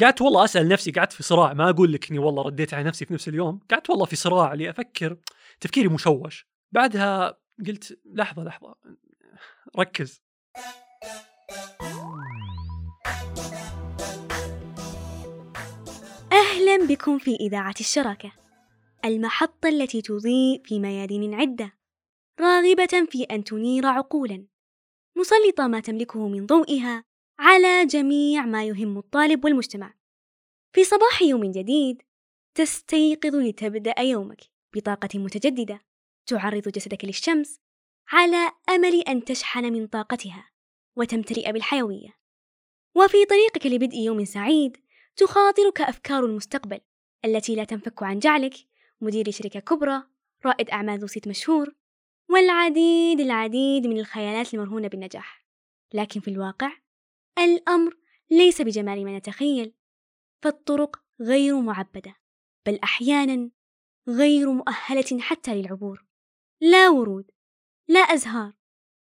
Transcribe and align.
قعدت 0.00 0.22
والله 0.22 0.44
أسأل 0.44 0.68
نفسي 0.68 0.90
قعدت 0.90 1.12
في 1.12 1.22
صراع 1.22 1.52
ما 1.52 1.70
أقول 1.70 1.92
لك 1.92 2.10
إني 2.10 2.18
والله 2.18 2.42
رديت 2.42 2.74
على 2.74 2.84
نفسي 2.84 3.04
في 3.04 3.14
نفس 3.14 3.28
اليوم 3.28 3.60
قعدت 3.70 3.90
والله 3.90 4.04
في 4.04 4.16
صراع 4.16 4.52
اللي 4.52 4.70
أفكر 4.70 5.16
تفكيري 5.60 5.88
مشوش. 5.88 6.46
بعدها 6.72 7.38
قلت 7.66 7.98
لحظة 8.04 8.44
لحظة 8.44 8.74
ركز. 9.78 10.22
أهلا 16.32 16.86
بكم 16.88 17.18
في 17.18 17.34
إذاعة 17.34 17.74
الشراكة 17.80 18.32
المحطة 19.04 19.68
التي 19.68 20.02
تضيء 20.02 20.62
في 20.64 20.80
ميادين 20.80 21.34
عدة 21.34 21.72
راغبة 22.40 23.06
في 23.10 23.22
أن 23.22 23.44
تنير 23.44 23.86
عقولا. 23.86 24.46
مسلطة 25.16 25.66
ما 25.66 25.80
تملكه 25.80 26.28
من 26.28 26.46
ضوئها 26.46 27.04
على 27.38 27.86
جميع 27.86 28.46
ما 28.46 28.64
يهم 28.64 28.98
الطالب 28.98 29.44
والمجتمع. 29.44 29.94
في 30.72 30.84
صباح 30.84 31.22
يوم 31.22 31.50
جديد 31.50 32.02
تستيقظ 32.54 33.34
لتبدأ 33.34 34.00
يومك 34.00 34.40
بطاقة 34.74 35.18
متجددة 35.18 35.80
تعرض 36.26 36.68
جسدك 36.68 37.04
للشمس 37.04 37.60
على 38.08 38.52
أمل 38.68 39.00
أن 39.00 39.24
تشحن 39.24 39.72
من 39.72 39.86
طاقتها 39.86 40.50
وتمتلئ 40.96 41.52
بالحيوية. 41.52 42.16
وفي 42.94 43.24
طريقك 43.24 43.66
لبدء 43.66 43.96
يوم 43.96 44.24
سعيد 44.24 44.76
تخاطرك 45.16 45.80
أفكار 45.80 46.24
المستقبل 46.24 46.80
التي 47.24 47.54
لا 47.54 47.64
تنفك 47.64 48.02
عن 48.02 48.18
جعلك 48.18 48.54
مدير 49.00 49.30
شركة 49.30 49.60
كبرى 49.60 50.02
رائد 50.46 50.70
أعمال 50.70 50.98
ذو 50.98 51.06
صيت 51.06 51.28
مشهور 51.28 51.74
والعديد 52.30 53.20
العديد 53.20 53.86
من 53.86 53.98
الخيالات 53.98 54.54
المرهونة 54.54 54.88
بالنجاح. 54.88 55.46
لكن 55.94 56.20
في 56.20 56.28
الواقع 56.28 56.85
الأمر 57.38 57.96
ليس 58.30 58.62
بجمال 58.62 59.04
ما 59.04 59.18
نتخيل 59.18 59.74
فالطرق 60.42 61.02
غير 61.20 61.60
معبدة 61.60 62.16
بل 62.66 62.78
أحيانا 62.84 63.50
غير 64.08 64.52
مؤهلة 64.52 65.20
حتى 65.20 65.54
للعبور. 65.54 66.06
لا 66.60 66.88
ورود 66.88 67.30
لا 67.88 68.00
أزهار 68.00 68.52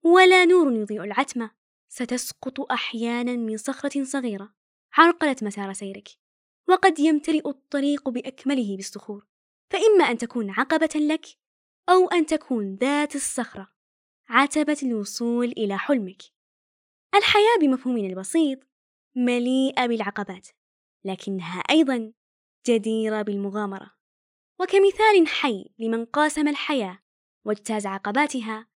ولا 0.03 0.45
نور 0.45 0.73
يضيء 0.73 1.05
العتمة 1.05 1.51
ستسقط 1.89 2.61
أحيانا 2.73 3.37
من 3.37 3.56
صخرة 3.56 4.05
صغيرة 4.05 4.55
عرقلت 4.93 5.45
مسار 5.45 5.73
سيرك 5.73 6.09
وقد 6.69 6.99
يمتلئ 6.99 7.49
الطريق 7.49 8.09
بأكمله 8.09 8.77
بالصخور. 8.77 9.27
فإما 9.71 10.05
أن 10.05 10.19
تكون 10.19 10.51
عقبة 10.51 10.91
لك 10.95 11.27
أو 11.89 12.09
أن 12.09 12.27
تكون 12.27 12.75
ذات 12.75 13.17
الصخرة 13.17 13.73
عتبة 14.29 14.77
الوصول 14.83 15.47
إلى 15.47 15.79
حلمك. 15.79 16.23
الحياة 17.14 17.59
بمفهومنا 17.61 18.06
البسيط 18.06 18.59
مليئة 19.17 19.87
بالعقبات 19.87 20.48
لكنها 21.05 21.61
أيضا 21.61 22.12
جديرة 22.67 23.23
بالمغامرة. 23.23 23.91
وكمثال 24.61 25.27
حي 25.27 25.75
لمن 25.78 26.05
قاسم 26.05 26.48
الحياة 26.48 26.98
واجتاز 27.45 27.87
عقباتها 27.87 28.67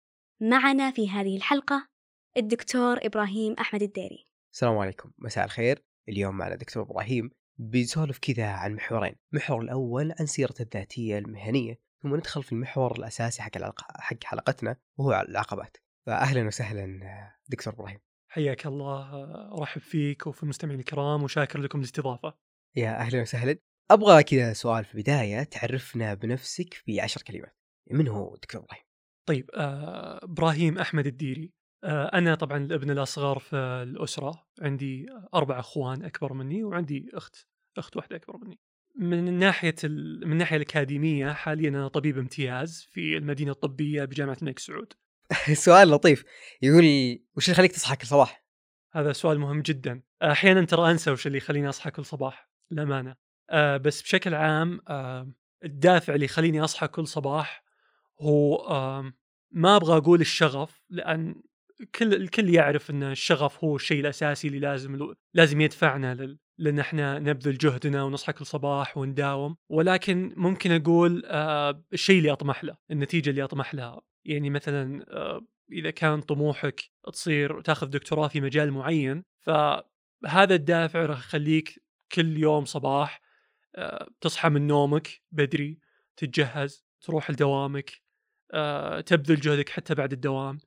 معنا 0.40 0.90
في 0.90 1.10
هذه 1.10 1.36
الحلقة 1.36 1.88
الدكتور 2.36 3.06
إبراهيم 3.06 3.52
أحمد 3.52 3.82
الديري. 3.82 4.28
السلام 4.52 4.78
عليكم. 4.78 5.10
مساء 5.18 5.44
الخير. 5.44 5.84
اليوم 6.08 6.36
معنا 6.36 6.54
دكتور 6.54 6.82
إبراهيم 6.82 7.30
بنسولف 7.58 8.18
كذا 8.18 8.46
عن 8.46 8.74
محورين. 8.74 9.16
المحور 9.32 9.62
الأول 9.62 10.12
عن 10.20 10.26
سيرته 10.26 10.62
الذاتية 10.62 11.18
المهنية 11.18 11.80
ثم 12.02 12.16
ندخل 12.16 12.42
في 12.42 12.52
المحور 12.52 12.92
الأساسي 12.98 13.42
حق 13.42 13.58
حق 14.00 14.24
حلقتنا 14.24 14.76
وهو 14.96 15.24
العقبات. 15.28 15.76
فأهلا 16.06 16.46
وسهلا 16.46 16.98
دكتور 17.48 17.74
إبراهيم. 17.74 17.98
حياك 18.32 18.66
الله 18.66 19.24
أرحب 19.58 19.80
فيك 19.80 20.26
وفي 20.26 20.42
المستمعين 20.42 20.80
الكرام 20.80 21.22
وشاكر 21.22 21.60
لكم 21.60 21.78
الاستضافه. 21.78 22.34
يا 22.76 23.00
أهلا 23.00 23.20
وسهلا. 23.22 23.58
أبغى 23.90 24.22
كذا 24.22 24.52
سؤال 24.52 24.84
في 24.84 24.94
البداية 24.94 25.42
تعرفنا 25.42 26.14
بنفسك 26.14 26.74
في 26.74 27.00
عشر 27.00 27.22
كلمات. 27.22 27.56
من 27.90 28.08
هو 28.08 28.36
دكتور 28.36 28.62
إبراهيم؟ 28.62 28.84
طيب 29.28 29.50
آه 29.54 30.24
إبراهيم 30.24 30.78
أحمد 30.78 31.06
الديري 31.06 31.52
آه 31.84 32.04
أنا 32.06 32.34
طبعا 32.34 32.58
الابن 32.58 32.90
الأصغر 32.90 33.38
في 33.38 33.56
الأسرة 33.56 34.46
عندي 34.60 35.06
أربع 35.34 35.58
أخوان 35.58 36.04
أكبر 36.04 36.32
مني 36.32 36.64
وعندي 36.64 37.10
أخت 37.14 37.46
أخت 37.78 37.96
واحدة 37.96 38.16
أكبر 38.16 38.36
مني. 38.36 38.58
من 38.96 39.38
ناحية 39.38 39.74
من 39.84 40.32
الناحيه 40.32 40.56
الأكاديمية 40.56 41.32
حاليا 41.32 41.68
أنا 41.68 41.88
طبيب 41.88 42.18
امتياز 42.18 42.88
في 42.90 43.16
المدينة 43.16 43.50
الطبية 43.50 44.04
بجامعة 44.04 44.36
الملك 44.42 44.58
سعود. 44.58 44.92
سؤال 45.66 45.88
لطيف. 45.90 46.24
يقول 46.62 46.84
وش 47.36 47.44
اللي 47.44 47.52
يخليك 47.52 47.72
تصحى 47.72 47.96
كل 47.96 48.06
صباح؟ 48.06 48.44
هذا 48.92 49.12
سؤال 49.12 49.38
مهم 49.38 49.60
جدا. 49.62 50.02
أحيانا 50.22 50.64
ترى 50.64 50.90
أنسى 50.90 51.10
وش 51.10 51.26
اللي 51.26 51.38
يخليني 51.38 51.68
اصحى 51.68 51.90
كل 51.90 52.04
صباح 52.04 52.50
للأمانة. 52.70 53.16
أه 53.50 53.76
بس 53.76 54.02
بشكل 54.02 54.34
عام 54.34 54.80
أه 54.88 55.32
الدافع 55.64 56.14
اللي 56.14 56.24
يخليني 56.24 56.64
اصحى 56.64 56.88
كل 56.88 57.06
صباح 57.06 57.64
هو 58.20 58.56
أه 58.56 59.12
ما 59.50 59.76
أبغى 59.76 59.96
أقول 59.96 60.20
الشغف 60.20 60.82
لأن 60.90 61.42
كل 61.94 62.14
الكل 62.14 62.54
يعرف 62.54 62.90
إن 62.90 63.02
الشغف 63.02 63.64
هو 63.64 63.76
الشيء 63.76 64.00
الأساسي 64.00 64.48
اللي 64.48 64.58
لازم 64.58 65.14
لازم 65.34 65.60
يدفعنا 65.60 66.14
لل... 66.14 66.38
لأن 66.58 66.78
إحنا 66.78 67.18
نبذل 67.18 67.58
جهدنا 67.58 68.02
ونصحى 68.02 68.32
كل 68.32 68.46
صباح 68.46 68.98
ونداوم. 68.98 69.56
ولكن 69.68 70.34
ممكن 70.36 70.72
أقول 70.72 71.22
آه 71.26 71.84
الشيء 71.92 72.18
اللي 72.18 72.32
أطمح 72.32 72.64
له 72.64 72.76
النتيجة 72.90 73.30
اللي 73.30 73.44
أطمح 73.44 73.74
لها. 73.74 74.00
يعني 74.24 74.50
مثلا 74.50 75.04
آه 75.08 75.46
إذا 75.72 75.90
كان 75.90 76.20
طموحك 76.20 76.90
تصير 77.12 77.60
تاخذ 77.60 77.86
دكتوراه 77.86 78.28
في 78.28 78.40
مجال 78.40 78.70
معين 78.70 79.24
فهذا 79.40 80.54
الدافع 80.54 81.06
راح 81.06 81.18
يخليك 81.18 81.82
كل 82.12 82.36
يوم 82.36 82.64
صباح 82.64 83.22
آه 83.74 84.08
تصحى 84.20 84.48
من 84.48 84.66
نومك 84.66 85.08
بدري 85.30 85.78
تتجهز 86.16 86.84
تروح 87.00 87.30
لدوامك 87.30 87.90
آه 88.52 89.00
تبذل 89.00 89.40
جهدك 89.40 89.68
حتى 89.68 89.94
بعد 89.94 90.12
الدوام 90.12 90.58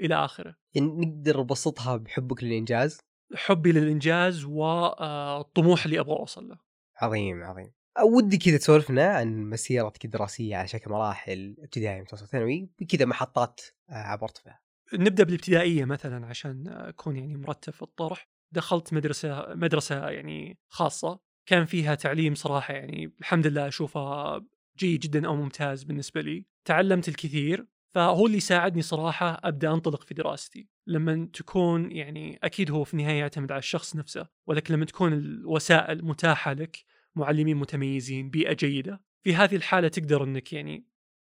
إلى 0.00 0.14
آخره. 0.14 0.56
يعني 0.74 0.88
نقدر 0.88 1.40
نبسطها 1.40 1.96
بحبك 1.96 2.44
للإنجاز؟ 2.44 3.00
حبي 3.34 3.72
للإنجاز 3.72 4.44
والطموح 4.44 5.84
اللي 5.84 6.00
أبغى 6.00 6.16
أوصل 6.16 6.48
له. 6.48 6.58
عظيم 6.96 7.42
عظيم. 7.42 7.72
ودي 8.00 8.38
كذا 8.38 8.56
تسولفنا 8.56 9.06
عن 9.06 9.50
مسيرتك 9.50 10.04
الدراسية 10.04 10.56
على 10.56 10.68
شكل 10.68 10.90
مراحل 10.90 11.56
ابتدائي 11.58 12.00
متوسط 12.00 12.26
ثانوي 12.26 12.70
كذا 12.88 13.04
محطات 13.04 13.60
عبرت 13.88 14.38
فيها. 14.38 14.60
نبدأ 14.94 15.24
بالابتدائية 15.24 15.84
مثلا 15.84 16.26
عشان 16.26 16.68
أكون 16.68 17.16
يعني 17.16 17.36
مرتب 17.36 17.72
في 17.72 17.82
الطرح. 17.82 18.28
دخلت 18.52 18.92
مدرسة 18.92 19.54
مدرسة 19.54 20.08
يعني 20.08 20.58
خاصة 20.68 21.20
كان 21.46 21.64
فيها 21.64 21.94
تعليم 21.94 22.34
صراحة 22.34 22.74
يعني 22.74 23.12
الحمد 23.20 23.46
لله 23.46 23.68
اشوفها 23.68 24.40
جيد 24.78 25.00
جدا 25.00 25.26
أو 25.26 25.36
ممتاز 25.36 25.82
بالنسبة 25.82 26.20
لي. 26.20 26.46
تعلمت 26.64 27.08
الكثير 27.08 27.66
فهو 27.94 28.26
اللي 28.26 28.40
ساعدني 28.40 28.82
صراحة 28.82 29.40
أبدأ 29.44 29.72
أنطلق 29.72 30.02
في 30.02 30.14
دراستي 30.14 30.68
لما 30.86 31.28
تكون 31.32 31.92
يعني 31.92 32.38
أكيد 32.42 32.70
هو 32.70 32.84
في 32.84 32.94
النهاية 32.94 33.18
يعتمد 33.18 33.52
على 33.52 33.58
الشخص 33.58 33.96
نفسه 33.96 34.28
ولكن 34.46 34.74
لما 34.74 34.84
تكون 34.84 35.12
الوسائل 35.12 36.04
متاحة 36.04 36.52
لك 36.52 36.84
معلمين 37.16 37.56
متميزين 37.56 38.30
بيئة 38.30 38.52
جيدة. 38.52 39.02
في 39.24 39.34
هذه 39.34 39.56
الحالة 39.56 39.88
تقدر 39.88 40.24
أنك 40.24 40.52
يعني 40.52 40.86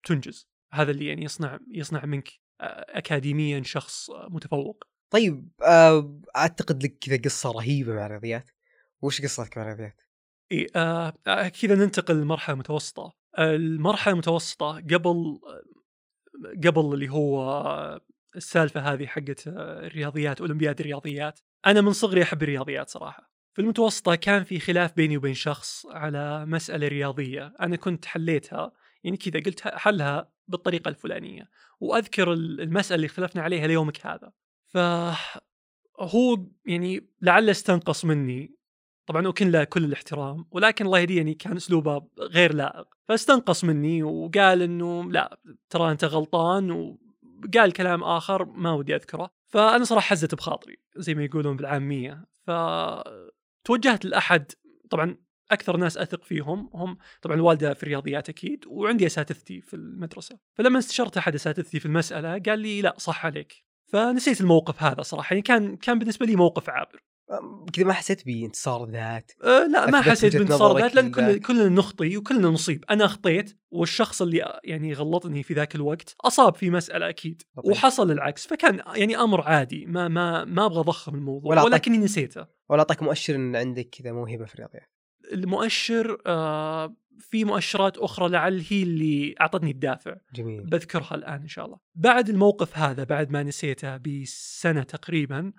تنجز. 0.05 0.49
هذا 0.73 0.91
اللي 0.91 1.05
يعني 1.05 1.23
يصنع 1.23 1.59
يصنع 1.71 2.05
منك 2.05 2.29
أكاديميا 2.61 3.63
شخص 3.63 4.09
متفوق. 4.29 4.83
طيب 5.09 5.49
أعتقد 6.35 6.83
لك 6.83 6.97
كذا 7.01 7.17
قصة 7.25 7.51
رهيبة 7.51 7.93
مع 7.93 8.05
الرياضيات. 8.05 8.49
وش 9.01 9.21
قصتك 9.21 9.57
مع 9.57 9.63
الرياضيات؟ 9.63 10.01
إيه 10.51 10.67
آه 10.75 11.13
كذا 11.61 11.75
ننتقل 11.75 12.15
للمرحلة 12.15 12.53
المتوسطة. 12.53 13.13
المرحلة 13.39 14.13
المتوسطة 14.13 14.75
قبل 14.75 15.39
قبل 16.65 16.93
اللي 16.93 17.09
هو 17.09 18.01
السالفة 18.35 18.79
هذه 18.79 19.05
حقت 19.05 19.47
الرياضيات 19.47 20.41
أولمبياد 20.41 20.79
الرياضيات. 20.79 21.39
أنا 21.65 21.81
من 21.81 21.93
صغري 21.93 22.23
أحب 22.23 22.43
الرياضيات 22.43 22.89
صراحة. 22.89 23.31
في 23.53 23.61
المتوسطة 23.61 24.15
كان 24.15 24.43
في 24.43 24.59
خلاف 24.59 24.95
بيني 24.95 25.17
وبين 25.17 25.33
شخص 25.33 25.85
على 25.85 26.45
مسألة 26.45 26.87
رياضية. 26.87 27.53
أنا 27.59 27.75
كنت 27.75 28.05
حليتها 28.05 28.71
يعني 29.03 29.17
كذا 29.17 29.43
قلت 29.43 29.67
حلها 29.67 30.31
بالطريقة 30.47 30.89
الفلانية. 30.89 31.49
وأذكر 31.79 32.33
المسألة 32.33 32.95
اللي 32.95 33.05
اختلفنا 33.05 33.41
عليها 33.41 33.67
ليومك 33.67 34.05
هذا. 34.05 34.31
فهو 34.67 36.45
يعني 36.65 37.09
لعل 37.21 37.49
استنقص 37.49 38.05
مني. 38.05 38.55
طبعا 39.05 39.27
وكن 39.27 39.51
له 39.51 39.63
كل 39.63 39.83
الاحترام 39.83 40.45
ولكن 40.51 40.85
الله 40.85 40.99
يهديه 40.99 41.17
يعني 41.17 41.33
كان 41.33 41.55
أسلوبه 41.55 42.07
غير 42.19 42.53
لائق. 42.53 42.87
فاستنقص 43.07 43.63
مني 43.63 44.03
وقال 44.03 44.61
إنه 44.61 45.11
لا 45.11 45.39
ترى 45.69 45.91
أنت 45.91 46.03
غلطان 46.03 46.71
وقال 46.71 47.73
كلام 47.73 48.03
آخر 48.03 48.45
ما 48.45 48.71
ودي 48.71 48.95
أذكره. 48.95 49.29
فأنا 49.47 49.83
صراحة 49.83 50.05
حزت 50.05 50.35
بخاطري 50.35 50.77
زي 50.95 51.15
ما 51.15 51.23
يقولون 51.23 51.57
بالعامية. 51.57 52.25
فتوجهت 53.63 54.05
لأحد 54.05 54.51
طبعا 54.89 55.17
أكثر 55.51 55.77
ناس 55.77 55.97
أثق 55.97 56.23
فيهم 56.23 56.69
هم 56.73 56.97
طبعا 57.21 57.35
الوالده 57.35 57.73
في 57.73 57.83
الرياضيات 57.83 58.29
أكيد 58.29 58.65
وعندي 58.67 59.05
أساتذتي 59.05 59.61
في 59.61 59.73
المدرسة. 59.73 60.39
فلما 60.53 60.79
استشرت 60.79 61.17
أحد 61.17 61.35
أساتذتي 61.35 61.79
في 61.79 61.85
المسألة 61.85 62.39
قال 62.39 62.59
لي 62.59 62.81
لا 62.81 62.95
صح 62.97 63.25
عليك. 63.25 63.53
فنسيت 63.87 64.41
الموقف 64.41 64.83
هذا 64.83 65.01
صراحة 65.01 65.33
يعني 65.33 65.41
كان 65.41 65.77
كان 65.77 65.99
بالنسبة 65.99 66.25
لي 66.25 66.35
موقف 66.35 66.69
عابر. 66.69 67.03
كذا 67.73 67.85
ما 67.85 67.93
حسيت 67.93 68.25
بانتصار 68.25 68.89
ذات. 68.89 69.31
أه 69.43 69.67
لا 69.67 69.89
ما 69.89 70.01
حسيت 70.01 70.35
بانتصار 70.37 70.77
ذات 70.77 70.95
لأن 70.95 71.11
كل. 71.11 71.39
كلنا 71.39 71.69
نخطي 71.69 72.17
وكلنا 72.17 72.47
نصيب. 72.47 72.85
أنا 72.89 73.05
اخطيت 73.05 73.57
والشخص 73.71 74.21
اللي 74.21 74.59
يعني 74.63 74.93
غلطني 74.93 75.43
في 75.43 75.53
ذاك 75.53 75.75
الوقت 75.75 76.15
أصاب 76.21 76.55
في 76.55 76.69
مسألة 76.69 77.09
أكيد 77.09 77.41
لطيف. 77.57 77.71
وحصل 77.71 78.11
العكس. 78.11 78.47
فكان 78.47 78.81
يعني 78.95 79.17
أمر 79.17 79.41
عادي 79.41 79.85
ما 79.85 80.07
ما 80.07 80.45
ما 80.45 80.65
أبغى 80.65 80.79
أضخم 80.79 81.15
الموضوع 81.15 81.51
ولا 81.51 81.63
ولكني 81.63 81.97
نسيته. 81.97 82.45
ولا 82.69 82.79
أعطاك 82.79 83.03
مؤشر 83.03 83.35
إن 83.35 83.55
عندك 83.55 83.89
كذا 83.89 84.11
موهبة 84.11 84.45
في 84.45 84.53
الرياضيات. 84.53 84.91
المؤشر 85.33 86.21
آه 86.25 86.95
في 87.19 87.45
مؤشرات 87.45 87.97
أخرى 87.97 88.29
لعل 88.29 88.63
هي 88.69 88.83
اللي 88.83 89.35
أعطتني 89.41 89.71
الدافع. 89.71 90.15
جميل. 90.35 90.63
بذكرها 90.63 91.15
الآن 91.15 91.41
إن 91.41 91.47
شاء 91.47 91.65
الله. 91.65 91.77
بعد 91.95 92.29
الموقف 92.29 92.77
هذا 92.77 93.03
بعد 93.03 93.31
ما 93.31 93.43
نسيته 93.43 93.97
بسنة 93.97 94.83
تقريبا 94.83 95.51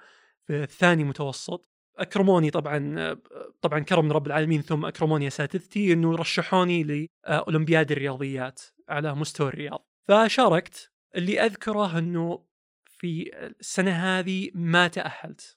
في 0.46 0.62
الثاني 0.62 1.04
متوسط 1.04 1.68
أكرموني 1.98 2.50
طبعا 2.50 3.14
طبعا 3.60 3.80
كرم 3.80 4.04
من 4.04 4.12
رب 4.12 4.26
العالمين 4.26 4.62
ثم 4.62 4.84
أكرموني 4.84 5.26
اساتذتي 5.26 5.92
إنه 5.92 6.16
رشحوني 6.16 7.08
لأولمبياد 7.28 7.92
الرياضيات 7.92 8.60
على 8.88 9.14
مستوى 9.14 9.48
الرياض. 9.48 9.88
فشاركت 10.08 10.92
اللي 11.16 11.40
أذكره 11.40 11.98
إنه 11.98 12.44
في 12.84 13.30
السنة 13.60 13.90
هذه 13.90 14.50
ما 14.54 14.88
تأهلت 14.88 15.56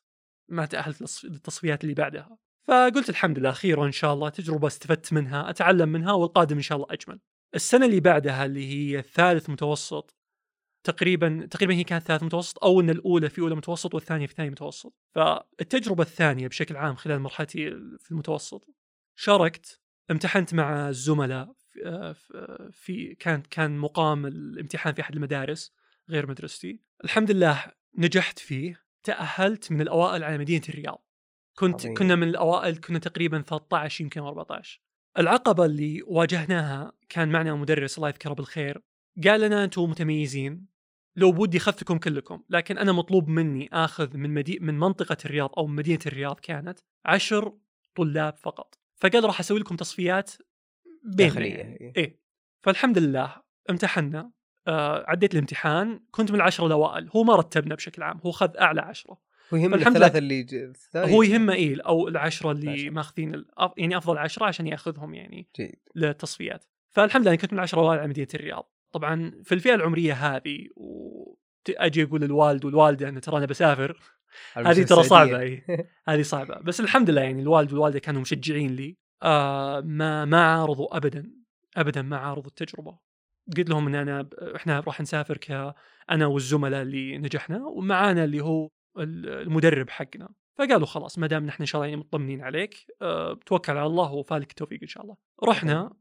ما 0.49 0.65
تأهلت 0.65 1.23
للتصفيات 1.25 1.83
اللي 1.83 1.93
بعدها. 1.95 2.37
فقلت 2.67 3.09
الحمد 3.09 3.39
لله 3.39 3.51
خير 3.51 3.85
ان 3.85 3.91
شاء 3.91 4.13
الله 4.13 4.29
تجربة 4.29 4.67
استفدت 4.67 5.13
منها 5.13 5.49
أتعلم 5.49 5.89
منها 5.89 6.13
والقادم 6.13 6.55
إن 6.55 6.61
شاء 6.61 6.75
الله 6.75 6.87
أجمل. 6.89 7.19
السنة 7.55 7.85
اللي 7.85 7.99
بعدها 7.99 8.45
اللي 8.45 8.67
هي 8.67 8.99
الثالث 8.99 9.49
متوسط 9.49 10.14
تقريبا 10.85 11.47
تقريبا 11.51 11.73
هي 11.73 11.83
كانت 11.83 12.03
ثالث 12.03 12.23
متوسط 12.23 12.63
أو 12.63 12.79
إن 12.81 12.89
الأولى 12.89 13.29
في 13.29 13.41
أولى 13.41 13.55
متوسط 13.55 13.93
والثانية 13.93 14.27
في 14.27 14.33
ثاني 14.33 14.49
متوسط. 14.49 14.93
فالتجربة 15.15 16.03
الثانية 16.03 16.47
بشكل 16.47 16.77
عام 16.77 16.95
خلال 16.95 17.19
مرحلتي 17.19 17.69
في 17.99 18.11
المتوسط 18.11 18.67
شاركت 19.15 19.81
امتحنت 20.11 20.53
مع 20.53 20.89
الزملاء 20.89 21.53
في- 21.73 22.69
في- 22.71 23.15
كان 23.15 23.41
كان 23.41 23.77
مقام 23.77 24.25
الامتحان 24.25 24.93
في 24.93 25.01
أحد 25.01 25.15
المدارس 25.15 25.73
غير 26.09 26.27
مدرستي. 26.27 26.79
الحمد 27.03 27.31
لله 27.31 27.63
نجحت 27.97 28.39
فيه 28.39 28.81
تأهلت 29.03 29.71
من 29.71 29.81
الأوائل 29.81 30.23
على 30.23 30.37
مدينة 30.37 30.63
الرياض. 30.69 31.05
كنت 31.57 31.75
عظيم. 31.81 31.93
كنا 31.93 32.15
من 32.15 32.27
الأوائل 32.27 32.77
كنا 32.77 32.99
تقريبا 32.99 33.41
13 33.41 34.01
يمكن 34.03 34.21
14 34.21 34.81
العقبة 35.19 35.65
اللي 35.65 36.01
واجهناها 36.07 36.91
كان 37.09 37.29
معنا 37.31 37.55
مدرس 37.55 37.97
الله 37.97 38.09
يذكره 38.09 38.33
بالخير 38.33 38.81
قال 39.23 39.41
لنا 39.41 39.63
أنتم 39.63 39.83
متميزين. 39.83 40.74
لو 41.15 41.31
بودي 41.31 41.57
اخذتكم 41.57 41.97
كلكم 41.97 42.43
لكن 42.49 42.77
أنا 42.77 42.91
مطلوب 42.91 43.27
مني 43.27 43.69
آخذ 43.73 44.17
من 44.17 44.29
مدي... 44.33 44.59
من 44.61 44.79
منطقة 44.79 45.17
الرياض 45.25 45.49
أو 45.57 45.67
من 45.67 45.75
مدينة 45.75 45.99
الرياض 46.05 46.39
كانت 46.39 46.79
عشر 47.05 47.53
طلاب 47.95 48.37
فقط. 48.37 48.79
فقال 48.95 49.23
راح 49.23 49.39
أسوي 49.39 49.59
لكم 49.59 49.75
تصفيات 49.75 50.31
يعني. 51.57 51.81
إيه. 51.81 51.93
إيه. 51.97 52.19
فالحمد 52.61 52.97
لله 52.97 53.35
امتحنا. 53.69 54.31
آه 54.67 55.05
عديت 55.07 55.33
الامتحان 55.33 55.99
كنت 56.11 56.31
من 56.31 56.35
العشرة 56.35 56.65
الأوائل. 56.67 57.09
هو 57.15 57.23
ما 57.23 57.35
رتبنا 57.35 57.75
بشكل 57.75 58.03
عام 58.03 58.19
هو 58.25 58.31
خذ 58.31 58.57
أعلى 58.57 58.81
عشرة. 58.81 59.17
هو 59.53 59.57
يهم 59.57 59.73
الثلاثة 59.73 60.17
اللي 60.17 60.43
ج- 60.43 60.73
هو 60.95 61.23
يهمه 61.23 61.53
إيه 61.53 61.81
أو 61.81 62.07
العشرة 62.07 62.51
اللي. 62.51 62.89
ماخذين 62.89 63.33
الأف... 63.33 63.71
يعني 63.77 63.97
أفضل 63.97 64.17
عشرة 64.17 64.45
عشان 64.45 64.67
يأخذهم 64.67 65.13
يعني 65.13 65.47
جيد. 65.55 65.79
للتصفيات. 65.95 66.65
فالحمد 66.89 67.27
لله 67.27 67.35
كنت 67.35 67.53
من 67.53 67.59
العشرة 67.59 67.79
الأوائل 67.79 67.99
على 67.99 68.09
مدينة 68.09 68.27
الرياض. 68.35 68.71
طبعا 68.95 69.41
في 69.43 69.55
الفئة 69.55 69.75
العمرية 69.75 70.13
هذه 70.13 70.67
وأجي 70.75 72.03
أقول 72.03 72.21
للوالد 72.21 72.65
والوالده 72.65 73.09
ان 73.09 73.21
ترى 73.21 73.37
أنا 73.37 73.45
بسافر. 73.45 73.99
هذه 74.53 74.83
ترى 74.83 75.03
صعبة 75.03 75.39
إي. 75.39 75.65
هذه 76.07 76.21
صعبة. 76.21 76.59
بس 76.59 76.79
الحمد 76.79 77.09
لله 77.09 77.21
يعني 77.21 77.41
الوالد 77.41 77.73
والوالدة 77.73 77.99
كانوا 77.99 78.21
مشجعين 78.21 78.75
لي. 78.75 78.97
آه 79.23 79.81
ما 79.81 80.25
ما 80.25 80.41
عارضوا 80.41 80.97
ابدا 80.97 81.31
ابدا 81.77 82.01
ما 82.01 82.17
عارضوا 82.17 82.47
التجربة. 82.49 82.97
قلت 83.57 83.69
لهم 83.69 83.87
إن 83.87 83.95
أنا 83.95 84.29
إحنا 84.55 84.79
راح 84.79 85.01
نسافر 85.01 85.37
ك 85.37 85.75
أنا 86.11 86.25
والزملاء 86.25 86.81
اللي 86.81 87.17
نجحنا 87.17 87.65
ومعانا 87.65 88.23
اللي 88.23 88.41
هو 88.43 88.69
ال- 88.99 89.29
المدرب 89.29 89.89
حقنا. 89.89 90.29
فقالوا 90.57 90.85
خلاص 90.85 91.19
ما 91.19 91.27
دام 91.27 91.45
نحن 91.45 91.61
إن 91.63 91.65
شاء 91.67 91.81
الله 91.81 91.89
يعني 91.89 91.99
مطمنين 92.01 92.41
عليك 92.41 92.75
أه 93.01 93.39
توكل 93.45 93.77
على 93.77 93.85
الله 93.87 94.11
وفالك 94.11 94.49
التوفيق 94.49 94.79
إن 94.81 94.87
شاء 94.87 95.03
الله. 95.03 95.15
رحنا 95.43 95.91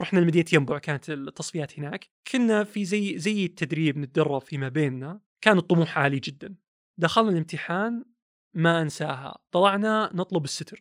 رحنا 0.00 0.20
لمدينة 0.20 0.46
ينبع 0.52 0.78
كانت 0.78 1.10
التصفيات 1.10 1.78
هناك. 1.78 2.08
كنا 2.32 2.64
في 2.64 2.84
زي 2.84 3.18
زي 3.18 3.44
التدريب 3.44 3.98
نتدرب 3.98 4.40
فيما 4.40 4.68
بيننا. 4.68 5.20
كان 5.40 5.58
الطموح 5.58 5.98
عالي 5.98 6.18
جدا. 6.18 6.54
دخلنا 6.98 7.30
الامتحان 7.30 8.04
ما 8.54 8.82
أنساها. 8.82 9.38
طلعنا 9.50 10.10
نطلب 10.14 10.44
الستر. 10.44 10.80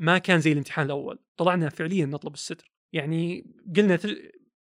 ما 0.00 0.18
كان 0.18 0.40
زي 0.40 0.52
الامتحان 0.52 0.86
الأول. 0.86 1.18
طلعنا 1.36 1.68
فعليا 1.68 2.06
نطلب 2.06 2.34
الستر. 2.34 2.72
يعني 2.92 3.46
قلنا 3.76 3.98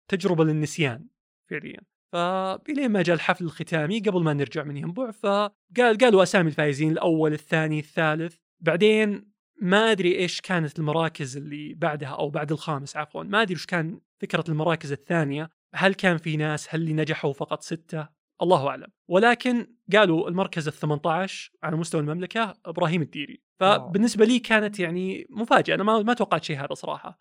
تجربة 0.08 0.44
للنسيان 0.44 1.06
فعليا. 1.50 1.81
فإلين 2.12 2.90
ما 2.90 3.02
جاء 3.02 3.16
الحفل 3.16 3.44
الختامي 3.44 4.00
قبل 4.00 4.22
ما 4.22 4.32
نرجع 4.32 4.64
من 4.64 4.76
ينبع 4.76 5.10
فقال 5.10 5.99
قالوا 6.00 6.22
أسامي 6.22 6.49
الفائزين 6.49 6.92
الأول 6.92 7.32
الثاني 7.32 7.78
الثالث. 7.78 8.37
بعدين 8.60 9.35
ما 9.60 9.90
أدري 9.90 10.16
إيش 10.16 10.40
كانت 10.40 10.78
المراكز 10.78 11.36
اللي 11.36 11.74
بعدها 11.74 12.08
أو 12.08 12.30
بعد 12.30 12.52
الخامس 12.52 12.96
عفوا 12.96 13.22
ما 13.22 13.42
أدري 13.42 13.54
إيش 13.54 13.66
كان 13.66 14.00
فكرة 14.20 14.44
المراكز 14.48 14.92
الثانية 14.92 15.50
هل 15.74 15.94
كان 15.94 16.16
في 16.16 16.36
ناس 16.36 16.74
هل 16.74 16.80
اللي 16.80 16.92
نجحوا 16.92 17.32
فقط 17.32 17.62
ستة؟ 17.62 18.08
الله 18.42 18.68
أعلم. 18.68 18.88
ولكن 19.08 19.66
قالوا 19.92 20.28
المركز 20.28 20.68
ال 20.68 20.74
18 20.74 21.50
على 21.62 21.76
مستوى 21.76 22.00
المملكة 22.00 22.54
إبراهيم 22.66 23.02
الديري. 23.02 23.42
فبالنسبة 23.60 24.24
لي 24.24 24.38
كانت 24.38 24.80
يعني 24.80 25.26
مفاجأة. 25.30 25.74
أنا 25.74 25.84
ما 25.84 26.02
ما 26.02 26.14
توقعت 26.14 26.44
شيء 26.44 26.58
هذا 26.58 26.74
صراحة 26.74 27.18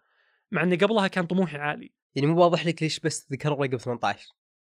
مع 0.51 0.63
إن 0.63 0.77
قبلها 0.77 1.07
كان 1.07 1.25
طموحي 1.25 1.57
عالي. 1.57 1.93
يعني 2.15 2.27
مو 2.27 2.41
واضح 2.41 2.65
لك 2.65 2.83
ليش 2.83 2.99
بس 2.99 3.27
ذكروا 3.31 3.65
رقم 3.65 3.77
18 3.77 4.27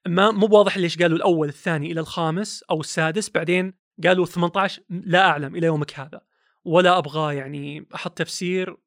ما 0.08 0.32
مو 0.32 0.48
بواضح 0.48 0.78
ليش 0.78 0.98
قالوا 0.98 1.18
الأول 1.18 1.48
الثاني 1.48 1.92
إلى 1.92 2.00
الخامس 2.00 2.64
أو 2.64 2.80
السادس 2.80 3.30
بعدين 3.30 3.74
قالوا 4.04 4.26
18 4.26 4.84
لا 4.90 5.30
أعلم 5.30 5.56
إلى 5.56 5.66
يومك 5.66 6.00
هذا. 6.00 6.22
ولا 6.66 6.98
أبغى 6.98 7.36
يعني 7.36 7.88
أحط 7.96 8.18
تفسير 8.18 8.78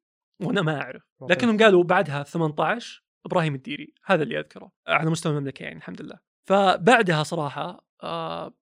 وأنا 0.41 0.61
ما 0.61 0.81
أعرف. 0.81 1.01
لكنهم 1.29 1.57
قالوا 1.57 1.83
بعدها 1.83 2.23
18 2.23 3.03
إبراهيم 3.25 3.55
الديري 3.55 3.93
هذا 4.05 4.23
اللي 4.23 4.39
أذكره 4.39 4.71
على 4.87 5.09
مستوى 5.09 5.31
المملكة 5.33 5.63
يعني 5.63 5.77
الحمد 5.77 6.01
لله. 6.01 6.19
فبعدها 6.45 7.23
صراحة 7.23 7.85
آه، 8.03 8.53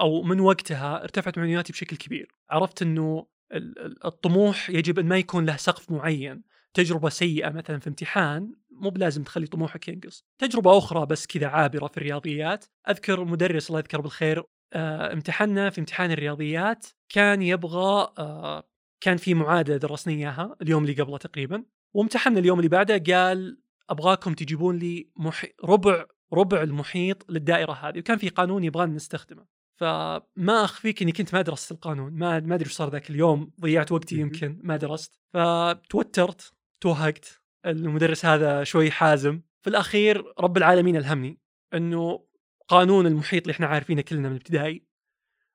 أو 0.00 0.22
من 0.22 0.40
وقتها 0.40 1.02
ارتفعت 1.02 1.38
معنوياتي 1.38 1.72
بشكل 1.72 1.96
كبير. 1.96 2.34
عرفت 2.50 2.82
إنه 2.82 3.26
ال- 3.52 3.78
ال- 3.78 4.06
الطموح 4.06 4.70
يجب 4.70 4.98
أن 4.98 5.06
ما 5.06 5.18
يكون 5.18 5.46
له 5.46 5.56
سقف 5.56 5.90
معين 5.90 6.42
تجربة 6.74 7.08
سيئة 7.08 7.50
مثلا 7.50 7.78
في 7.78 7.88
امتحان 7.88 8.52
مو 8.70 8.90
بلازم 8.90 9.22
تخلي 9.22 9.46
طموحك 9.46 9.88
ينقص. 9.88 10.24
تجربة 10.38 10.78
أخرى 10.78 11.06
بس 11.06 11.26
كذا 11.26 11.46
عابرة 11.46 11.86
في 11.86 11.96
الرياضيات 11.96 12.64
أذكر 12.88 13.24
مدرس 13.24 13.68
الله 13.68 13.78
يذكره 13.78 14.00
بالخير 14.02 14.42
آه، 14.72 15.12
امتحنا 15.12 15.70
في 15.70 15.80
امتحان 15.80 16.10
الرياضيات 16.10 16.86
كان 17.08 17.42
يبغى 17.42 18.12
آه، 18.18 18.68
كان 19.00 19.16
في 19.16 19.34
معادلة 19.34 19.76
درسنا 19.76 20.14
إياها 20.14 20.56
اليوم 20.62 20.84
اللي 20.84 21.02
قبله 21.02 21.18
تقريبا 21.18 21.64
وامتحنا 21.94 22.38
اليوم 22.38 22.58
اللي 22.58 22.68
بعده 22.68 23.14
قال 23.14 23.58
أبغاكم 23.90 24.34
تجيبون 24.34 24.76
لي 24.76 25.10
محي... 25.16 25.48
ربع 25.64 26.06
ربع 26.32 26.62
المحيط 26.62 27.30
للدائرة 27.30 27.72
هذه 27.72 27.98
وكان 27.98 28.18
في 28.18 28.28
قانون 28.28 28.64
يبغانا 28.64 28.94
نستخدمه. 28.94 29.46
فما 29.76 30.64
أخفيك 30.64 31.02
إني 31.02 31.12
كنت 31.12 31.34
ما 31.34 31.42
درست 31.42 31.72
القانون 31.72 32.12
ما 32.12 32.40
ما 32.40 32.54
أدري 32.54 32.66
إيش 32.66 32.76
صار 32.76 32.90
ذاك 32.90 33.10
اليوم 33.10 33.52
ضيعت 33.60 33.92
وقتي. 33.92 34.16
يمكن 34.16 34.60
ما 34.62 34.76
درست. 34.76 35.20
فتوترت 35.32 36.52
توهقت 36.80 37.42
المدرس 37.66 38.26
هذا 38.26 38.64
شوي 38.64 38.90
حازم. 38.90 39.42
في 39.62 39.70
الأخير 39.70 40.24
رب 40.40 40.56
العالمين 40.56 40.96
ألهمني 40.96 41.40
إنه 41.74 42.27
قانون 42.68 43.06
المحيط 43.06 43.42
اللي 43.42 43.52
إحنا 43.52 43.66
عارفينه 43.66 44.02
كلنا 44.02 44.28
من 44.28 44.34
الابتدائي. 44.34 44.84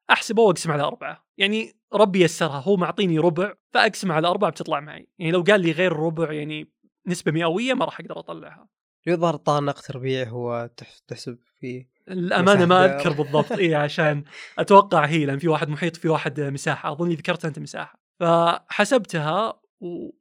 أحسبه 0.09 0.41
وأقسم 0.41 0.71
على 0.71 0.83
أربعة. 0.83 1.25
يعني 1.37 1.73
ربي 1.93 2.21
يسرها 2.21 2.59
هو 2.59 2.77
معطيني 2.77 3.19
ربع 3.19 3.53
فأقسم 3.73 4.11
على 4.11 4.27
أربعة 4.27 4.51
بتطلع 4.51 4.79
معي. 4.79 5.07
يعني 5.19 5.31
لو 5.31 5.41
قال 5.41 5.61
لي 5.61 5.71
غير 5.71 5.91
الربع 5.91 6.33
يعني 6.33 6.71
نسبة 7.07 7.31
مئوية 7.31 7.73
ما 7.73 7.85
راح 7.85 7.99
أقدر 7.99 8.19
أطلعها. 8.19 8.67
يظهر 9.07 9.35
طانق 9.35 9.81
تربيع 9.81 10.29
هو 10.29 10.69
تح- 10.77 10.97
تحسب 11.07 11.39
فيه 11.59 11.89
الأمانة 12.09 12.65
ما 12.65 12.85
مساحة. 12.85 12.99
أذكر 12.99 13.23
بالضبط. 13.23 13.51
اي 13.51 13.75
عشان 13.75 14.23
أتوقع 14.59 15.05
هي 15.05 15.25
لأن 15.25 15.37
في 15.39 15.47
واحد 15.47 15.69
محيط 15.69 15.95
في 15.95 16.09
واحد 16.09 16.39
مساحة. 16.41 16.91
أظن 16.91 17.09
ذكرت 17.09 17.45
أنت 17.45 17.59
مساحة. 17.59 17.99
فحسبتها 18.19 19.61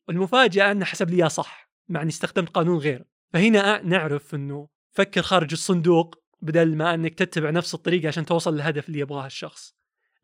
والمفاجأة 0.09 0.73
أنه 0.73 0.85
حسب 0.85 1.11
لي 1.11 1.29
صح 1.29 1.71
مع 1.89 2.03
إني 2.03 2.09
استخدمت 2.11 2.49
قانون 2.49 2.79
غير. 2.79 3.05
فهنا 3.33 3.83
نعرف 3.83 4.35
إنه 4.35 4.69
فكر 4.93 5.23
خارج 5.23 5.53
الصندوق 5.53 6.22
بدل 6.43 6.77
ما 6.77 6.95
إنك 6.95 7.15
تتبع 7.15 7.51
نفس 7.51 7.75
الطريقة 7.75 8.09
عشان 8.09 8.27
توصل 8.27 8.55
للهدف 8.55 8.89
اللي 8.89 8.99
يبغاه 8.99 9.27
الشخص. 9.27 9.75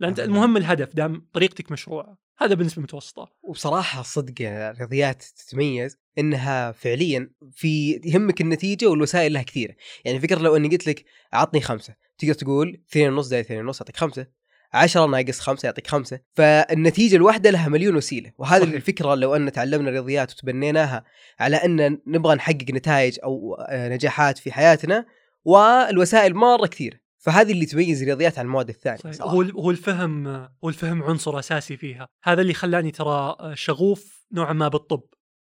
لأن. 0.01 0.15
المهم 0.19 0.57
الهدف 0.57 0.95
دام 0.95 1.27
طريقتك 1.33 1.73
مشروعه 1.73 2.19
هذا 2.39 2.55
بالنسبة 2.55 2.81
للمتوسطه 2.81 3.33
وبصراحة 3.43 4.03
صدق 4.03 4.35
الرياضيات 4.41 5.23
تتميز 5.23 5.97
إنها 6.19 6.73
فعليا 6.73 7.31
في 7.53 8.01
يهمك 8.05 8.41
النتيجة 8.41 8.87
والوسائل 8.87 9.33
لها 9.33 9.43
كثيرة، 9.43 9.75
يعني 10.05 10.21
فكرة 10.21 10.39
لو 10.39 10.57
إني 10.57 10.69
قلت 10.69 10.87
لك 10.87 11.05
اعطني 11.35 11.61
خمسة، 11.61 11.95
تقدر 12.19 12.35
تقول 12.35 12.83
اثنين 12.91 13.13
ونص 13.13 13.27
زائد 13.27 13.45
اثنين 13.45 13.61
ونص 13.61 13.81
اعطيك 13.81 13.97
خمسة، 13.97 14.27
10 14.73 15.07
ناقص 15.07 15.41
5 15.41 15.67
يعطيك 15.67 15.87
5 15.87 16.21
فالنتيجة 16.35 17.17
الواحدة 17.17 17.51
لها 17.51 17.69
مليون 17.69 17.97
وسيلة. 17.97 18.33
وهذه 18.39 18.63
صحيح. 18.63 18.75
الفكرة 18.75 19.15
لو 19.15 19.37
أن 19.37 19.53
تعلمنا 19.53 19.89
الرياضيات 19.89 20.33
وتبنيناها 20.33 21.05
على 21.41 21.57
أن 21.57 21.99
نبغى 22.07 22.35
نحقق 22.35 22.71
نتائج 22.71 23.19
أو 23.25 23.55
آه، 23.55 23.89
نجاحات 23.89 24.39
في 24.39 24.53
حياتنا 24.53 25.07
والوسائل 25.49 26.35
مرة 26.35 26.67
كثير. 26.67 27.03
فهذه 27.19 27.53
اللي 27.53 27.67
تميز 27.67 28.01
الرياضيات 28.03 28.39
عن 28.39 28.45
المواد 28.45 28.69
الثانية 28.69 28.99
صحيح. 28.99 29.15
صراحة. 29.15 29.33
هو 29.33 29.43
هو 29.43 29.71
الفهم 29.71 30.27
هو 30.65 30.69
الفهم 30.69 31.03
عنصر 31.03 31.39
أساسي 31.39 31.77
فيها. 31.77 32.09
هذا 32.25 32.43
اللي 32.43 32.55
خلاني 32.55 32.91
ترى 32.91 33.37
شغوف 33.55 34.27
نوعا 34.33 34.53
ما 34.53 34.69
بالطب. 34.69 35.03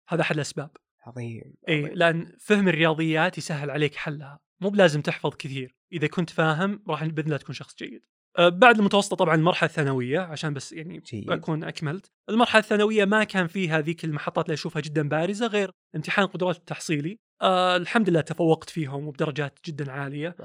هذا 0.10 0.22
أحد 0.22 0.36
الأسباب. 0.36 0.70
عظيم 1.06 1.54
اي. 1.70 1.82
لأن 1.82 2.36
فهم 2.40 2.68
الرياضيات 2.68 3.38
يسهل 3.38 3.70
عليك 3.70 3.96
حلها. 3.96 4.40
مو 4.62 4.70
بلازم 4.70 5.02
تحفظ 5.02 5.36
كثير. 5.36 5.76
إذا 5.94 6.08
كنت 6.08 6.30
فاهم 6.30 6.84
راح 6.90 7.06
باذن 7.06 7.28
الله 7.28 7.38
تكون 7.38 7.56
شخص 7.56 7.76
جيد. 7.76 8.06
أه، 8.38 8.50
بعد 8.50 8.78
المتوسطة 8.78 9.16
طبعا 9.16 9.36
المرحلة 9.36 9.70
الثانوية 9.70 10.20
عشان 10.20 10.54
بس 10.54 10.74
يعني 10.74 11.00
جيد. 11.00 11.32
أكون 11.32 11.64
أكملت. 11.64 12.12
المرحلة 12.30 12.62
الثانوية 12.62 13.06
ما 13.06 13.24
كان 13.24 13.48
فيها 13.48 13.82
ذيك 13.82 14.06
المحطات 14.06 14.46
اللي 14.46 14.54
أشوفها 14.54 14.82
جدا 14.82 15.10
بارزة 15.10 15.48
غير 15.48 15.72
امتحان 15.96 16.26
القدرات 16.26 16.58
التحصيلي 16.58 17.20
أه 17.42 17.76
الحمد 17.76 18.10
لله 18.10 18.22
تفوقت 18.22 18.70
فيهم 18.70 19.08
وبدرجات 19.08 19.60
جدا 19.66 19.92
عالية. 19.92 20.36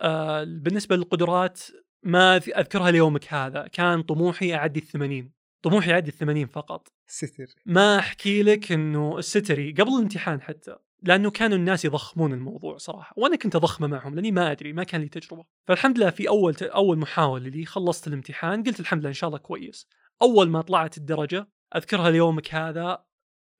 آه، 0.00 0.44
بالنسبة 0.44 0.96
للقدرات 0.96 1.60
ما 2.02 2.36
أذكرها 2.36 2.90
ليومك 2.90 3.34
هذا. 3.34 3.66
كان 3.66 4.02
طموحي 4.02 4.54
أعدي 4.54 4.80
الثمانين. 4.80 5.32
طموحي 5.62 5.92
أعدي 5.92 6.08
الثمانين 6.10 6.46
فقط. 6.46 6.88
ستر 7.06 7.46
ما 7.66 7.98
أحكي 7.98 8.42
لك 8.42 8.72
إنه 8.72 9.18
الستري 9.18 9.72
قبل 9.72 9.88
الامتحان 9.88 10.40
حتى 10.42 10.76
لأنه 11.02 11.30
كانوا 11.30 11.56
الناس 11.56 11.84
يضخمون 11.84 12.32
الموضوع 12.32 12.76
صراحة 12.76 13.14
وأنا 13.16 13.36
كنت 13.36 13.56
أضخمه 13.56 13.86
معهم 13.86 14.14
لأني 14.14 14.32
ما 14.32 14.52
أدري 14.52 14.72
ما 14.72 14.84
كان 14.84 15.00
لي 15.00 15.08
تجربة. 15.08 15.44
فالحمد 15.66 15.98
لله 15.98 16.10
في 16.10 16.28
أول 16.28 16.56
أول 16.62 16.98
محاولة 16.98 17.48
لي 17.48 17.64
خلصت 17.64 18.06
الامتحان 18.06 18.62
قلت 18.62 18.80
الحمد 18.80 19.00
لله 19.00 19.08
إن 19.08 19.14
شاء 19.14 19.28
الله 19.28 19.38
كويس. 19.38 19.88
أول 20.22 20.48
ما 20.48 20.60
طلعت 20.62 20.98
الدرجة 20.98 21.48
أذكرها 21.76 22.10
ليومك 22.10 22.54
هذا 22.54 23.04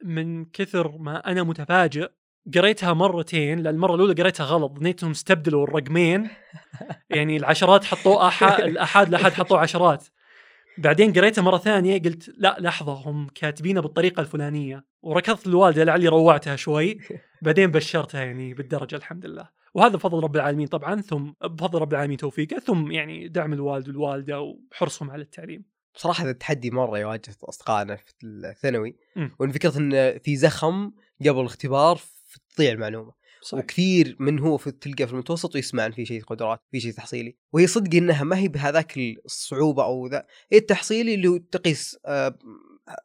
من 0.04 0.44
كثر 0.44 0.98
ما 0.98 1.30
أنا 1.30 1.42
متفاجئ 1.42 2.10
قريتها 2.54 2.92
مرتين 2.92 3.58
لأن 3.58 3.74
المرة 3.74 3.94
الأولى 3.94 4.22
قريتها 4.22 4.44
غلط 4.44 4.78
ظنيتهم 4.78 5.10
استبدلوا 5.10 5.64
الرقمين. 5.64 6.28
يعني 7.10 7.36
العشرات 7.36 7.84
حطوا 7.84 8.28
أحا 8.28 8.58
الاحاد 8.68 9.08
الاحاد 9.08 9.32
حطوا 9.32 9.58
عشرات. 9.58 10.04
بعدين 10.78 11.12
قريتها 11.12 11.42
مرة 11.42 11.58
ثانية 11.58 12.02
قلت 12.02 12.30
لا 12.36 12.56
لحظة 12.60 12.92
هم 12.92 13.26
كاتبينها 13.34 13.82
بالطريقة 13.82 14.20
الفلانية. 14.20 14.84
وركضت 15.02 15.46
الوالدة 15.46 15.84
لعلي 15.84 16.08
روعتها 16.08 16.56
شوي. 16.56 16.98
بعدين 17.42 17.70
بشرتها 17.70 18.24
يعني 18.24 18.54
بالدرجة 18.54 18.96
الحمد 18.96 19.26
لله. 19.26 19.48
وهذا 19.74 19.96
بفضل 19.96 20.22
رب 20.22 20.36
العالمين 20.36 20.66
طبعا 20.66 21.00
ثم 21.00 21.30
بفضل 21.42 21.80
رب 21.80 21.92
العالمين 21.92 22.16
توفيقه 22.16 22.58
ثم 22.58 22.90
يعني 22.90 23.28
دعم 23.28 23.52
الوالد 23.52 23.88
والوالدة 23.88 24.40
وحرصهم 24.40 25.10
على 25.10 25.22
التعليم. 25.22 25.64
بصراحة 25.94 26.24
هذا 26.24 26.30
التحدي 26.30 26.70
مرة 26.70 26.98
يواجه 26.98 27.36
أصدقائنا 27.44 27.96
في 27.96 28.12
الثانوي. 28.24 28.96
وان 29.38 29.52
فكرة 29.52 29.78
إن 29.78 30.18
في 30.18 30.36
زخم 30.36 30.90
قبل 31.20 31.40
الاختبار 31.40 32.00
تضيع 32.56 32.72
المعلومة. 32.72 33.12
صحيح. 33.42 33.64
وكثير 33.64 34.16
من 34.18 34.38
هو 34.38 34.56
في 34.56 34.70
تلقى 34.70 35.06
في 35.06 35.12
المتوسط 35.12 35.54
ويسمع 35.54 35.86
ان 35.86 35.92
في 35.92 36.06
شيء 36.06 36.22
قدرات 36.22 36.60
في 36.72 36.80
شيء 36.80 36.92
تحصيلي. 36.92 37.36
وهي 37.52 37.66
صدق 37.66 37.94
إنها 37.96 38.24
ما 38.24 38.38
هي 38.38 38.48
بهذاك 38.48 38.98
الصعوبة 39.24 39.84
أو 39.84 40.06
ذا 40.06 40.26
هي 40.52 40.58
التحصيلي 40.58 41.14
اللي 41.14 41.28
هو 41.28 41.36
تقيس 41.36 41.98
آه، 42.06 42.38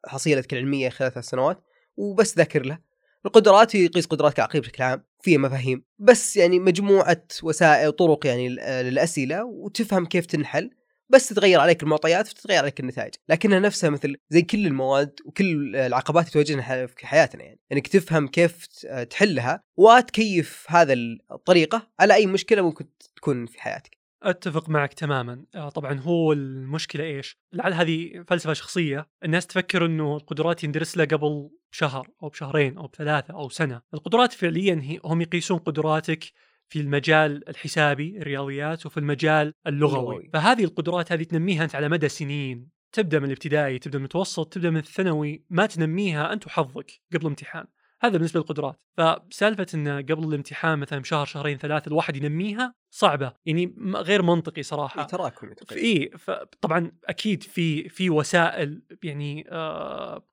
حصيلتك 0.06 0.54
العلميه 0.54 0.90
خلال 0.90 1.12
ثلاث 1.14 1.26
سنوات 1.26 1.64
وبس 1.98 2.38
ذاكر 2.38 2.66
له. 2.66 2.80
القدرات 3.26 3.76
يقيس 3.76 4.06
قدراتك 4.06 4.38
العقليه 4.40 4.62
بشكل 4.62 4.84
عام 4.84 5.04
فيها 5.22 5.38
مفاهيم. 5.38 5.84
بس 6.00 6.38
يعني 6.38 6.60
مجموعة 6.60 7.24
وسائل 7.44 7.92
طرق 7.92 8.28
يعني 8.28 8.50
لل- 8.50 8.86
للأسئلة 8.86 9.44
وتفهم 9.46 10.06
كيف 10.06 10.26
تنحل. 10.26 10.70
بس 11.10 11.30
تتغير 11.30 11.60
عليك 11.60 11.84
المعطيات 11.84 12.28
فتتغير 12.28 12.60
عليك 12.60 12.80
النتائج. 12.80 13.14
لكنها 13.30 13.60
نفسها 13.60 13.90
مثل 13.90 14.16
زي 14.30 14.42
كل 14.42 14.68
المواد 14.68 15.20
وكل 15.26 15.76
العقبات 15.76 16.24
اللي 16.24 16.46
تواجهنا 16.46 16.88
في 16.88 17.08
حياتنا 17.08 17.44
يعني. 17.44 17.60
إنك 17.72 17.88
تفهم 17.88 18.28
كيف 18.28 18.68
تحلها 19.10 19.64
وتكيف 19.78 20.66
هذا 20.70 20.94
الطريقة 21.32 21.88
على 22.00 22.14
أي 22.14 22.26
مشكلة 22.26 22.62
ممكن 22.62 22.86
تكون 23.16 23.46
في 23.46 23.62
حياتك. 23.62 23.98
أتفق 24.24 24.70
معك 24.70 24.94
تماما. 24.94 25.46
آه، 25.56 25.70
طبعا 25.70 26.00
هو 26.00 26.34
المشكلة 26.34 27.04
إيش؟ 27.04 27.38
لعل 27.54 27.74
هذه 27.74 28.24
فلسفة 28.28 28.54
شخصية. 28.54 29.08
الناس 29.24 29.48
تفكر 29.48 29.86
إنه 29.86 30.18
القدرات 30.18 30.64
يندرس 30.64 30.98
لها 30.98 31.06
قبل 31.06 31.50
شهر 31.72 32.08
أو 32.24 32.30
بشهرين 32.30 32.78
أو 32.78 32.88
بثلاثة 32.88 33.34
أو 33.34 33.50
سنة. 33.50 33.82
القدرات 33.94 34.34
فعليا 34.34 35.00
هم 35.06 35.22
يقيسون 35.22 35.58
قدراتك 35.58 36.32
في 36.70 36.82
المجال 36.82 37.50
الحسابي 37.50 38.18
الرياضيات 38.18 38.86
وفي 38.86 38.98
المجال 38.98 39.54
اللغوي. 39.68 40.30
فهذه 40.34 40.64
القدرات 40.64 41.12
هذه 41.12 41.24
تنميها 41.24 41.64
أنت 41.64 41.76
على 41.76 41.90
مدى 41.90 42.10
سنين. 42.10 42.70
تبدأ 42.92 43.20
من 43.20 43.26
الابتدائي 43.26 43.80
تبدأ 43.80 43.98
من 43.98 44.04
المتوسط 44.04 44.54
تبدأ 44.54 44.70
من 44.70 44.78
الثانوي. 44.78 45.46
ما 45.50 45.66
تنميها 45.66 46.34
أنت 46.34 46.48
وحظك 46.48 46.92
قبل 47.14 47.22
الامتحان. 47.22 47.66
هذا 48.02 48.18
بالنسبة 48.18 48.40
للقدرات. 48.40 48.82
فسالفة 48.98 49.66
انه 49.74 49.98
قبل 49.98 50.28
الامتحان 50.28 50.80
مثلا 50.80 51.00
بشهر 51.00 51.26
شهرين 51.26 51.58
ثلاثة 51.58 51.88
الواحد 51.88 52.16
ينميها 52.16 52.74
صعبة. 52.90 53.34
يعني 53.46 53.76
غير 53.96 54.22
منطقي 54.22 54.64
صراحة. 54.64 55.04
تراكمي 55.04 55.56
إي 55.72 56.12
فطبعا 56.18 56.92
أكيد 57.06 57.44
في 57.44 57.90
في 57.90 58.10
وسائل 58.10 58.82
يعني 59.04 59.46
آه 59.52 60.28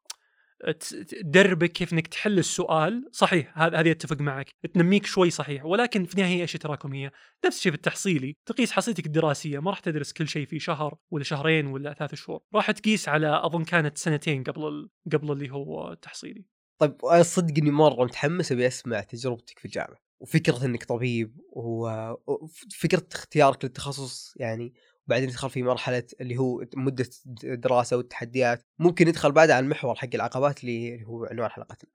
تدربك 1.08 1.72
كيف 1.72 1.92
إنك 1.92 2.06
تحل 2.06 2.38
السؤال. 2.38 3.08
صحيح 3.12 3.58
هذا 3.58 3.80
هذه 3.80 3.90
أتفق 3.90 4.20
معك 4.20 4.50
تنميك 4.74 5.06
شوي 5.06 5.30
صحيح 5.30 5.64
ولكن 5.64 6.04
في 6.04 6.14
النهاية 6.14 6.44
اشياء 6.44 6.62
تراكميه 6.62 7.12
نفس 7.46 7.56
الشيء 7.56 7.72
في 7.72 7.76
التحصيلي 7.76 8.36
تقيس 8.46 8.72
حصيلتك 8.72 9.06
الدراسية 9.06 9.58
ما 9.58 9.70
راح 9.70 9.80
تدرس 9.80 10.12
كل 10.12 10.28
شيء 10.28 10.46
في 10.46 10.58
شهر 10.58 10.96
ولا 11.10 11.24
شهرين 11.24 11.66
ولا 11.66 11.94
ثلاث 11.94 12.14
شهور 12.14 12.40
راح 12.54 12.70
تقيس 12.70 13.08
على 13.08 13.40
أظن 13.44 13.64
كانت 13.64 13.98
سنتين 13.98 14.42
قبل 14.42 14.68
ال... 14.68 14.90
قبل 15.12 15.32
اللي 15.32 15.50
هو 15.50 15.92
التحصيلي. 15.92 16.44
طيب 16.78 16.96
صدق 17.22 17.54
إني 17.58 17.70
مرة 17.70 18.04
متحمس 18.04 18.52
أبي 18.52 18.66
أسمع 18.66 19.00
تجربتك 19.00 19.58
في 19.58 19.64
الجامعة 19.64 19.96
وفكرة 20.20 20.64
إنك 20.64 20.84
طبيب 20.84 21.36
وفكره 21.52 23.06
اختيارك 23.12 23.64
للتخصص 23.64 24.34
يعني 24.36 24.74
وبعدين 25.06 25.28
ندخل 25.28 25.50
في 25.50 25.62
مرحلة 25.62 26.04
اللي 26.20 26.36
هو 26.36 26.64
مدة 26.76 27.08
دراسة 27.42 27.96
والتحديات. 27.96 28.62
ممكن 28.78 29.08
ندخل 29.08 29.32
بعدها 29.32 29.56
على 29.56 29.64
المحور 29.64 29.94
حق 29.94 30.08
العقبات 30.14 30.64
اللي 30.64 31.04
هو 31.04 31.24
عنوان 31.24 31.50
حلقتنا. 31.50 31.90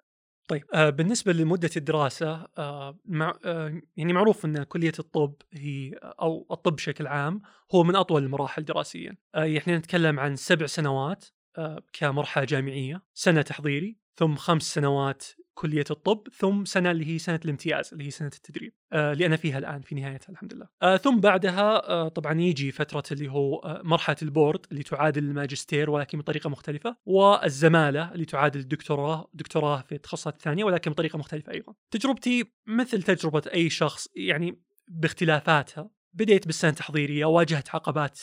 طيب 0.48 0.64
آه 0.74 0.90
بالنسبة 0.90 1.34
لمدة 1.34 1.70
الدراسة 1.78 2.48
آه 2.58 3.00
مع 3.06 3.34
آه 3.46 3.82
يعني 3.98 4.14
معروف 4.14 4.46
إن 4.46 4.64
كلية 4.64 4.92
الطب 5.00 5.34
هي 5.54 5.92
أو 6.04 6.48
الطب 6.52 6.76
بشكل 6.76 7.08
عام 7.08 7.42
هو 7.76 7.84
من 7.84 7.96
أطول 7.96 8.24
المراحل 8.24 8.66
دراسيا. 8.66 9.18
آه 9.36 9.44
يعني 9.44 9.78
نتكلم 9.78 10.20
عن 10.20 10.36
سبع 10.36 10.66
سنوات 10.66 11.26
آه 11.58 11.84
كمرحلة 11.94 12.46
جامعية 12.46 13.04
سنة 13.14 13.42
تحضيري 13.42 13.98
ثم 14.16 14.36
خمس 14.36 14.64
سنوات 14.64 15.24
كلية 15.58 15.84
الطب 15.92 16.28
ثم 16.34 16.66
سنة 16.66 16.92
اللي 16.92 17.08
هي 17.08 17.20
سنة 17.20 17.40
الامتياز 17.46 17.90
اللي 17.94 18.06
هي 18.06 18.12
سنة 18.12 18.32
التدريب 18.36 18.74
آه 18.94 19.14
اللي 19.14 19.26
أنا 19.26 19.36
فيها 19.36 19.58
الآن 19.58 19.82
في 19.82 19.96
نهايتها 19.96 20.32
الحمد 20.32 20.54
لله. 20.54 20.68
آه 20.82 20.98
ثم 20.98 21.20
بعدها 21.20 21.90
آه 21.90 22.08
طبعا 22.08 22.42
يجي 22.42 22.72
فترة 22.72 23.04
اللي 23.12 23.32
هو 23.32 23.56
آه 23.56 23.82
مرحلة 23.84 24.16
البورد 24.22 24.66
اللي 24.72 24.84
تعادل 24.84 25.24
الماجستير 25.24 25.90
ولكن 25.90 26.18
بطريقة 26.18 26.50
مختلفة 26.50 26.98
والزمالة 27.06 28.12
اللي 28.12 28.26
تعادل 28.26 28.60
الدكتوراه 28.60 29.30
دكتوراه 29.34 29.82
في 29.82 29.96
التخصصات 29.96 30.34
الثانية 30.34 30.64
ولكن 30.64 30.92
بطريقة 30.92 31.20
مختلفة 31.20 31.54
أيضا. 31.54 31.74
تجربتي 31.92 32.46
مثل 32.68 33.04
تجربة 33.04 33.44
أي 33.54 33.70
شخص 33.70 34.08
يعني 34.16 34.62
باختلافاتها 34.88 35.90
بديت 36.14 36.46
بالسنة 36.46 36.72
التحضيرية 36.72 37.26
واجهت 37.26 37.76
عقبات 37.76 38.20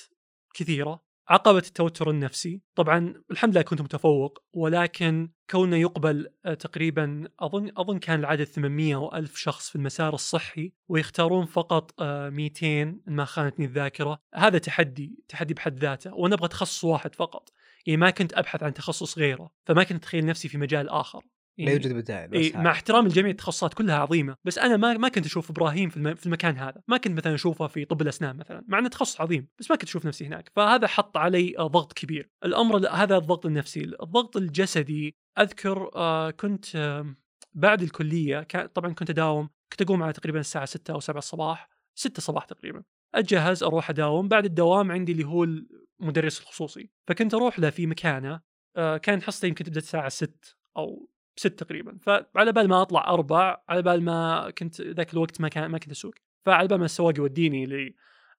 كثيرة 0.55 1.05
عقبة 1.29 1.59
التوتر 1.59 2.11
النفسي. 2.11 2.61
طبعا 2.75 3.15
الحمد 3.31 3.53
لله 3.53 3.63
كنت 3.63 3.83
متفوق 3.83 4.43
ولكن 4.53 5.31
كونه 5.51 5.77
يقبل 5.77 6.29
آه، 6.45 6.55
تقريبا 6.55 7.29
أظن 7.41 7.71
أظن 7.77 7.99
كان 7.99 8.21
العدد 8.21 8.45
800 8.45 8.95
أو 8.95 9.15
1000 9.15 9.37
شخص 9.37 9.71
في 9.71 9.77
المسار 9.77 10.15
الصحي 10.15 10.73
ويختارون 10.89 11.47
فقط 11.47 11.95
آه، 12.01 12.31
200 12.31 12.83
إن 12.83 13.01
ما 13.07 13.25
خانتني 13.25 13.67
الذاكرة. 13.67 14.19
هذا 14.35 14.59
تحدي 14.59 15.19
تحدي 15.29 15.55
بحد 15.55 15.79
ذاته 15.79 16.15
وأنا 16.15 16.35
أبغى 16.35 16.49
تخصص 16.49 16.85
واحد 16.85 17.15
فقط. 17.15 17.53
يعني 17.87 17.97
ما 17.97 18.11
كنت 18.11 18.33
أبحث 18.33 18.63
عن 18.63 18.75
تخصص 18.75 19.19
غيره 19.19 19.51
فما 19.67 19.85
كنت 19.85 19.99
أتخيل 19.99 20.27
نفسي 20.27 20.49
في 20.49 20.59
مجال 20.59 20.89
آخر. 20.89 21.25
لا 21.59 21.73
يوجد 21.73 21.93
بدائل 21.93 22.29
بس 22.29 22.37
إيه. 22.39 22.57
مع 22.57 22.71
احترام 22.71 23.07
لجميع 23.07 23.31
التخصصات 23.31 23.75
كلها 23.75 23.97
عظيمة 23.97 24.37
بس 24.45 24.59
أنا 24.59 24.77
ما 24.77 24.93
ما 24.97 25.09
كنت 25.09 25.27
أشوف 25.27 25.51
إبراهيم 25.51 25.89
في, 25.91 25.97
الم... 25.97 26.15
في 26.15 26.27
المكان 26.27 26.57
هذا. 26.59 26.83
ما 26.89 26.97
كنت 26.97 27.17
مثلا 27.19 27.35
أشوفه 27.35 27.67
في 27.67 27.85
طب 27.85 28.03
الأسنان 28.03 28.37
مثلا 28.37 28.65
مع 28.69 28.79
إنه 28.79 28.89
تخصص 28.89 29.21
عظيم 29.21 29.49
بس 29.59 29.71
ما 29.71 29.77
كنت 29.77 29.89
أشوف 29.89 30.07
نفسي 30.07 30.27
هناك. 30.27 30.51
فهذا 30.57 30.87
حط 30.87 31.17
علي 31.17 31.55
ضغط 31.59 31.93
كبير. 31.93 32.31
الأمر 32.45 32.77
ال- 32.77 32.87
هذا 32.89 33.17
الضغط 33.17 33.47
النفسي 33.47 33.81
الضغط 33.85 34.37
الجسدي 34.37 35.17
أذكر 35.39 35.91
آه 35.97 36.31
كنت 36.31 36.77
آه 36.77 37.15
بعد 37.53 37.83
الكلية 37.83 38.43
كان 38.43 38.67
طبعا 38.67 38.93
كنت 38.93 39.11
أداوم 39.11 39.49
كنت 39.73 39.83
أقوم 39.83 40.03
على 40.03 40.13
تقريبا 40.13 40.41
الساعة 40.41 40.65
6 40.65 40.95
أو 40.95 41.01
7 41.01 41.19
الصباح 41.19 41.69
6 41.95 42.19
الصباح 42.19 42.45
تقريبا. 42.45 42.83
اتجهز 43.15 43.63
أروح 43.63 43.91
أداوم. 43.91 44.29
بعد 44.29 44.45
الدوام 44.45 44.93
عندي 44.93 45.13
اللي 45.13 45.25
هو 45.25 45.45
المدرس 46.01 46.41
الخصوصي. 46.41 46.91
فكنت 47.09 47.35
أروح 47.35 47.59
له 47.59 47.71
في 47.71 47.87
مكانه 47.87 48.41
آه 48.77 48.97
كان 48.97 49.23
حصته 49.23 49.47
يمكن 49.47 49.65
تبدأ 49.65 49.79
الساعة 49.79 50.09
6 50.09 50.33
أو 50.77 51.09
ست 51.37 51.59
تقريبا. 51.59 51.99
فعلى 52.35 52.53
بال 52.53 52.69
ما 52.69 52.83
أطلع 52.83 53.05
أربع 53.07 53.63
على 53.69 53.83
بال 53.83 54.03
ما 54.03 54.51
كنت 54.51 54.81
ذاك 54.81 55.13
الوقت 55.13 55.41
ما 55.41 55.49
كان 55.49 55.67
ما 55.67 55.79
كنت 55.79 55.91
أسوق. 55.91 56.15
فعلى 56.47 56.69
بال 56.69 56.79
ما 56.79 56.85
السواق 56.85 57.19
يوديني 57.19 57.95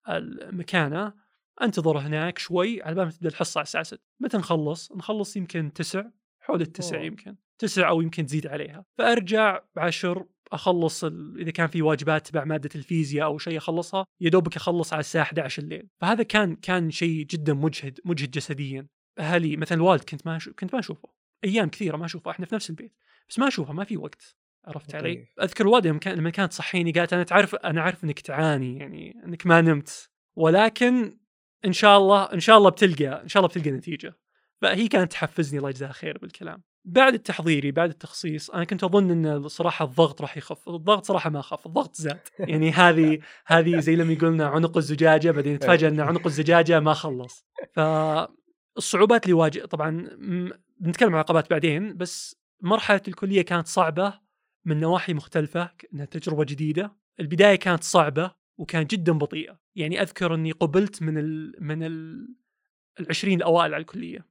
للمكانة 0.07 1.13
أنتظر 1.61 1.97
هناك 1.97 2.37
شوي 2.37 2.83
على 2.83 2.95
بال 2.95 3.05
ما 3.05 3.11
تبدأ 3.11 3.29
الحصة 3.29 3.59
على 3.59 3.63
الساعة 3.63 3.83
6 3.83 3.99
متى 4.19 4.37
نخلص؟ 4.37 4.91
نخلص 4.91 5.37
يمكن 5.37 5.73
9 5.73 6.11
حول 6.39 6.61
التسع 6.61 6.97
أوه. 6.97 7.05
يمكن. 7.05 7.35
تسع 7.59 7.89
أو 7.89 8.01
يمكن 8.01 8.25
تزيد 8.25 8.47
عليها. 8.47 8.85
فأرجع 8.97 9.61
عشر 9.77 10.25
أخلص 10.51 11.03
ال... 11.03 11.39
إذا 11.39 11.51
كان 11.51 11.67
في 11.67 11.81
واجبات 11.81 12.27
تبع 12.27 12.43
مادة 12.43 12.69
الفيزياء 12.75 13.25
أو 13.25 13.37
شيء 13.37 13.57
أخلصها 13.57 14.05
يا 14.21 14.29
دوبك 14.29 14.55
أخلص 14.55 14.93
على 14.93 14.99
الساعة 14.99 15.23
11 15.23 15.63
الليل. 15.63 15.89
فهذا 16.01 16.23
كان 16.23 16.55
كان 16.55 16.91
شيء 16.91 17.25
جدا 17.25 17.53
مجهد 17.53 17.99
مجهد 18.05 18.31
جسديا. 18.31 18.87
أهلي 19.19 19.57
مثلا 19.57 19.77
الوالد 19.77 20.03
كنت 20.03 20.27
ما. 20.27 20.39
كنت 20.59 20.73
ما 20.73 20.79
أشوفه. 20.79 21.14
أيام 21.45 21.69
كثيرة 21.69 21.97
ما 21.97 22.05
اشوفه 22.05 22.31
إحنا 22.31 22.45
في 22.45 22.55
نفس 22.55 22.69
البيت 22.69 22.93
بس 23.29 23.39
ما 23.39 23.47
اشوفه 23.47 23.73
ما 23.73 23.83
في 23.83 23.97
وقت 23.97 24.35
عرفت 24.65 24.95
علي؟ 24.95 25.27
أذكر 25.41 25.63
الوالده 25.63 25.89
لما 25.89 25.99
كان 25.99 26.17
لما 26.17 26.29
كانت 26.29 26.51
تصحيني 26.51 26.91
قالت 26.91 27.13
أنا 27.13 27.23
تعرف 27.23 27.55
أنا 27.55 27.81
عارف 27.81 28.03
إنك 28.03 28.19
تعاني 28.19 28.77
يعني 28.77 29.23
إنك 29.25 29.47
ما 29.47 29.61
نمت 29.61 30.09
ولكن 30.35 31.17
إن 31.65 31.73
شاء 31.73 31.97
الله 31.97 32.23
إن 32.23 32.39
شاء 32.39 32.57
الله 32.57 32.69
بتلقى 32.69 33.23
إن 33.23 33.27
شاء 33.27 33.41
الله 33.41 33.49
بتلقى 33.49 33.71
نتيجة. 33.71 34.13
فهي 34.61 34.87
كانت 34.87 35.11
تحفزني 35.11 35.57
الله 35.57 35.69
يجزاها 35.69 35.91
خير 35.91 36.17
بالكلام. 36.17 36.63
بعد 36.85 37.13
التحضيري 37.13 37.71
بعد 37.71 37.89
التخصيص 37.89 38.49
أنا 38.49 38.63
كنت 38.63 38.83
أظن 38.83 39.11
إن 39.11 39.47
صراحة 39.47 39.85
الضغط 39.85 40.21
راح 40.21 40.37
يخف 40.37 40.69
الضغط 40.69 41.05
صراحة 41.05 41.29
ما 41.29 41.41
خف 41.41 41.65
الضغط 41.65 41.95
زاد. 41.95 42.19
يعني 42.39 42.71
هذه 42.71 43.19
هذه 43.45 43.79
زي 43.79 43.95
لما 43.95 44.13
يقولنا 44.13 44.47
عنق 44.47 44.77
الزجاجة 44.77 45.31
بعدين 45.31 45.55
نتفاجئ 45.55 45.87
إن 45.87 45.99
عنق 45.99 46.25
الزجاجة 46.25 46.79
ما 46.79 46.93
خلص. 46.93 47.45
فالصعوبات 48.75 49.24
اللي 49.24 49.34
واجه 49.34 49.65
طبعا 49.65 50.10
بنتكلم 50.79 51.13
عن 51.13 51.20
عقبات 51.20 51.50
بعدين 51.50 51.98
بس 51.98 52.36
مرحلة 52.62 53.01
الكلية 53.08 53.41
كانت 53.41 53.67
صعبة 53.67 54.20
من 54.65 54.79
نواحي 54.79 55.13
مختلفة 55.13 55.72
إنها 55.94 56.05
تجربة 56.05 56.44
جديدة. 56.44 56.96
البداية 57.20 57.55
كانت 57.55 57.84
صعبة 57.84 58.32
وكانت 58.58 58.91
جدا 58.91 59.12
بطيئة. 59.12 59.60
يعني 59.75 60.01
أذكر 60.01 60.36
إني 60.36 60.51
قبلت 60.51 61.01
من 61.01 61.17
ال 61.17 61.55
من 61.60 61.84
ال 61.84 62.27
العشرين 63.00 63.38
الأوائل 63.38 63.74
على 63.74 63.82
الكلية. 63.82 64.27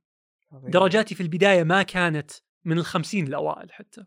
درجاتي 0.52 1.14
في 1.14 1.22
البداية 1.22 1.62
ما 1.62 1.82
كانت 1.82 2.30
من 2.64 2.78
الخمسين 2.78 3.26
الأوائل 3.26 3.72
حتى 3.72 4.04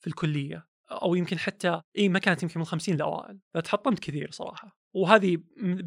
في 0.00 0.06
الكلية 0.06 0.68
أو 0.90 1.14
يمكن 1.14 1.38
حتى 1.38 1.80
إي 1.98 2.08
ما 2.08 2.18
كانت 2.18 2.42
يمكن 2.42 2.60
من 2.60 2.62
الخمسين 2.62 2.94
الأوائل 2.94 3.38
فتحطمت 3.54 3.98
كثير 3.98 4.30
صراحة. 4.30 4.78
وهذه 4.94 5.38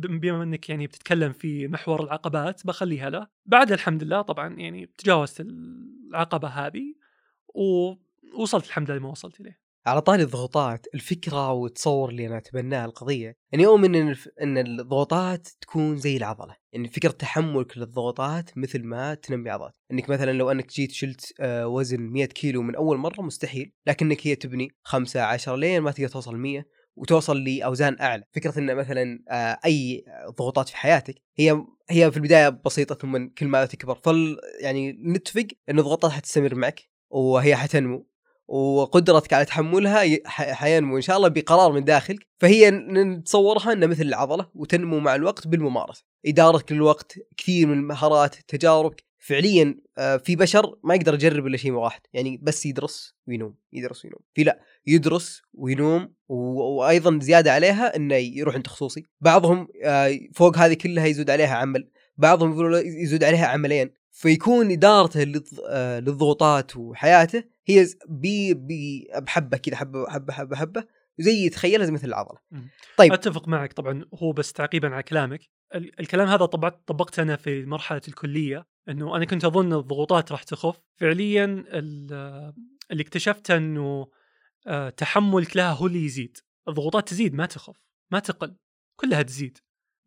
بما 0.09 0.43
إنك 0.43 0.69
يعني 0.69 0.87
بتتكلم 0.87 1.33
في 1.33 1.67
محور 1.67 2.03
العقبات 2.03 2.65
بخليها 2.67 3.09
له. 3.09 3.27
بعد 3.45 3.71
الحمد 3.71 4.03
لله 4.03 4.21
طبعا 4.21 4.53
يعني 4.59 4.91
تجاوزت 4.97 5.41
العقبة 5.41 6.47
هذه 6.47 6.93
ووصلت 7.55 8.65
الحمد 8.65 8.91
لله 8.91 8.99
لما 8.99 9.09
وصلت 9.09 9.39
إليه. 9.39 9.67
على 9.85 10.01
طاري 10.01 10.23
الضغوطات 10.23 10.85
الفكرة 10.93 11.51
والتصور 11.51 12.09
اللي 12.09 12.27
أنا 12.27 12.37
أتبناه 12.37 12.85
القضية 12.85 13.37
أني 13.53 13.65
أؤمن 13.65 13.95
إن 13.95 14.09
الف- 14.09 14.29
إن 14.41 14.57
الضغوطات 14.57 15.47
تكون 15.61 15.97
زي 15.97 16.17
العضلة. 16.17 16.55
إن 16.75 16.87
فكرة 16.87 17.11
تحملك 17.11 17.77
للضغوطات 17.77 18.57
مثل 18.57 18.83
ما 18.83 19.13
تنمي 19.13 19.49
عضلات 19.49 19.75
إنك 19.91 20.09
مثلا 20.09 20.31
لو 20.31 20.51
أنك 20.51 20.69
جيت 20.73 20.91
شلت 20.91 21.33
آه، 21.39 21.67
وزن 21.67 22.01
100 22.01 22.25
كيلو 22.25 22.61
من 22.61 22.75
أول 22.75 22.97
مرة 22.97 23.21
مستحيل 23.21 23.71
لكنك 23.87 24.27
هي 24.27 24.35
تبني 24.35 24.71
5 24.83 25.21
10 25.23 25.55
لين 25.55 25.81
ما 25.81 25.91
تقدر 25.91 26.07
توصل 26.07 26.35
100 26.37 26.65
وتوصل 26.97 27.43
لأوزان 27.43 27.97
أعلى. 28.01 28.23
فكرة 28.31 28.59
إن 28.59 28.75
مثلا 28.75 29.23
آه، 29.29 29.59
أي 29.65 30.05
ضغوطات 30.39 30.69
في 30.69 30.77
حياتك 30.77 31.15
هي 31.37 31.65
هي 31.89 32.11
في 32.11 32.17
البداية 32.17 32.49
بسيطة 32.49 32.95
ثم 32.95 33.27
كل 33.27 33.47
ما 33.47 33.65
تكبر. 33.65 33.95
فال 34.03 34.37
يعني 34.61 34.91
نتفق 34.91 35.47
إن 35.69 35.79
الضغوطات 35.79 36.11
حتستمر 36.11 36.55
معك 36.55 36.81
وهي 37.09 37.55
حتنمو 37.55 38.07
وقدرتك 38.47 39.33
على 39.33 39.45
تحملها 39.45 40.03
حينمو 40.27 40.95
إن 40.97 41.01
شاء 41.01 41.17
الله 41.17 41.27
بقرار 41.27 41.71
من 41.71 41.83
داخلك. 41.83 42.27
فهي 42.39 42.71
نتصورها 42.71 43.73
إنها 43.73 43.87
مثل 43.87 44.03
العضلة 44.03 44.49
وتنمو 44.55 44.99
مع 44.99 45.15
الوقت 45.15 45.47
بالممارسة. 45.47 46.03
إدارتك 46.25 46.71
للوقت 46.71 47.19
كثير 47.37 47.67
من 47.67 47.73
المهارات 47.73 48.35
تجاربك 48.47 49.06
فعليا 49.27 49.75
آه، 49.97 50.17
في 50.17 50.35
بشر 50.35 50.75
ما 50.83 50.95
يقدر 50.95 51.13
يجرب 51.13 51.47
إلا 51.47 51.57
شيء 51.57 51.71
واحد 51.71 52.01
يعني 52.13 52.39
بس 52.43 52.65
يدرس 52.65 53.15
وينوم 53.27 53.55
يدرس 53.73 54.05
وينوم. 54.05 54.19
في 54.33 54.43
لا 54.43 54.59
يدرس 54.87 55.41
وينوم 55.53 56.13
وأيضا 56.29 57.19
زيادة 57.21 57.53
عليها 57.53 57.95
إنه 57.95 58.15
يروح 58.15 58.55
عند 58.55 58.63
تخصصي. 58.63 59.03
بعضهم 59.21 59.67
آه، 59.83 60.19
فوق 60.35 60.57
هذه 60.57 60.73
كلها 60.73 61.05
يزود 61.05 61.29
عليها 61.29 61.55
عمل. 61.55 61.89
بعضهم 62.17 62.51
يقولوا 62.51 62.79
يزود 62.79 63.23
عليها 63.23 63.45
عملين. 63.47 63.89
فيكون 64.11 64.71
إدارته 64.71 65.41
آه، 65.69 65.99
للضغوطات 65.99 66.75
وحياته 66.77 67.43
هي 67.67 67.87
بي 68.09 68.53
بي 68.53 69.07
بحبة 69.15 69.57
كذا 69.57 69.75
حبة 69.75 70.09
حبة 70.09 70.33
حبة 70.33 70.55
حبة. 70.55 70.83
زي 71.19 71.49
تخيلها 71.49 71.85
زي 71.85 71.91
مثل 71.91 72.07
العضلة. 72.07 72.39
طيب. 72.97 73.13
أتفق 73.13 73.47
معك 73.47 73.73
طبعا 73.73 74.05
هو 74.13 74.31
بس 74.31 74.53
تعقيبا 74.53 74.89
على 74.89 75.03
كلامك. 75.03 75.39
ال- 75.75 75.99
الكلام 75.99 76.27
هذا 76.27 76.45
طبعت 76.45 76.81
طبقته 76.87 77.21
أنا 77.23 77.35
في 77.35 77.65
مرحلة 77.65 78.01
الكلية. 78.07 78.76
إنه 78.89 79.15
أنا 79.15 79.25
كنت 79.25 79.45
أظن 79.45 79.73
الضغوطات 79.73 80.31
راح 80.31 80.43
تخف. 80.43 80.79
فعليا 80.99 81.45
ال- 81.67 82.53
اللي 82.91 83.03
اكتشفته 83.03 83.57
إنه 83.57 84.07
آه، 84.67 84.89
تحملك 84.89 85.57
لها 85.57 85.73
هو 85.73 85.87
اللي 85.87 86.05
يزيد. 86.05 86.37
الضغوطات 86.67 87.09
تزيد 87.09 87.33
ما 87.33 87.45
تخف 87.45 87.75
ما 88.11 88.19
تقل 88.19 88.55
كلها 88.99 89.21
تزيد. 89.21 89.57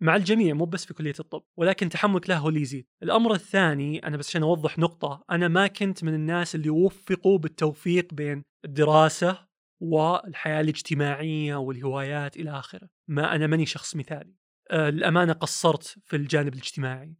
مع 0.02 0.16
الجميع 0.16 0.54
مو 0.54 0.64
بس 0.64 0.86
في 0.86 0.94
كلية 0.94 1.14
الطب 1.20 1.42
ولكن 1.56 1.88
تحملك 1.88 2.28
لها 2.30 2.38
هو 2.38 2.48
اللي 2.48 2.60
يزيد. 2.60 2.86
الأمر 3.02 3.34
الثاني 3.34 4.06
أنا 4.06 4.16
بس 4.16 4.28
عشان 4.28 4.42
أوضح 4.42 4.78
نقطة 4.78 5.24
أنا 5.30 5.48
ما 5.48 5.66
كنت 5.66 6.04
من 6.04 6.14
الناس 6.14 6.54
اللي 6.54 6.70
وفقوا 6.70 7.38
بالتوفيق 7.38 8.14
بين 8.14 8.42
الدراسة 8.64 9.46
والحياة 9.82 10.60
الاجتماعية 10.60 11.56
والهوايات 11.56 12.36
إلى 12.36 12.50
آخره. 12.50 12.88
ما 13.08 13.34
أنا 13.34 13.46
ماني 13.46 13.66
شخص 13.66 13.96
مثالي. 13.96 14.34
آه، 14.70 14.90
للأمانة 14.90 15.32
قصرت 15.32 15.98
في 16.04 16.16
الجانب 16.16 16.54
الاجتماعي. 16.54 17.16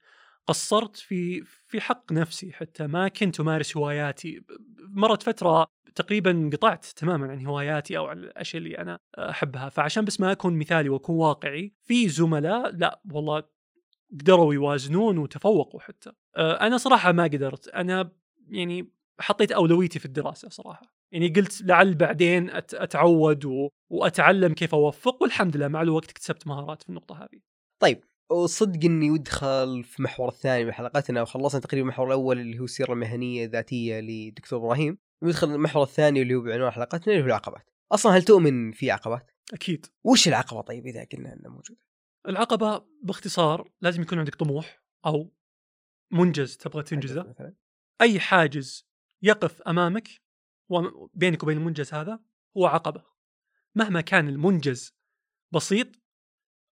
قصرت 0.47 0.97
في 0.97 1.45
في 1.45 1.81
حق 1.81 2.13
نفسي 2.13 2.53
حتى 2.53 2.87
ما 2.87 3.09
كنت 3.09 3.41
أمارس 3.41 3.77
هواياتي. 3.77 4.45
مرت 4.79 5.23
فترة 5.23 5.67
تقريبا 5.95 6.51
قطعت 6.53 6.85
تماما 6.85 7.31
عن 7.31 7.47
هواياتي 7.47 7.99
أو 7.99 8.07
عن 8.07 8.19
الأشياء 8.19 8.63
اللي 8.63 8.79
أنا 8.79 8.99
أحبها. 9.19 9.69
فعشان 9.69 10.05
بس 10.05 10.21
ما 10.21 10.33
أكون 10.33 10.59
مثالي 10.59 10.89
وأكون 10.89 11.17
واقعي 11.17 11.75
في 11.83 12.09
زملاء 12.09 12.71
لا 12.71 13.01
والله 13.13 13.43
قدروا 14.21 14.55
يوازنون 14.55 15.19
وتفوقوا 15.19 15.81
حتى. 15.81 16.13
أنا 16.37 16.77
صراحة 16.77 17.13
ما 17.13 17.25
قدرت. 17.25 17.69
أنا 17.69 18.13
يعني 18.49 18.93
حطيت 19.21 19.53
أولويتي 19.53 19.99
في 19.99 20.05
الدراسة 20.05 20.49
صراحة. 20.49 20.95
يعني 21.13 21.29
قلت 21.29 21.63
لعل 21.63 21.95
بعدين 21.95 22.51
أتعود. 22.51 23.71
وأتعلم 23.91 24.55
كيف 24.55 24.75
أوفق 24.75 25.23
والحمد 25.23 25.57
لله 25.57 25.69
مع 25.69 25.83
الوقت 25.83 26.11
اكتسبت 26.11 26.47
مهارات 26.47 26.83
في 26.83 26.89
النقطة 26.89 27.23
هذه. 27.23 27.41
طيب 27.79 28.05
وصدق 28.31 28.85
اني 28.85 29.11
ودخل 29.11 29.85
في 29.85 29.99
المحور 29.99 30.29
الثاني 30.29 30.65
من 30.65 30.73
حلقتنا 30.73 31.23
وخلصنا 31.23 31.61
تقريبا 31.61 31.83
المحور 31.83 32.07
الأول 32.07 32.41
اللي 32.41 32.59
هو 32.59 32.65
السيره 32.65 32.93
المهنيه 32.93 33.45
الذاتيه 33.45 34.01
لدكتور 34.01 34.59
إبراهيم 34.59 34.99
ندخل 35.23 35.51
المحور 35.51 35.83
الثاني 35.83 36.23
اللي 36.23 36.35
هو 36.35 36.41
بعنوان 36.41 36.71
حلقتنا 36.71 37.13
اللي 37.13 37.23
هو 37.23 37.27
العقبات. 37.27 37.71
أصلا 37.93 38.17
هل 38.17 38.23
تؤمن 38.23 38.73
في 38.73 38.91
عقبات؟ 38.91 39.31
أكيد. 39.55 39.87
وش 40.05 40.29
العقبة 40.29 40.61
طيب 40.61 40.87
إذا 40.87 41.07
قلنا 41.13 41.33
إنها 41.33 41.51
موجودة؟ 41.51 41.81
العقبة 42.29 42.87
باختصار 43.03 43.71
لازم 43.81 44.03
يكون 44.03 44.19
عندك 44.19 44.35
طموح 44.35 44.83
أو 45.07 45.33
منجز 46.13 46.57
تبغى 46.57 46.83
تنجزه. 46.83 47.23
مثلا؟ 47.23 47.55
أي 48.01 48.21
حاجز 48.21 48.89
يقف 49.23 49.63
أمامك 49.63 50.09
وبينك 50.69 51.43
وبين 51.43 51.57
المنجز 51.57 51.95
هذا 51.95 52.21
هو 52.57 52.67
عقبة. 52.67 53.05
مهما 53.75 54.01
كان 54.01 54.29
المنجز 54.29 54.95
بسيط 55.55 55.87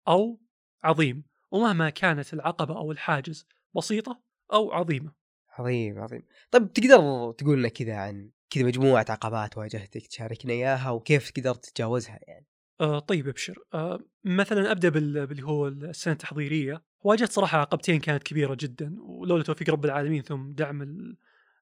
أو 0.09 0.40
عظيم. 0.85 1.25
ومهما 1.51 1.91
كانت 1.91 2.35
العقبة 2.35 2.77
أو 2.77 2.93
الحاجز 2.93 3.47
بسيطة 3.77 4.21
أو 4.53 4.73
عظيمة. 4.73 5.13
عظيم 5.59 5.99
عظيم. 5.99 6.23
طيب 6.51 6.73
تقدر 6.73 7.33
تقول 7.33 7.59
لنا 7.59 7.69
كذا 7.69 7.95
عن 7.97 8.31
كذا 8.51 8.65
مجموعة 8.65 9.07
عقبات 9.09 9.59
واجهتك 9.59 10.07
تشاركنا 10.07 10.53
إياها 10.53 10.91
وكيف 10.91 11.33
قدرت 11.37 11.65
تتجاوزها 11.67 12.19
يعني؟ 12.23 12.47
آه 12.81 12.99
طيب 12.99 13.29
ابشر. 13.29 13.59
آه 13.75 13.99
مثلا 14.25 14.73
أبدأ 14.73 14.89
بال- 14.89 15.27
باللي 15.27 15.43
هو 15.43 15.69
السنة 15.69 16.13
التحضيرية. 16.13 16.83
واجهت 17.01 17.31
صراحة 17.33 17.59
عقبتين 17.59 18.01
كانت 18.01 18.23
كبيرة 18.23 18.57
جدا 18.61 18.97
ولولا 19.01 19.43
توفيق 19.43 19.71
رب 19.71 19.85
العالمين 19.85 20.23
ثم 20.23 20.53
دعم 20.53 20.83
ال- 20.83 21.17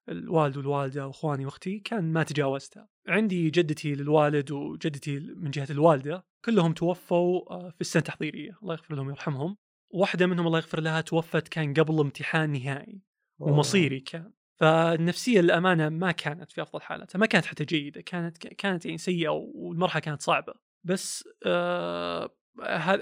الوالد 0.09 0.57
والوالدة 0.57 1.07
وإخواني 1.07 1.45
وأختي 1.47 1.79
كان 1.79 2.13
ما 2.13 2.23
تجاوزتها. 2.23 2.89
عندي 3.09 3.51
جدتي 3.51 3.95
للوالد 3.95 4.51
وجدتي 4.51 5.19
من 5.19 5.51
جهة 5.51 5.67
الوالدة 5.71 6.27
كلهم 6.45 6.73
توفوا 6.73 7.53
آه، 7.53 7.71
في 7.71 7.81
السنة 7.81 8.01
التحضيرية. 8.01 8.59
الله 8.63 8.75
يغفر 8.75 8.95
لهم 8.95 9.07
ويرحمهم. 9.07 9.57
واحدة 9.91 10.27
منهم 10.27 10.47
الله 10.47 10.59
يغفر 10.59 10.81
لها 10.81 11.01
توفت 11.01 11.49
كان 11.49 11.75
قبل 11.75 12.01
امتحان 12.01 12.53
نهائي 12.53 13.03
ومصيري 13.39 14.01
كان. 14.01 14.33
فالنفسية 14.57 15.41
للأمانة 15.41 15.89
ما 15.89 16.13
كانت 16.13 16.53
في 16.53 16.63
أفضل 16.63 16.81
حالاتها، 16.81 17.19
ما 17.19 17.27
كانت 17.27 17.47
حتى 17.47 17.65
جيدة، 17.65 18.01
كانت 18.01 18.39
كانت 18.39 18.87
يعني 18.87 18.99
سيئة 18.99 19.29
والمرحلة 19.29 20.01
كانت 20.01 20.23
صعبة. 20.23 20.55
بس 20.85 21.29
آه، 21.47 22.31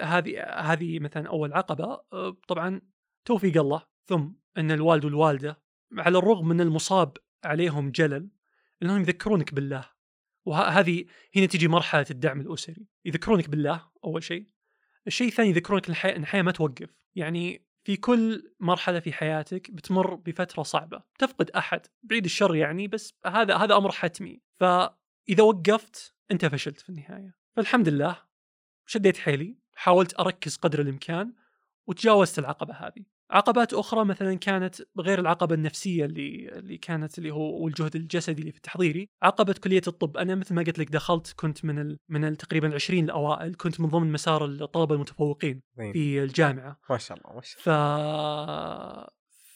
هذه 0.02 0.42
هذه 0.42 0.98
مثلا 0.98 1.28
أول 1.28 1.52
عقبة 1.52 2.00
آه، 2.12 2.36
طبعا 2.48 2.80
توفيق 3.24 3.60
الله 3.60 3.82
ثم 4.06 4.32
إن 4.58 4.70
الوالد 4.70 5.04
والوالدة 5.04 5.62
على 5.98 6.18
الرغم 6.18 6.48
من 6.48 6.60
المصاب 6.60 7.16
عليهم 7.44 7.90
جلل 7.90 8.30
إنهم 8.82 9.00
يذكرونك 9.00 9.54
بالله 9.54 9.90
وهذه 10.46 11.04
هنا 11.36 11.46
تجي 11.46 11.68
مرحلة 11.68 12.06
الدعم 12.10 12.40
الأسري 12.40 12.86
يذكرونك 13.04 13.48
بالله 13.48 13.90
أول 14.04 14.22
شيء 14.22 14.48
الشيء 15.06 15.28
الثاني 15.28 15.48
يذكرونك 15.48 16.04
إن 16.04 16.22
الحياة 16.22 16.42
ما 16.42 16.52
توقف. 16.52 16.88
يعني 17.14 17.66
في 17.84 17.96
كل 17.96 18.52
مرحلة 18.60 19.00
في 19.00 19.12
حياتك 19.12 19.70
بتمر 19.70 20.14
بفترة 20.14 20.62
صعبة. 20.62 21.02
تفقد 21.18 21.50
أحد 21.50 21.86
بعيد 22.02 22.24
الشر 22.24 22.56
يعني 22.56 22.88
بس 22.88 23.14
هذا 23.26 23.56
هذا 23.56 23.76
أمر 23.76 23.92
حتمي. 23.92 24.40
فإذا 24.60 25.42
وقفت 25.42 26.14
أنت 26.30 26.46
فشلت 26.46 26.80
في 26.80 26.88
النهاية. 26.88 27.34
فالحمد 27.56 27.88
لله 27.88 28.16
شديت 28.86 29.16
حيلي 29.16 29.58
حاولت 29.74 30.20
أركز 30.20 30.56
قدر 30.56 30.80
الإمكان 30.80 31.34
وتجاوزت 31.86 32.38
العقبة 32.38 32.74
هذه. 32.74 33.04
عقبات 33.30 33.74
أخرى 33.74 34.04
مثلا 34.04 34.34
كانت 34.34 34.76
غير 34.98 35.18
العقبة 35.20 35.54
النفسية 35.54 36.04
اللي 36.04 36.48
اللي 36.48 36.78
كانت 36.78 37.18
اللي 37.18 37.30
هو 37.30 37.64
والجهد 37.64 37.96
الجسدي 37.96 38.40
اللي 38.42 38.52
في 38.52 38.60
تحضيري 38.60 39.08
عقبه 39.22 39.54
كلية 39.64 39.82
الطب 39.88 40.16
أنا 40.16 40.34
مثل 40.34 40.54
ما 40.54 40.62
قلت 40.62 40.78
لك 40.78 40.90
دخلت 40.90 41.32
كنت 41.36 41.64
من 41.64 41.78
ال 41.78 41.98
من 42.08 42.24
ال 42.24 42.36
تقريبا 42.36 42.68
ال 42.68 42.74
20 42.74 43.04
الأوائل 43.04 43.54
كنت 43.54 43.80
من 43.80 43.88
ضمن 43.88 44.12
مسار 44.12 44.44
الطلبة 44.44 44.94
المتفوقين. 44.94 45.62
في 45.92 46.22
الجامعة 46.22 46.80
ما 46.90 46.98
شاء 46.98 47.18
الله 47.18 47.34
ما 47.34 47.40
شاء 47.42 47.60
ف 47.62 47.68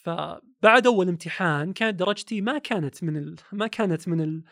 فبعد 0.05 0.87
أول 0.87 1.09
امتحان 1.09 1.73
كانت 1.73 1.99
درجتي 1.99 2.41
ما 2.41 2.59
كانت 2.59 3.05
من 3.05 3.17
ال... 3.17 3.37
ما 3.53 3.67
كانت 3.67 4.09
من 4.09 4.21
ال... 4.21 4.43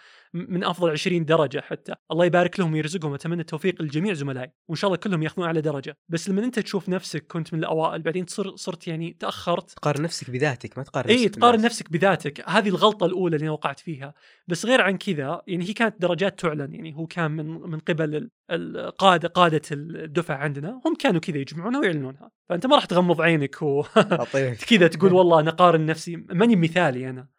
من 0.48 0.64
أفضل 0.64 0.90
20 0.90 1.24
درجة 1.24 1.60
حتى. 1.60 1.94
الله 2.12 2.24
يبارك 2.24 2.60
لهم 2.60 2.72
ويرزقهم 2.72 3.14
أتمنى 3.14 3.40
التوفيق 3.40 3.82
لجميع 3.82 4.12
زملائي. 4.14 4.52
وإن 4.68 4.76
شاء 4.76 4.88
الله 4.88 4.96
كلهم 4.98 5.22
يأخذون 5.22 5.46
أعلى 5.46 5.60
درجة. 5.60 5.96
بس 6.08 6.28
لما 6.30 6.44
أنت 6.44 6.58
تشوف 6.58 6.88
نفسك 6.88 7.26
كنت 7.26 7.54
من 7.54 7.58
الأوائل 7.60 8.02
بعدين 8.02 8.26
تصير 8.26 8.56
صرت 8.56 8.88
يعني 8.88 9.16
تأخرت. 9.20 9.70
تقارن 9.70 10.02
نفسك 10.02 10.30
بذاتك 10.30 10.78
ما 10.78 10.84
تقارن 10.84 11.08
اي 11.10 11.28
تقارن. 11.28 11.60
نفسك 11.62 11.92
بذاتك. 11.92 12.48
هذه 12.48 12.68
الغلطة 12.68 13.06
الأولى 13.06 13.36
اللي 13.36 13.48
وقعت 13.48 13.80
فيها. 13.80 14.14
بس 14.48 14.66
غير 14.66 14.80
عن 14.80 14.96
كذا 14.98 15.42
يعني 15.46 15.68
هي 15.68 15.72
كانت 15.72 16.00
درجات 16.00 16.40
تعلن. 16.40 16.74
يعني 16.74 16.94
هو 16.96 17.06
كان 17.06 17.30
من 17.30 17.46
من 17.46 17.78
قبل 17.78 18.14
ال- 18.16 18.30
القاده 18.50 19.28
قاده 19.28 19.60
الدفعة 19.72 20.36
عندنا. 20.36 20.80
هم 20.86 20.94
كانوا 20.94 21.20
كذا 21.20 21.38
يجمعونها 21.38 21.80
ويعلنونها. 21.80 22.30
فأنت 22.48 22.66
ما 22.66 22.74
راح 22.76 22.84
تغمض 22.84 23.20
عينك 23.20 23.62
و... 23.62 23.82
كذا 24.70 24.86
تقول 24.86 25.12
والله 25.12 25.40
أنا 25.40 25.50
قارن 25.50 25.86
نفسي. 25.86 26.16
ماني 26.16 26.56
مثالي 26.56 27.10
أنا. 27.10 27.35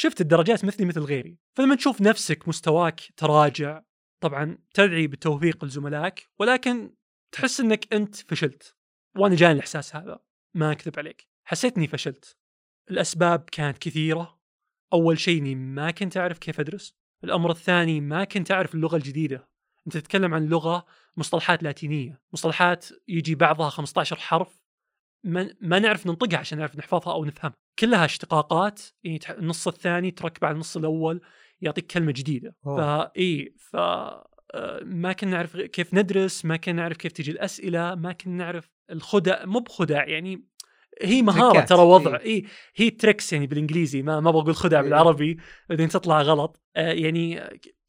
شفت 0.00 0.20
الدرجات 0.20 0.64
مثلي 0.64 0.86
مثل 0.86 1.00
غيري. 1.00 1.38
فلما 1.56 1.74
تشوف 1.74 2.00
نفسك 2.00 2.48
مستواك 2.48 3.00
تراجع 3.16 3.82
طبعا 4.20 4.58
تدعي 4.74 5.06
بالتوفيق 5.06 5.64
لزملائك 5.64 6.28
ولكن 6.38 6.94
تحس 7.32 7.60
إنك 7.60 7.94
أنت 7.94 8.16
فشلت. 8.16 8.76
وأنا 9.16 9.34
جاني 9.34 9.52
الإحساس 9.52 9.96
هذا. 9.96 10.18
ما 10.54 10.72
أكذب 10.72 10.98
عليك. 10.98 11.28
حسيت 11.44 11.76
اني 11.76 11.86
فشلت. 11.86 12.36
الأسباب 12.90 13.44
كانت 13.52 13.78
كثيرة. 13.78 14.40
أول 14.92 15.18
شيء 15.18 15.38
إني 15.38 15.54
ما 15.54 15.90
كنت 15.90 16.16
أعرف 16.16 16.38
كيف 16.38 16.60
أدرس. 16.60 16.94
الأمر 17.24 17.50
الثاني 17.50 18.00
ما 18.00 18.24
كنت 18.24 18.50
أعرف 18.50 18.74
اللغة 18.74 18.96
الجديدة. 18.96 19.48
أنت 19.86 19.96
تتكلم 19.96 20.34
عن 20.34 20.46
لغة 20.46 20.86
مصطلحات 21.16 21.62
لاتينية. 21.62 22.22
مصطلحات 22.32 22.86
يجي 23.08 23.34
بعضها 23.34 23.70
15 23.70 24.16
حرف. 24.16 24.62
ما, 25.24 25.54
ما 25.60 25.78
نعرف 25.78 26.06
ننطقها 26.06 26.38
عشان 26.38 26.58
نعرف 26.58 26.76
نحفظها 26.76 27.12
أو 27.12 27.24
نفهمها 27.24 27.56
كلها 27.78 28.04
اشتقاقات 28.04 28.80
يعني 29.04 29.20
النص 29.30 29.68
الثاني 29.68 30.10
تركب 30.10 30.44
على 30.44 30.54
النص 30.54 30.76
الأول 30.76 31.20
يعطيك 31.60 31.86
كلمة 31.86 32.12
جديدة 32.12 32.56
أوه. 32.66 32.76
ف 32.76 33.76
آه، 34.54 34.80
ما 34.84 35.12
كنا 35.12 35.30
نعرف 35.30 35.56
كيف 35.56 35.94
ندرس 35.94 36.44
ما 36.44 36.56
كنا 36.56 36.74
نعرف 36.74 36.96
كيف 36.96 37.12
تجي 37.12 37.30
الأسئلة 37.30 37.94
ما 37.94 38.12
كنا 38.12 38.36
نعرف 38.36 38.70
الخدع 38.90 39.44
مو 39.44 39.58
بخدع 39.58 40.08
يعني 40.08 40.44
هي 41.02 41.22
مهارة 41.22 41.60
ترى 41.60 41.82
وضع 41.82 42.16
إيه. 42.16 42.26
اي 42.26 42.44
هي 42.76 42.90
tricks 42.90 43.32
يعني 43.32 43.46
بالإنجليزي 43.46 44.02
ما 44.02 44.20
ما 44.20 44.30
بقول 44.30 44.54
خدع 44.54 44.78
إيه. 44.78 44.84
بالعربي 44.84 45.38
بعدين 45.68 45.88
تطلع 45.88 46.22
غلط 46.22 46.62
آه، 46.76 46.92
يعني 46.92 47.40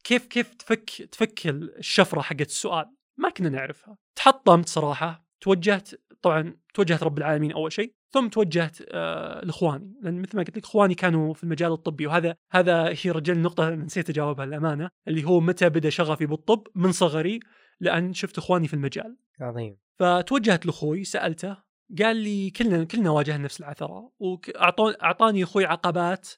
كيف 0.03 0.25
كيف 0.25 0.53
تفك 0.53 0.89
تفك 1.11 1.47
الشفرة 1.47 2.21
حقت 2.21 2.41
السؤال 2.41 2.85
ما 3.17 3.29
كنا 3.29 3.49
نعرفها 3.49 3.97
تحطمت 4.15 4.69
صراحة 4.69 5.25
توجهت 5.41 5.89
طبعا 6.21 6.57
توجهت 6.73 7.03
رب 7.03 7.17
العالمين 7.17 7.51
أول 7.51 7.71
شيء 7.71 7.93
ثم 8.11 8.27
توجهت 8.27 8.77
آه 8.91 9.45
لإخواني 9.45 9.93
لأن 10.01 10.21
مثل 10.21 10.37
ما 10.37 10.43
قلت 10.43 10.57
لك 10.57 10.63
إخواني 10.63 10.95
كانوا 10.95 11.33
في 11.33 11.43
المجال 11.43 11.71
الطبي 11.71 12.07
وهذا 12.07 12.35
هذا 12.51 12.89
هي 12.89 13.11
رجل 13.11 13.47
اللي 13.59 13.75
نسيت 13.75 14.09
أجاوبها 14.09 14.45
للأمانة 14.45 14.89
اللي 15.07 15.23
هو 15.23 15.39
متى 15.39 15.69
بدأ 15.69 15.89
شغفي 15.89 16.25
بالطب 16.25 16.67
من 16.75 16.91
صغري 16.91 17.39
لأن 17.79 18.13
شفت 18.13 18.37
إخواني 18.37 18.67
في 18.67 18.73
المجال. 18.73 19.17
عظيم. 19.41 19.77
فتوجهت 19.99 20.65
لأخوي 20.65 21.03
سألته 21.03 21.57
قال 22.01 22.15
لي 22.15 22.49
كلنا 22.49 22.83
كلنا 22.83 23.09
واجهنا 23.09 23.43
نفس 23.43 23.59
العثرة 23.59 24.11
واعطاني 24.19 25.43
أخوي 25.43 25.65
عقبات 25.65 26.29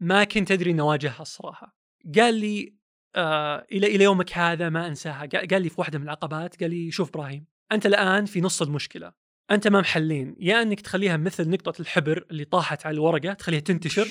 ما 0.00 0.24
كنت 0.24 0.50
أدري 0.50 0.70
اني 0.70 0.80
اواجهها 0.80 1.22
الصراحه 1.22 1.76
قال 2.16 2.34
لي 2.34 2.76
آه 3.16 3.66
إلى 3.72 3.86
إلى 3.86 4.04
يومك 4.04 4.38
هذا 4.38 4.68
ما 4.68 4.86
أنساها. 4.86 5.26
قال 5.26 5.48
قال 5.48 5.62
لي 5.62 5.68
في 5.68 5.74
واحدة 5.78 5.98
من 5.98 6.04
العقبات 6.04 6.60
قال 6.60 6.70
لي 6.70 6.90
شوف 6.90 7.08
إبراهيم 7.08 7.46
أنت 7.72 7.86
الآن 7.86 8.24
في 8.24 8.40
نص 8.40 8.62
المشكلة. 8.62 9.12
أنت 9.50 9.66
امام 9.66 9.84
حلين 9.84 10.36
يا 10.38 10.62
إنك 10.62 10.80
تخليها 10.80 11.16
مثل 11.16 11.50
نقطة 11.50 11.80
الحبر 11.80 12.26
اللي 12.30 12.44
طاحت 12.44 12.86
على 12.86 12.94
الورقة 12.94 13.32
تخليها 13.32 13.60
تنتشر 13.60 14.08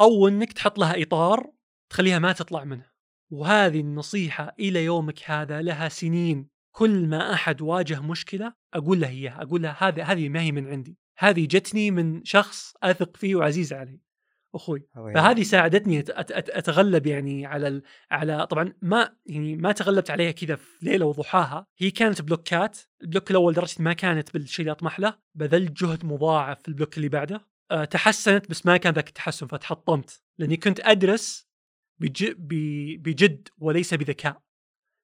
أو 0.00 0.28
إنك 0.28 0.52
تحط 0.52 0.78
لها 0.78 1.02
إطار 1.02 1.50
تخليها 1.90 2.18
ما 2.18 2.32
تطلع 2.32 2.64
منه 2.64 2.98
وهذه 3.30 3.80
النصيحة 3.80 4.54
إلى 4.60 4.84
يومك 4.84 5.30
هذا 5.30 5.62
لها 5.62 5.88
سنين. 5.88 6.48
كل 6.74 7.06
ما 7.06 7.34
أحد 7.34 7.60
واجه 7.60 8.02
مشكلة 8.02 8.54
أقول 8.74 9.00
له 9.00 9.08
إياها 9.08 9.42
أقول 9.42 9.62
له 9.62 9.76
هذه 9.78 10.12
هذه 10.12 10.28
ما 10.28 10.40
هي 10.40 10.52
من 10.52 10.68
عندي. 10.68 10.98
هذه 11.18 11.46
جتني 11.46 11.90
من 11.90 12.24
شخص 12.24 12.74
أثق 12.82 13.16
فيه 13.16 13.34
وعزيز 13.34 13.72
علي 13.72 14.00
أخوي. 14.58 14.86
فهذه 15.14 15.42
ساعدتني 15.42 16.04
أتغلب 16.08 17.06
يعني 17.06 17.46
على 17.46 17.68
ال... 17.68 17.82
على 18.10 18.46
طبعا 18.46 18.72
ما 18.82 19.14
يعني 19.26 19.56
ما 19.56 19.72
تغلبت 19.72 20.10
عليها 20.10 20.30
كذا 20.30 20.56
في 20.56 20.86
ليلة 20.86 21.06
وضحاها. 21.06 21.66
هي 21.78 21.90
كانت 21.90 22.22
بلوكات. 22.22 22.78
ال 23.02 23.07
block 23.07 23.30
الأول 23.30 23.54
درجتي 23.54 23.82
ما 23.82 23.92
كانت 23.92 24.32
بالشيء 24.32 24.62
اللي 24.62 24.72
أطمح 24.72 25.00
له. 25.00 25.18
بذلت 25.34 25.82
جهد 25.82 26.04
مضاعف 26.04 26.62
في 26.62 26.68
ال 26.68 26.73
block 26.73 26.96
اللي 26.96 27.08
بعده. 27.08 27.48
أه 27.70 27.84
تحسنت 27.84 28.50
بس 28.50 28.66
ما 28.66 28.76
كان 28.76 28.94
ذاك 28.94 29.08
التحسن 29.08 29.46
فتحطمت. 29.46 30.22
لأني 30.38 30.56
كنت 30.56 30.80
أدرس 30.80 31.48
بج... 32.00 32.30
ب... 32.38 32.54
بجد 33.02 33.48
وليس 33.58 33.94
بذكاء. 33.94 34.42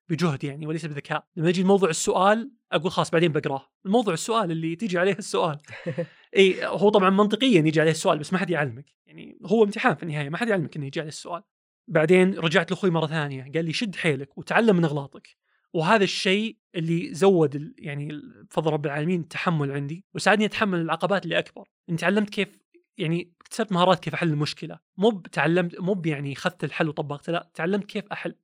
بجهد 0.09 0.45
يعني 0.45 0.67
وليس 0.67 0.87
بذكاء. 0.87 1.27
لما 1.37 1.49
يجي 1.49 1.65
موضوع 1.65 1.91
السؤال 1.91 2.53
أقول 2.73 2.91
خلاص 2.91 3.11
بعدين 3.11 3.33
بقراه. 3.33 3.69
الموضوع 3.87 4.15
السؤال 4.15 4.51
اللي 4.51 4.77
تيجي 4.77 4.99
عليه 4.99 5.13
السؤال. 5.19 5.59
إي 6.37 6.67
هو 6.67 6.89
طبعا 6.89 7.11
منطقيا 7.11 7.61
يجي 7.61 7.81
عليه 7.81 7.91
السؤال 7.91 8.19
بس 8.19 8.33
ما 8.33 8.39
حد 8.39 8.51
يعلمك. 8.51 8.95
يعني 9.07 9.39
هو 9.47 9.65
امتحان 9.65 9.95
في 9.95 10.03
النهاية 10.03 10.29
ما 10.29 10.37
حد 10.37 10.49
يعلمك 10.49 10.77
إنه 10.77 10.87
يجي 10.87 11.01
عليه 11.01 11.09
السؤال. 11.09 11.43
بعدين 11.89 12.35
رجعت 12.39 12.71
لأخوي 12.71 12.91
مرة 12.91 13.07
ثانية 13.07 13.53
قال 13.55 13.65
لي 13.65 13.73
شد 13.73 13.97
حيلك 13.97 14.39
وتعلم 14.39 14.77
من 14.77 14.85
أغلاطك. 14.85 15.37
وهذا 15.73 16.05
الشيء 16.05 16.57
اللي 16.75 17.15
زود 17.15 17.75
يعني 17.79 18.09
بفضل 18.51 18.73
رب 18.73 18.87
العالمين 18.87 19.21
التحمل 19.21 19.73
عندي 19.73 20.05
وساعدني 20.15 20.45
أتحمل 20.45 20.81
العقبات 20.81 21.25
اللي 21.25 21.39
أكبر. 21.39 21.69
اني 21.89 21.99
تعلمت 21.99 22.31
كيف 22.31 22.59
يعني 22.99 23.33
اكتسبت 23.41 23.73
مهارات 23.73 24.01
كيف 24.01 24.15
أحل 24.15 24.29
المشكلة. 24.29 24.79
مو 24.97 25.11
تعلمت 25.11 25.81
مو 25.81 26.03
يعني 26.07 26.33
اخذت 26.33 26.65
الحل 26.65 26.89
وطبقته 26.89 27.33
لا 27.33 27.51
تعلمت 27.55 27.85
كيف 27.85 28.05
أحل. 28.13 28.35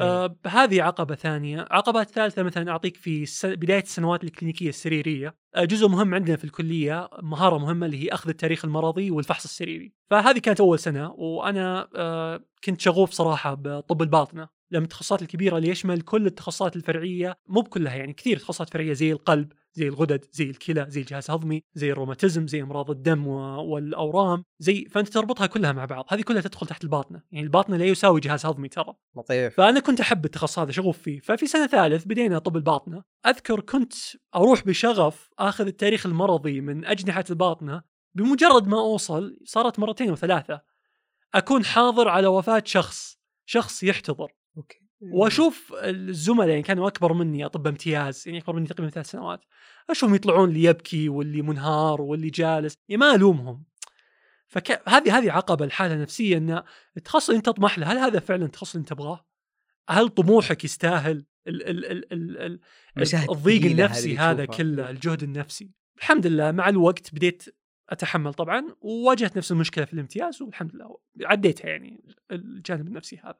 آه 0.00 0.36
هذه 0.46 0.82
عقبة 0.82 1.14
ثانية. 1.14 1.66
عقبات 1.70 2.10
ثالثة 2.10 2.42
مثلا 2.42 2.70
أعطيك 2.70 2.96
في 2.96 3.22
الس- 3.22 3.46
بداية 3.46 3.82
السنوات 3.82 4.24
الكلينيكية 4.24 4.68
السريرية. 4.68 5.34
آه 5.54 5.64
جزء 5.64 5.88
مهم 5.88 6.14
عندنا 6.14 6.36
في 6.36 6.44
الكلية 6.44 7.08
مهارة 7.22 7.58
مهمة 7.58 7.86
اللي 7.86 8.04
هي 8.04 8.08
أخذ 8.08 8.28
التاريخ 8.28 8.64
المرضي 8.64 9.10
والفحص 9.10 9.44
السريري. 9.44 9.92
فهذه 10.10 10.38
كانت 10.38 10.60
أول 10.60 10.78
سنة 10.78 11.10
وأنا 11.10 11.88
آه 11.96 12.40
كنت 12.64 12.80
شغوف 12.80 13.10
صراحة 13.10 13.54
بطب 13.54 14.02
الباطنة. 14.02 14.57
لما 14.70 14.84
التخصصات 14.84 15.22
الكبيرة 15.22 15.56
اللي 15.56 15.68
يشمل 15.68 16.00
كل 16.00 16.26
التخصصات 16.26 16.76
الفرعية 16.76 17.38
مو 17.46 17.60
بكلها 17.60 17.94
يعني 17.94 18.12
كثير 18.12 18.38
تخصصات 18.38 18.70
فرعية 18.70 18.92
زي 18.92 19.12
القلب 19.12 19.52
زي 19.72 19.88
الغدد 19.88 20.24
زي 20.32 20.50
الكلى 20.50 20.86
زي 20.88 21.00
الجهاز 21.00 21.30
الهضمي 21.30 21.62
زي 21.74 21.92
الروماتيزم 21.92 22.46
زي 22.46 22.62
أمراض 22.62 22.90
الدم 22.90 23.26
والأورام 23.26 24.44
زي 24.58 24.84
فأنت 24.84 25.08
تربطها 25.08 25.46
كلها 25.46 25.72
مع 25.72 25.84
بعض. 25.84 26.04
هذه 26.08 26.22
كلها 26.22 26.40
تدخل 26.40 26.66
تحت 26.66 26.84
الباطنة. 26.84 27.22
يعني 27.30 27.46
الباطنة 27.46 27.76
لا 27.76 27.84
يساوي 27.84 28.20
جهاز 28.20 28.46
هضمي 28.46 28.68
ترى. 28.68 28.94
لطيف. 29.16 29.54
فأنا 29.54 29.80
كنت 29.80 30.00
أحب 30.00 30.24
التخصص 30.24 30.58
هذا 30.58 30.72
شغوف 30.72 30.98
فيه. 30.98 31.20
ففي 31.20 31.46
سنة 31.46 31.66
ثالث 31.66 32.04
بدينا 32.04 32.38
طب 32.38 32.56
الباطنة. 32.56 33.02
أذكر 33.26 33.60
كنت 33.60 33.92
أروح 34.34 34.64
بشغف 34.64 35.30
آخذ 35.38 35.66
التاريخ 35.66 36.06
المرضي 36.06 36.60
من 36.60 36.84
أجنحة 36.84 37.24
الباطنة. 37.30 37.82
بمجرد 38.14 38.68
ما 38.68 38.78
أوصل 38.78 39.38
صارت 39.44 39.78
مرتين 39.78 40.10
وثلاثه 40.10 40.60
أكون 41.34 41.64
حاضر 41.64 42.08
على 42.08 42.26
وفاة 42.26 42.62
شخص. 42.66 43.18
شخص 43.46 43.82
يحتضر. 43.82 44.37
أوكي. 44.58 44.88
وأشوف 45.00 45.74
الزملاء 45.82 46.48
يعني 46.48 46.62
كانوا 46.62 46.88
أكبر 46.88 47.12
مني 47.12 47.44
اطباء 47.44 47.72
امتياز 47.72 48.22
يعني 48.26 48.38
أكبر 48.38 48.52
مني 48.52 48.66
تقريبا 48.66 48.90
ثلاث 48.90 49.10
سنوات. 49.10 49.40
أشوفهم 49.90 50.14
يطلعون 50.14 50.48
اللي 50.48 50.62
يبكي 50.64 51.08
واللي 51.08 51.42
منهار 51.42 52.00
واللي 52.00 52.30
جالس 52.30 52.78
يعني 52.88 53.00
ما 53.00 53.14
ألومهم. 53.14 53.64
فهذه 54.46 55.18
هذه 55.18 55.32
عقبة 55.32 55.66
لحالها 55.66 55.96
نفسية 55.96 56.36
إن 56.36 56.62
التخصص 56.96 57.28
اللي 57.28 57.38
أنت 57.38 57.46
تطمح 57.46 57.78
له 57.78 57.92
هل 57.92 57.98
هذا 57.98 58.20
فعلا 58.20 58.44
التخصص 58.44 58.74
اللي 58.74 58.80
أنت 58.80 58.88
تبغاه؟ 58.88 59.26
هل 59.88 60.08
طموحك 60.08 60.64
يستاهل 60.64 61.24
ال 61.46 61.68
ال 61.68 61.84
ال 61.84 62.12
ال 62.12 62.60
ال 62.98 63.30
الضيق 63.30 63.64
النفسي 63.64 64.18
هذا. 64.18 64.44
كله 64.44 64.90
الجهد 64.90 65.22
النفسي. 65.22 65.70
الحمد 65.98 66.26
لله 66.26 66.52
مع 66.52 66.68
الوقت 66.68 67.14
بديت 67.14 67.44
أتحمل 67.88 68.34
طبعا 68.34 68.66
وواجهت 68.80 69.36
نفس 69.36 69.52
المشكلة 69.52 69.84
في 69.84 69.92
الامتياز 69.92 70.42
والحمد 70.42 70.74
لله 70.74 70.98
عديتها 71.24 71.68
يعني 71.68 72.04
الجانب 72.30 72.88
النفسي 72.88 73.20
هذا. 73.24 73.38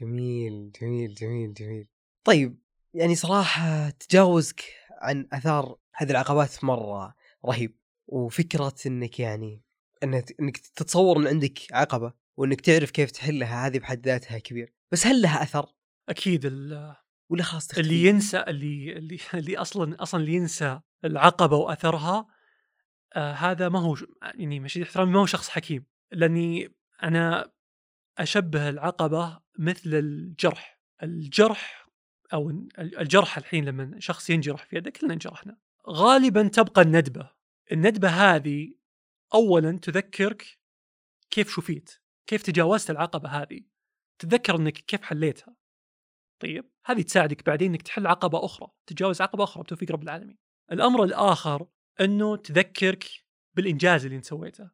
جميل 0.00 0.72
جميل 0.82 1.14
جميل 1.14 1.54
جميل. 1.54 1.88
طيب 2.24 2.58
يعني 2.94 3.14
صراحة 3.14 3.90
تجاوزك 3.90 4.64
عن 4.90 5.28
آثار 5.32 5.76
هذه 5.94 6.10
العقبات 6.10 6.64
مرة 6.64 7.14
رهيب 7.46 7.76
وفكرة 8.06 8.74
إنك 8.86 9.20
يعني 9.20 9.62
إنك 10.40 10.56
تتصور 10.56 11.16
إن 11.18 11.26
عندك 11.26 11.58
عقبة 11.72 12.12
وإنك 12.36 12.60
تعرف 12.60 12.90
كيف 12.90 13.10
تحلها 13.10 13.66
هذه 13.66 13.78
بحد 13.78 14.06
ذاتها 14.06 14.38
كبير. 14.38 14.72
بس 14.92 15.06
هل 15.06 15.22
لها 15.22 15.42
اثر 15.42 15.66
أكيد 16.08 16.44
ال- 16.46 16.94
ولا 17.30 17.42
خلاص؟ 17.42 17.78
اللي 17.78 18.04
ينسى 18.04 18.38
اللي 18.40 18.92
اللي 18.92 19.18
اللي 19.34 19.56
أصلا 19.56 20.02
أصلا 20.02 20.20
اللي 20.20 20.32
ينسى 20.34 20.80
العقبة 21.04 21.56
وأثرها 21.56 22.26
آه 23.16 23.32
هذا 23.32 23.68
ما 23.68 23.78
هو 23.80 23.96
يعني 24.34 24.60
مشيت 24.60 24.82
احترامي 24.86 25.12
ما 25.12 25.20
هو 25.20 25.26
شخص 25.26 25.48
حكيم. 25.48 25.86
لأني 26.12 26.74
أنا 27.02 27.52
أشبه 28.18 28.68
العقبة 28.68 29.40
مثل 29.58 29.94
الجرح. 29.94 30.80
الجرح 31.02 31.88
أو 32.32 32.50
ال- 32.50 32.98
الجرح 32.98 33.38
الحين 33.38 33.64
لما 33.64 34.00
شخص 34.00 34.30
ينجرح 34.30 34.64
في 34.64 34.76
يده 34.76 34.90
كلنا 34.90 35.12
انجرحنا 35.12 35.58
غالبا 35.88 36.48
تبقى 36.48 36.82
الندبة. 36.82 37.30
الندبة 37.72 38.08
هذه 38.08 38.74
اولا 39.34 39.78
تذكرك 39.78 40.58
كيف 41.30 41.54
شفيت 41.56 41.90
كيف 42.26 42.42
تجاوزت 42.42 42.90
العقبة 42.90 43.28
هذه. 43.28 43.60
تتذكر 44.18 44.56
إنك 44.56 44.72
كيف 44.72 45.02
حليتها. 45.02 45.56
طيب 46.40 46.70
هذه 46.84 47.02
تساعدك 47.02 47.46
بعدين 47.46 47.70
إنك 47.70 47.82
تحل 47.82 48.06
عقبة 48.06 48.44
أخرى 48.44 48.68
تتجاوز 48.86 49.20
عقبة 49.20 49.44
أخرى 49.44 49.62
بتوفيق 49.62 49.92
رب 49.92 50.02
العالمين. 50.02 50.38
الأمر 50.72 51.04
الآخر 51.04 51.66
إنه 52.00 52.36
تذكرك 52.36 53.04
بالإنجاز 53.54 54.04
اللي 54.04 54.16
أنت 54.16 54.24
سويته. 54.24 54.70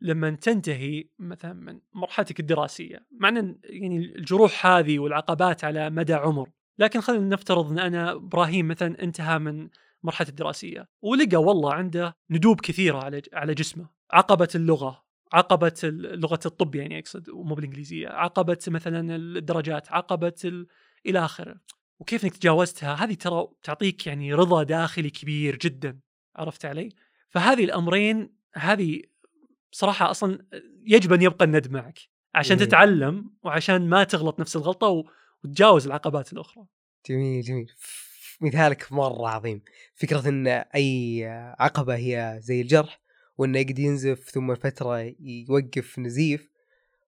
لما 0.00 0.30
تنتهي 0.30 1.04
مثلا 1.18 1.52
من 1.52 1.80
مرحلتك 1.94 2.40
الدراسية 2.40 3.06
مع 3.10 3.28
إن 3.28 3.58
يعني 3.64 3.96
الجروح 3.98 4.66
هذه 4.66 4.98
والعقبات 4.98 5.64
على 5.64 5.90
مدى 5.90 6.14
عمر. 6.14 6.50
لكن 6.78 7.00
خلينا 7.00 7.24
نفترض 7.28 7.70
إن 7.70 7.78
أنا 7.78 8.12
إبراهيم 8.12 8.68
مثلا 8.68 9.02
انتهى 9.02 9.38
من 9.38 9.68
مرحلة 10.02 10.28
الدراسية 10.28 10.88
ولقى 11.02 11.36
والله 11.36 11.72
عنده 11.72 12.16
ندوب 12.30 12.60
كثيرة 12.60 12.98
على 13.04 13.22
على 13.32 13.54
جسمه. 13.54 13.88
عقبة 14.12 14.48
اللغة 14.54 15.04
عقبة 15.32 15.74
ال- 15.84 16.20
لغة 16.20 16.40
الطب 16.46 16.74
يعني 16.74 16.98
أقصد 16.98 17.30
مو 17.30 17.54
بالإنجليزية 17.54 18.08
عقبة 18.08 18.58
مثلا 18.68 19.16
الدرجات 19.16 19.92
عقبة 19.92 20.34
ال... 20.44 20.66
إلى 21.06 21.18
آخره. 21.24 21.60
وكيف 21.98 22.24
إنك 22.24 22.36
تجاوزتها؟ 22.36 22.94
هذه 22.94 23.14
ترى 23.14 23.48
تعطيك 23.62 24.06
يعني 24.06 24.34
رضا 24.34 24.62
داخلي 24.62 25.10
كبير 25.10 25.56
جدا 25.56 26.00
عرفت 26.36 26.64
علي؟ 26.64 26.88
فهذه 27.28 27.64
الأمرين 27.64 28.36
هذه 28.54 29.02
صراحة 29.76 30.10
أصلا 30.10 30.46
يجب 30.86 31.12
أن 31.12 31.22
يبقى 31.22 31.44
الند 31.44 31.68
معك 31.70 31.98
عشان 32.34 32.56
جميل. 32.56 32.68
تتعلم 32.68 33.30
وعشان 33.42 33.88
ما 33.88 34.04
تغلط 34.04 34.40
نفس 34.40 34.56
الغلطة 34.56 34.86
و... 34.88 35.04
وتجاوز 35.44 35.86
العقبات 35.86 36.32
الأخرى. 36.32 36.66
جميل 37.08 37.42
جميل. 37.42 37.72
مثالك 38.40 38.92
مرة 38.92 39.28
عظيم. 39.28 39.62
فكرة 39.94 40.28
إن 40.28 40.46
أي 40.48 41.24
عقبة 41.58 41.96
هي 41.96 42.38
زي 42.42 42.60
الجرح 42.60 43.00
وإنه 43.38 43.58
قد 43.58 43.78
ينزف 43.78 44.30
ثم 44.30 44.54
فترة 44.54 45.14
يوقف 45.20 45.98
نزيف 45.98 46.50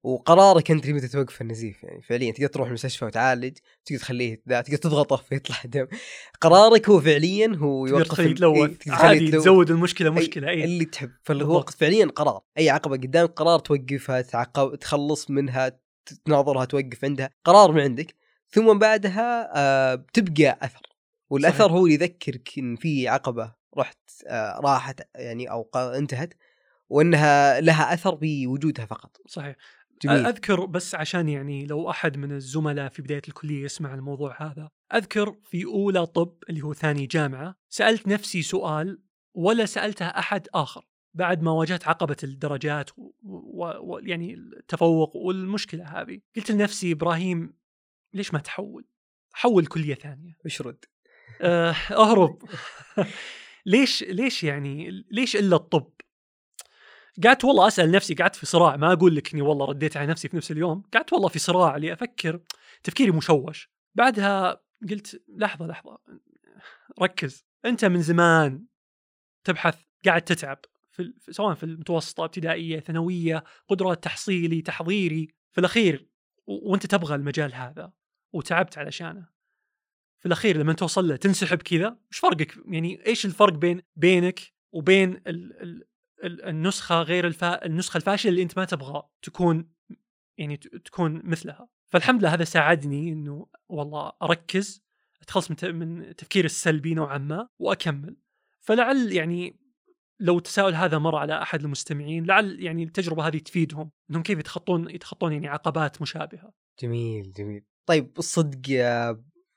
وقرارك 0.03 0.71
انت 0.71 0.87
متى 0.87 1.09
توقف 1.09 1.41
النزيف 1.41 1.83
يعني. 1.85 2.03
فعليا 2.03 2.33
تقدر 2.33 2.47
تروح 2.47 2.69
المستشفى 2.69 3.05
وتعالج 3.05 3.57
تقدر 3.85 4.01
تخليه 4.01 4.43
تقدر 4.47 4.77
تضغطه 4.77 5.17
فيطلع 5.17 5.57
دم. 5.65 5.87
قرارك 6.41 6.89
هو 6.89 7.01
فعليا 7.01 7.57
هو 7.57 7.87
يوقف 7.87 8.09
تخليه 8.09 8.55
إيه، 8.55 8.77
عادي. 8.89 9.31
تزود 9.31 9.71
المشكلة 9.71 10.11
مشكلة 10.11 10.49
أي. 10.49 10.65
اللي 10.65 10.85
تحب. 10.85 11.11
فهو 11.23 11.39
بالضبط. 11.39 11.71
فعليا 11.71 12.07
قرار. 12.07 12.41
أي 12.59 12.71
عقبة 12.71 12.97
قدامك 12.97 13.31
قرار 13.31 13.59
توقفها 13.59 14.21
تعقب 14.21 14.75
تخلص 14.77 15.31
منها 15.31 15.81
تناظرها 16.25 16.65
توقف 16.65 17.05
عندها 17.05 17.31
قرار 17.45 17.73
من 17.73 17.81
عندك. 17.81 18.15
ثم 18.51 18.79
بعدها 18.79 19.51
آه 19.57 19.95
بتبقى 19.95 20.59
أثر. 20.63 20.83
والأثر 21.31 21.59
صحيح. 21.59 21.73
هو 21.73 21.87
اللي 21.87 21.95
يذكرك 21.95 22.49
إن 22.59 22.77
في 22.77 23.09
عقبة 23.09 23.55
رحت 23.79 23.99
آه 24.27 24.61
راحت 24.65 25.01
يعني 25.15 25.51
أو 25.51 25.71
انتهت 25.77 26.35
وإنها 26.89 27.61
لها 27.61 27.95
أثر 27.95 28.15
بوجودها 28.15 28.87
فقط. 28.87 29.17
صحيح. 29.27 29.57
جميل. 30.03 30.27
أذكر 30.27 30.67
بس 30.67 30.95
عشان 30.95 31.29
يعني 31.29 31.67
لو 31.67 31.91
أحد 31.91 32.17
من 32.17 32.33
الزملاء 32.33 32.89
في 32.89 33.03
بداية 33.03 33.23
الكلية 33.29 33.65
يسمع 33.65 33.95
الموضوع 33.95 34.43
هذا 34.43 34.71
أذكر 34.95 35.37
في 35.45 35.65
أولى 35.65 36.07
طب 36.07 36.37
اللي 36.49 36.61
هو 36.61 36.75
ثاني 36.75 37.07
جامعة 37.07 37.55
سألت 37.69 38.09
نفسي 38.09 38.43
سؤال 38.43 39.03
ولا 39.35 39.67
سألته 39.67 40.07
أحد 40.07 40.49
آخر 40.55 40.85
بعد 41.15 41.43
ما 41.43 41.51
واجهت 41.51 41.89
عقبة 41.89 42.17
الدرجات 42.25 42.91
ويعني 42.99 43.81
و... 43.83 43.95
و... 43.95 43.99
يعني 43.99 44.35
التفوق 44.35 45.17
والمشكلة 45.17 45.85
هذه. 45.85 46.21
قلت 46.37 46.51
لنفسي 46.51 46.93
إبراهيم 46.93 47.55
ليش 48.15 48.35
ما 48.35 48.41
تحول؟ 48.41 48.85
حول 49.33 49.67
كلية 49.67 49.95
ثانية. 49.95 50.37
اشرد 50.47 50.85
آه، 51.41 51.75
أهرب. 51.91 52.43
ليش 53.67 54.03
ليش 54.03 54.45
يعني 54.45 55.05
ليش 55.11 55.37
إلا 55.37 55.57
الطب؟ 55.57 55.91
قعدت 57.25 57.45
والله 57.45 57.67
أسأل 57.67 57.91
نفسي 57.91 58.15
قعدت 58.15 58.37
في 58.37 58.47
صراع 58.47 58.77
ما 58.77 58.93
أقول 58.93 59.17
لك 59.17 59.33
إني 59.33 59.43
والله 59.43 59.67
رديت 59.67 59.97
على 59.97 60.07
نفسي 60.07 60.29
في 60.29 60.37
نفس 60.37 60.51
اليوم 60.51 60.83
قعدت 60.95 61.13
والله 61.13 61.29
في 61.29 61.39
صراع 61.39 61.77
اللي 61.77 61.93
أفكر 61.93 62.41
تفكيري 62.83 63.11
مشوش. 63.11 63.71
بعدها 63.95 64.61
قلت 64.91 65.23
لحظة 65.29 65.67
لحظة 65.67 65.99
ركز 67.03 67.47
أنت 67.65 67.85
من 67.85 68.03
زمان 68.03 68.67
تبحث 69.45 69.81
قاعد 70.05 70.23
تتعب 70.23 70.59
في 70.91 71.13
سواء 71.31 71.55
في 71.55 71.65
المتوسطة 71.65 72.25
ابتدائية 72.25 72.81
ثانوية 72.81 73.45
قدرات 73.69 74.05
تحصيلي 74.05 74.63
تحضيري 74.63 75.29
في 75.53 75.59
الأخير 75.61 76.09
وأنت 76.47 76.87
تبغى 76.87 77.15
المجال 77.15 77.55
هذا 77.55 77.93
وتعبت 78.33 78.79
علشانه. 78.79 79.29
في 80.19 80.27
الأخير 80.27 80.57
لما 80.57 80.73
توصل 80.73 81.09
له 81.09 81.17
تنسحب 81.17 81.63
كذا 81.63 81.99
وش 82.11 82.19
فرقك؟ 82.19 82.55
يعني 82.67 83.07
إيش 83.07 83.27
الفرق 83.27 83.53
بين 83.53 83.83
بينك 83.97 84.41
وبين 84.73 85.11
ال 85.27 85.63
ال 85.63 85.85
النسخة 86.25 87.03
غير 87.03 87.27
الفا 87.27 87.67
النسخة 87.67 87.97
الفاشلة 87.97 88.31
اللي 88.31 88.43
أنت 88.43 88.59
ما 88.59 88.65
تبغى 88.65 89.03
تكون 89.23 89.71
يعني 90.39 90.57
تكون 90.57 91.21
مثلها. 91.25 91.69
فالحمد 91.87 92.21
لله 92.21 92.35
هذا 92.35 92.45
ساعدني 92.45 93.13
إنه 93.13 93.47
والله 93.69 94.13
أركز 94.23 94.85
أتخلص 95.23 95.51
من 95.51 95.75
من 95.75 96.17
تفكير 96.17 96.45
السلبي 96.45 96.95
نوعا 96.95 97.19
ما 97.19 97.49
وأكمل. 97.59 98.17
فلعل 98.61 99.13
يعني 99.13 99.61
لو 100.21 100.39
التساؤل 100.39 100.75
هذا 100.75 100.99
مر 100.99 101.17
على 101.17 101.43
أحد 101.43 101.61
المستمعين 101.61 102.25
لعل 102.25 102.61
يعني 102.61 102.83
التجربة 102.83 103.27
هذه 103.27 103.39
تفيدهم 103.39 103.91
إنهم 104.11 104.23
كيف 104.23 104.39
يتخطون 104.39 104.91
يتخطون 104.91 105.33
يعني 105.33 105.49
عقبات 105.49 106.03
مشابهة. 106.03 106.53
جميل 106.83 107.33
جميل. 107.33 107.65
طيب 107.87 108.19
الصدق 108.19 108.71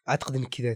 أعتقد 0.09 0.35
إن 0.35 0.45
كذا 0.45 0.75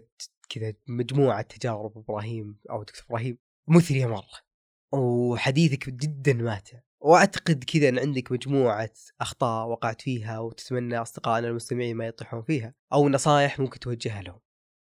كذا 0.49 0.73
مجموعة 0.87 1.41
تجارب 1.41 1.97
إبراهيم 1.97 2.59
أو 2.69 2.83
دكتور 2.83 3.05
إبراهيم 3.09 3.37
مثرية 3.67 4.05
مرة. 4.05 4.45
وحديثك 4.91 5.89
جدا 5.89 6.33
ماتع. 6.33 6.79
وأعتقد 6.99 7.63
كذا 7.63 7.89
إن 7.89 7.99
عندك 7.99 8.31
مجموعة 8.31 8.91
أخطاء 9.21 9.67
وقعت 9.67 10.01
فيها 10.01 10.39
وتتمنى 10.39 10.97
اصدقائنا 10.97 11.47
المستمعين 11.47 11.97
ما 11.97 12.07
يطيحون 12.07 12.41
فيها 12.41 12.73
أو 12.93 13.09
نصائح 13.09 13.59
ممكن 13.59 13.79
توجهها 13.79 14.21
لهم. 14.21 14.39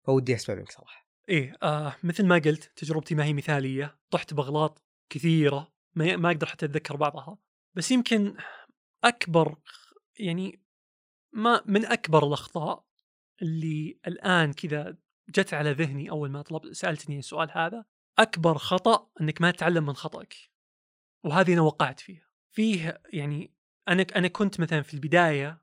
فودي 0.05 0.35
أسمع 0.35 0.55
منك 0.55 0.71
صراحة. 0.71 1.09
إيه 1.29 1.57
آه 1.63 1.95
مثل 2.03 2.25
ما 2.25 2.35
قلت 2.35 2.71
تجربتي 2.75 3.15
ما 3.15 3.25
هي 3.25 3.33
مثالية. 3.33 3.99
طحت 4.11 4.33
بأغلاط 4.33 4.83
كثيرة 5.09 5.73
ما, 5.95 6.15
ما 6.15 6.31
أقدر 6.31 6.47
حتى 6.47 6.65
أتذكر 6.65 6.95
بعضها. 6.95 7.37
بس 7.75 7.91
يمكن 7.91 8.35
أكبر 9.03 9.55
يعني 10.19 10.61
ما 11.33 11.61
من 11.65 11.85
أكبر 11.85 12.27
الأخطاء 12.27 12.85
اللي 13.41 13.99
الآن 14.07 14.53
كذا 14.53 14.97
جت 15.29 15.53
على 15.53 15.71
ذهني 15.71 16.09
أول 16.09 16.29
ما 16.29 16.41
طلبت 16.41 16.71
سألتني 16.71 17.19
السؤال 17.19 17.51
هذا 17.53 17.85
أكبر 18.19 18.57
خطأ 18.57 19.09
إنك 19.21 19.41
ما 19.41 19.51
تتعلم 19.51 19.85
من 19.85 19.93
خطأك. 19.93 20.35
وهذه 21.23 21.53
أنا 21.53 21.61
وقعت 21.61 21.99
فيها. 21.99 22.29
فيه 22.51 23.01
يعني 23.13 23.53
أنا 23.87 24.05
أنا 24.15 24.27
كنت 24.27 24.59
مثلا 24.59 24.81
في 24.81 24.93
البداية 24.93 25.61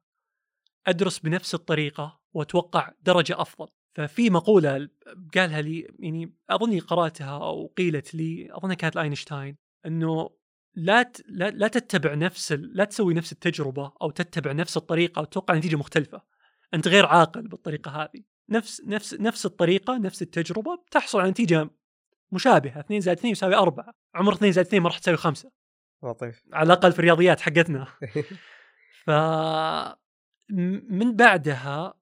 أدرس 0.86 1.18
بنفس 1.18 1.54
الطريقة 1.54 2.20
وأتوقع 2.32 2.92
درجة 3.02 3.40
أفضل. 3.40 3.68
ففي 3.94 4.30
مقولة 4.30 4.88
قالها 5.34 5.62
لي 5.62 5.94
يعني 5.98 6.34
أظني 6.50 6.78
قرأتها 6.78 7.38
أو 7.38 7.66
قيلت 7.66 8.14
لي 8.14 8.48
اظنها 8.56 8.74
كانت 8.74 8.96
لأينشتاين 8.96 9.56
إنه 9.86 10.30
لا 10.74 11.12
لا, 11.28 11.68
تتبع 11.68 12.14
نفس 12.14 12.52
لا 12.52 12.84
تسوي 12.84 13.14
نفس 13.14 13.32
التجربة 13.32 13.92
أو 14.02 14.10
تتبع 14.10 14.52
نفس 14.52 14.76
الطريقة 14.76 15.22
وتتوقع 15.22 15.54
نتيجة 15.54 15.76
مختلفة. 15.76 16.22
أنت 16.74 16.88
غير 16.88 17.06
عاقل 17.06 17.48
بالطريقة 17.48 17.90
هذه. 17.90 18.22
نفس 18.48 18.82
نفس 18.86 19.14
نفس 19.14 19.46
الطريقة 19.46 19.98
نفس 19.98 20.22
التجربة 20.22 20.76
بتحصل 20.76 21.20
على 21.20 21.30
نتيجة 21.30 21.70
مشابهة 22.32 22.80
2 22.80 23.00
زائد 23.00 23.18
2 23.18 23.32
يساوي 23.32 23.54
4 23.54 23.94
عمر 24.14 24.32
2 24.32 24.52
زائد 24.52 24.66
2 24.66 24.82
ما 24.82 24.88
راح 24.88 24.98
تساوي 24.98 25.16
5 25.16 25.50
لطيف. 26.02 26.42
على 26.52 26.66
الأقل 26.66 26.92
في 26.92 26.98
الرياضيات 26.98 27.40
حقتنا. 27.40 27.86
ف 29.04 29.10
من 30.90 31.16
بعدها 31.16 31.94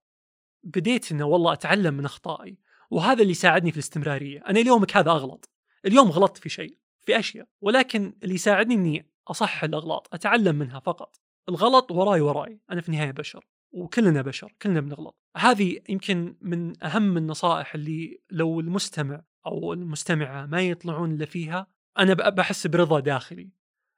بديت 0.64 1.12
إنه 1.12 1.24
والله 1.24 1.52
أتعلم 1.52 1.94
من 1.94 2.04
أخطائي. 2.04 2.58
وهذا 2.90 3.22
اللي 3.22 3.34
ساعدني 3.34 3.70
في 3.70 3.76
الاستمرارية. 3.76 4.40
أنا 4.40 4.60
اليومك 4.60 4.96
هذا 4.96 5.10
أغلط. 5.10 5.50
اليوم 5.86 6.10
غلطت 6.10 6.38
في 6.38 6.48
شيء 6.48 6.78
في 7.00 7.18
أشياء. 7.18 7.46
ولكن 7.60 8.14
اللي 8.22 8.34
يساعدني 8.34 8.74
إني 8.74 9.10
اصحح 9.28 9.64
الأغلاط 9.64 10.14
أتعلم 10.14 10.56
منها 10.56 10.80
فقط. 10.80 11.20
الغلط 11.48 11.90
وراي 11.90 12.20
وراي. 12.20 12.60
أنا 12.70 12.80
في 12.80 12.88
النهاية 12.88 13.10
بشر. 13.10 13.46
وكلنا 13.72 14.22
بشر 14.22 14.54
كلنا 14.62 14.80
بنغلط. 14.80 15.16
هذه 15.36 15.80
يمكن 15.88 16.36
من 16.40 16.84
أهم 16.84 17.16
النصائح 17.16 17.74
اللي 17.74 18.20
لو 18.30 18.60
المستمع 18.60 19.22
أو 19.46 19.72
المستمعة 19.72 20.46
ما 20.46 20.62
يطلعون 20.62 21.12
إلا 21.12 21.26
فيها 21.26 21.66
أنا 21.98 22.14
بحس 22.14 22.66
برضا 22.66 23.00
داخلي. 23.00 23.50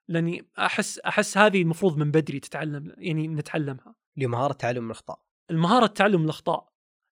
لأني 0.08 0.48
أحس 0.58 0.98
أحس 0.98 1.38
هذه 1.38 1.62
المفروض 1.62 1.96
من 1.96 2.10
بدري 2.10 2.40
تتعلم 2.40 2.94
يعني 2.98 3.28
نتعلمها. 3.28 3.94
اللي 4.16 4.26
مهاره 4.26 4.52
تعلم 4.52 4.86
الأخطاء. 4.86 5.20
المهارة 5.50 5.86
تعلم 5.86 6.24
الأخطاء. 6.24 6.68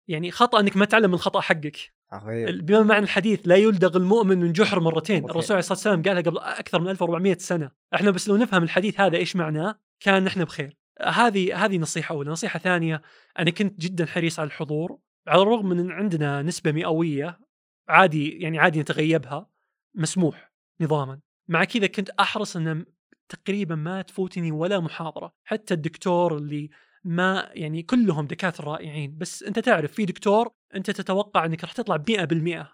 يعني 0.09 0.31
خطأ 0.31 0.61
إنك 0.61 0.77
ما 0.77 0.85
تعلم 0.85 1.09
من 1.09 1.15
الخطأ 1.15 1.41
حقك. 1.41 1.95
عظيم. 2.13 2.61
بما 2.61 2.83
معنى 2.83 3.05
الحديث 3.05 3.41
لا 3.45 3.57
يلدغ 3.57 3.97
المؤمن 3.97 4.39
من 4.39 4.53
جحر 4.53 4.81
مرتين. 4.81 5.23
مرتين. 5.23 5.31
الرسول 5.31 5.53
عليه 5.53 5.59
الصلاة 5.59 5.79
والسلام 5.79 6.03
قالها 6.03 6.23
قبل 6.23 6.39
أكثر 6.39 6.81
من 6.81 6.89
1400 6.89 7.37
سنة. 7.39 7.71
إحنا 7.95 8.11
بس 8.11 8.29
لو 8.29 8.37
نفهم 8.37 8.63
الحديث 8.63 9.01
هذا 9.01 9.17
إيش 9.17 9.37
معناه 9.37 9.79
كان 10.01 10.25
نحن 10.25 10.45
بخير. 10.45 10.77
هذه 11.03 11.65
هذه 11.65 11.79
نصيحة 11.79 12.15
أولى. 12.15 12.31
نصيحة 12.31 12.59
ثانية 12.59 13.03
أنا 13.39 13.51
كنت 13.51 13.81
جدا 13.81 14.07
حريص 14.07 14.39
على 14.39 14.47
الحضور. 14.47 14.99
على 15.27 15.43
الرغم 15.43 15.67
من 15.67 15.79
إن 15.79 15.91
عندنا 15.91 16.43
نسبة 16.43 16.73
مئوية 16.73 17.44
عادي 17.89 18.31
يعني 18.39 18.59
عادي 18.59 18.81
نتغيبها 18.81 19.47
مسموح 19.95 20.53
نظاما. 20.81 21.21
مع 21.49 21.65
كذا 21.65 21.87
كنت 21.87 22.11
أحرص 22.11 22.57
ان 22.57 22.85
تقريبا 23.29 23.75
ما 23.75 24.03
تفوتني 24.03 24.53
ولا 24.53 24.81
محاضرة. 24.81 25.33
حتى 25.45 25.75
الدكتور 25.75 26.37
اللي 26.37 26.71
ما 27.05 27.51
يعني 27.55 27.83
كلهم 27.83 28.27
دكاترة 28.27 28.65
رائعين 28.65 29.19
بس 29.19 29.43
أنت 29.43 29.59
تعرف 29.59 29.93
في 29.93 30.05
دكتور 30.05 30.49
أنت 30.75 30.91
تتوقع 30.91 31.45
إنك 31.45 31.65
راح 31.65 31.73
تطلع 31.73 31.97
100% 32.09 32.73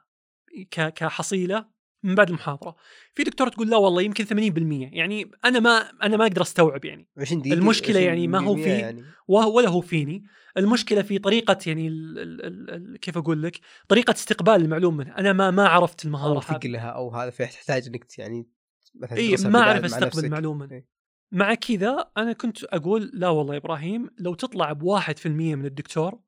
ك- 0.70 0.88
كحصيلة. 0.94 1.79
من 2.02 2.14
بعد 2.14 2.28
المحاضرة. 2.28 2.76
في 3.14 3.22
دكتور 3.22 3.48
تقول 3.48 3.70
لا 3.70 3.76
والله 3.76 4.02
يمكن 4.02 4.24
80% 4.24 4.28
يعني 4.92 5.30
أنا 5.44 5.60
ما 5.60 5.70
أنا 6.02 6.16
ما 6.16 6.26
أقدر 6.26 6.42
أستوعب 6.42 6.84
يعني. 6.84 7.08
20 7.18 7.40
دقيقة 7.42 7.54
المشكلة 7.54 7.90
20 7.96 8.04
يعني 8.06 8.28
ما 8.28 8.38
هو 8.40 8.56
في- 8.56 8.62
يعني. 8.68 9.04
ولا 9.28 9.68
هو 9.68 9.80
فيني. 9.80 10.24
المشكلة 10.56 11.02
في 11.02 11.18
طريقة 11.18 11.58
يعني 11.66 11.88
ال 11.88 12.18
ال 12.18 12.44
ال 12.46 12.70
ال 12.94 13.00
كيف 13.00 13.18
أقول 13.18 13.42
لك؟ 13.42 13.60
طريقة 13.88 14.10
استقبال 14.12 14.54
المعلومة 14.54 15.14
أنا 15.18 15.32
ما 15.32 15.50
ما 15.50 15.68
عرفت 15.68 16.04
المهارة 16.04 16.38
هذه. 16.38 16.58
ثقلها 16.58 16.88
أو 16.90 17.10
هذا 17.10 17.30
فتحتاج 17.30 17.86
إنك 17.86 18.18
يعني 18.18 18.48
مثلا 18.94 19.18
تدرسها 19.18 19.50
ما 19.50 19.58
أعرف 19.60 19.84
أستقبل. 19.84 20.24
المعلومة. 20.24 20.68
إيه. 20.72 20.86
مع 21.32 21.54
كذا 21.54 22.10
أنا 22.16 22.32
كنت 22.32 22.64
أقول 22.64 23.10
لا 23.14 23.28
والله 23.28 23.56
إبراهيم 23.56 24.10
لو 24.18 24.34
تطلع 24.34 24.72
بواحد 24.72 25.18
في 25.18 25.26
المية 25.26 25.54
من 25.54 25.66
الدكتور 25.66 26.20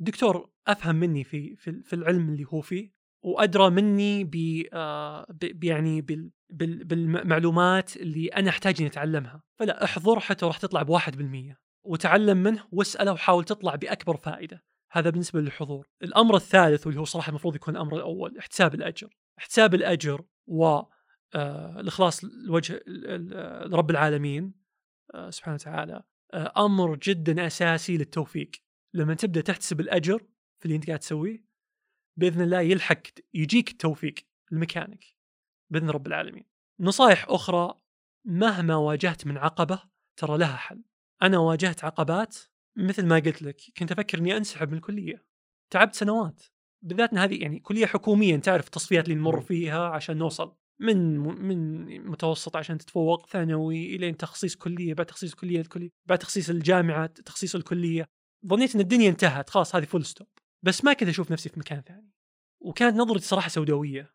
الدكتور 0.00 0.50
أفهم 0.66 0.96
مني 0.96 1.24
في 1.24 1.56
في, 1.56 1.82
في 1.82 1.92
العلم 1.92 2.28
اللي 2.28 2.44
هو 2.48 2.60
فيه. 2.60 2.93
وأدرى 3.24 3.70
مني 3.70 4.24
ب 4.24 4.62
آه، 4.72 5.26
ب- 5.30 5.60
ب- 5.60 5.64
يعني 5.64 6.00
بال 6.00 6.30
بال 6.50 6.84
بالمعلومات 6.84 7.96
اللي 7.96 8.28
أنا 8.28 8.50
أحتاج 8.50 8.74
إني 8.78 8.88
أتعلمها. 8.88 9.42
فلا 9.58 9.84
احضر 9.84 10.20
حتى 10.20 10.46
راح 10.46 10.58
تطلع 10.58 10.82
بواحد 10.82 11.16
بالمية. 11.16 11.58
وتعلم 11.86 12.42
منه 12.42 12.64
واسأله 12.72 13.12
وحاول 13.12 13.44
تطلع 13.44 13.74
بأكبر 13.74 14.16
فائدة. 14.16 14.64
هذا 14.92 15.10
بالنسبة 15.10 15.40
للحضور. 15.40 15.88
الأمر 16.02 16.36
الثالث 16.36 16.86
واللي 16.86 17.00
هو 17.00 17.04
صراحة 17.04 17.30
المفروض 17.30 17.54
يكون 17.54 17.76
الامر 17.76 17.96
الأول 17.96 18.38
احتساب 18.38 18.74
الأجر. 18.74 19.08
احتساب 19.38 19.74
الأجر 19.74 20.24
و 20.46 20.64
آه، 21.34 21.80
الإخلاص 21.80 22.24
لوجه 22.24 22.82
لرب 23.66 23.90
العالمين 23.90 24.54
آه، 25.14 25.30
سبحانه 25.30 25.54
وتعالى 25.54 26.02
أمر 26.56 26.96
جدا 26.96 27.46
أساسي 27.46 27.96
للتوفيق. 27.96 28.50
لما 28.94 29.14
تبدأ 29.14 29.40
تحتسب 29.40 29.80
الأجر 29.80 30.18
في 30.58 30.64
اللي 30.64 30.76
أنت 30.76 30.86
قاعد 30.86 30.98
تسويه 30.98 31.44
بإذن 32.16 32.40
الله 32.40 32.60
يلحق 32.60 33.02
يجيك 33.34 33.70
التوفيق 33.70 34.14
لمكانك 34.50 35.04
بإذن 35.70 35.90
رب 35.90 36.06
العالمين. 36.06 36.44
نصائح 36.80 37.26
أخرى 37.28 37.80
مهما 38.24 38.76
واجهت 38.76 39.26
من 39.26 39.38
عقبة 39.38 39.82
ترى 40.16 40.38
لها 40.38 40.56
حل. 40.56 40.84
أنا 41.22 41.38
واجهت 41.38 41.84
عقبات 41.84 42.36
مثل 42.76 43.06
ما 43.06 43.16
قلت 43.16 43.42
لك 43.42 43.56
كنت 43.76 43.92
أفكر 43.92 44.18
إني 44.18 44.36
أنسحب 44.36 44.70
من 44.70 44.76
الكلية. 44.76 45.24
تعبت 45.70 45.94
سنوات 45.94 46.42
بالذات 46.84 47.12
إن 47.12 47.18
هذه 47.18 47.42
يعني 47.42 47.60
كلية 47.60 47.86
حكوميه 47.86 48.36
تعرف 48.36 48.66
التصفيات 48.66 49.04
اللي 49.04 49.14
نمر 49.14 49.36
مم. 49.36 49.42
فيها 49.42 49.88
عشان 49.88 50.16
نوصل 50.16 50.56
من 50.80 51.18
من 51.18 52.10
متوسط 52.10 52.56
عشان 52.56 52.78
تتفوق 52.78 53.26
ثانوي 53.26 53.96
إلين 53.96 54.16
تخصيص 54.16 54.56
كلية 54.56 54.94
بعد 54.94 55.06
تخصيص 55.06 55.34
كلية 55.34 55.60
الكلية 55.60 55.90
بعد 56.06 56.18
تخصيص 56.18 56.50
الجامعة 56.50 57.06
تخصيص 57.06 57.54
الكلية 57.54 58.08
ظنيت 58.46 58.74
إن 58.74 58.80
الدنيا 58.80 59.10
انتهت 59.10 59.50
خلاص 59.50 59.76
هذه 59.76 59.84
full 59.84 60.04
stop 60.04 60.28
بس 60.64 60.84
ما 60.84 60.92
كنت 60.92 61.08
أشوف 61.08 61.30
نفسي 61.30 61.48
في 61.48 61.60
مكان 61.60 61.82
ثاني. 61.82 62.10
وكانت 62.60 62.96
نظرتي 62.96 63.24
صراحة 63.24 63.48
سوداوية. 63.48 64.14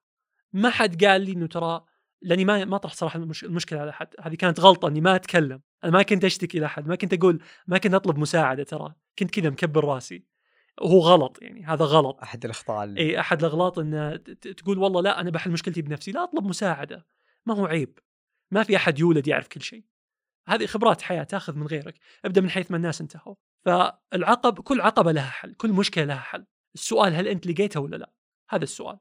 ما 0.54 0.70
حد 0.70 1.06
قال 1.06 1.22
لي 1.22 1.32
إنه 1.32 1.48
ترى 1.48 1.86
لأني 2.22 2.46
ما 2.46 2.66
ما 2.66 2.78
طرحت 2.78 2.98
صراحة 2.98 3.20
المش... 3.20 3.44
المشكلة 3.44 3.80
على 3.80 3.94
حد. 3.94 4.08
هذه 4.22 4.36
كانت 4.36 4.60
غلطة 4.60 4.88
إني 4.88 5.02
ما 5.02 5.16
أتكلم. 5.16 5.62
أنا 5.84 5.92
ما 5.92 6.02
كنت 6.02 6.26
أشتكي 6.26 6.60
لأحد. 6.60 6.88
ما 6.88 6.96
كنت 6.96 7.14
أقول 7.14 7.44
ما 7.68 7.78
كنت 7.78 7.94
أطلب 7.94 8.18
مساعدة 8.18 8.64
ترى. 8.64 8.96
كنت 9.20 9.32
كذا 9.32 9.50
مكبر 9.50 9.86
رأسي. 9.86 10.26
وهو 10.82 11.00
غلط 11.00 11.42
يعني 11.42 11.66
هذا 11.66 11.86
غلط. 11.86 12.20
أحد 12.22 12.46
الأخطاء 12.46 12.84
اللي 12.84 13.02
إي 13.02 13.20
أحد 13.20 13.40
الأغلاط 13.40 13.80
إن 13.80 14.24
تقول 14.58 14.78
والله 14.78 15.02
لا 15.02 15.22
أنا 15.22 15.30
بحل 15.30 15.52
مشكلتي 15.52 15.82
بنفسي. 15.82 16.12
لا 16.12 16.24
أطلب 16.24 16.44
مساعدة. 16.44 17.06
ما 17.46 17.56
هو 17.56 17.66
عيب. 17.66 18.00
ما 18.52 18.64
في 18.64 18.76
أحد 18.76 19.00
يولد 19.00 19.28
يعرف 19.28 19.48
كل 19.48 19.62
شيء. 19.62 19.84
هذه 20.48 20.66
خبرات 20.66 21.02
حياة 21.02 21.24
تأخذ 21.24 21.56
من 21.56 21.68
غيرك. 21.68 22.00
أبدأ 22.26 22.42
من 22.42 22.50
حيث 22.50 22.72
ما 22.72 22.78
الناس 22.78 23.02
انتهوا. 23.02 23.36
فالعقب 23.66 24.60
كل 24.60 24.82
عقبة 24.82 25.12
لها 25.12 25.30
حل 25.30 25.54
كل 25.54 25.72
مشكلة 25.72 26.04
لها 26.04 26.20
حل. 26.20 26.46
السؤال 26.76 27.14
هل 27.14 27.28
أنت 27.28 27.48
لقيته 27.48 27.80
ولا 27.80 27.96
لا؟ 27.96 28.14
هذا 28.50 28.64
السؤال. 28.64 29.00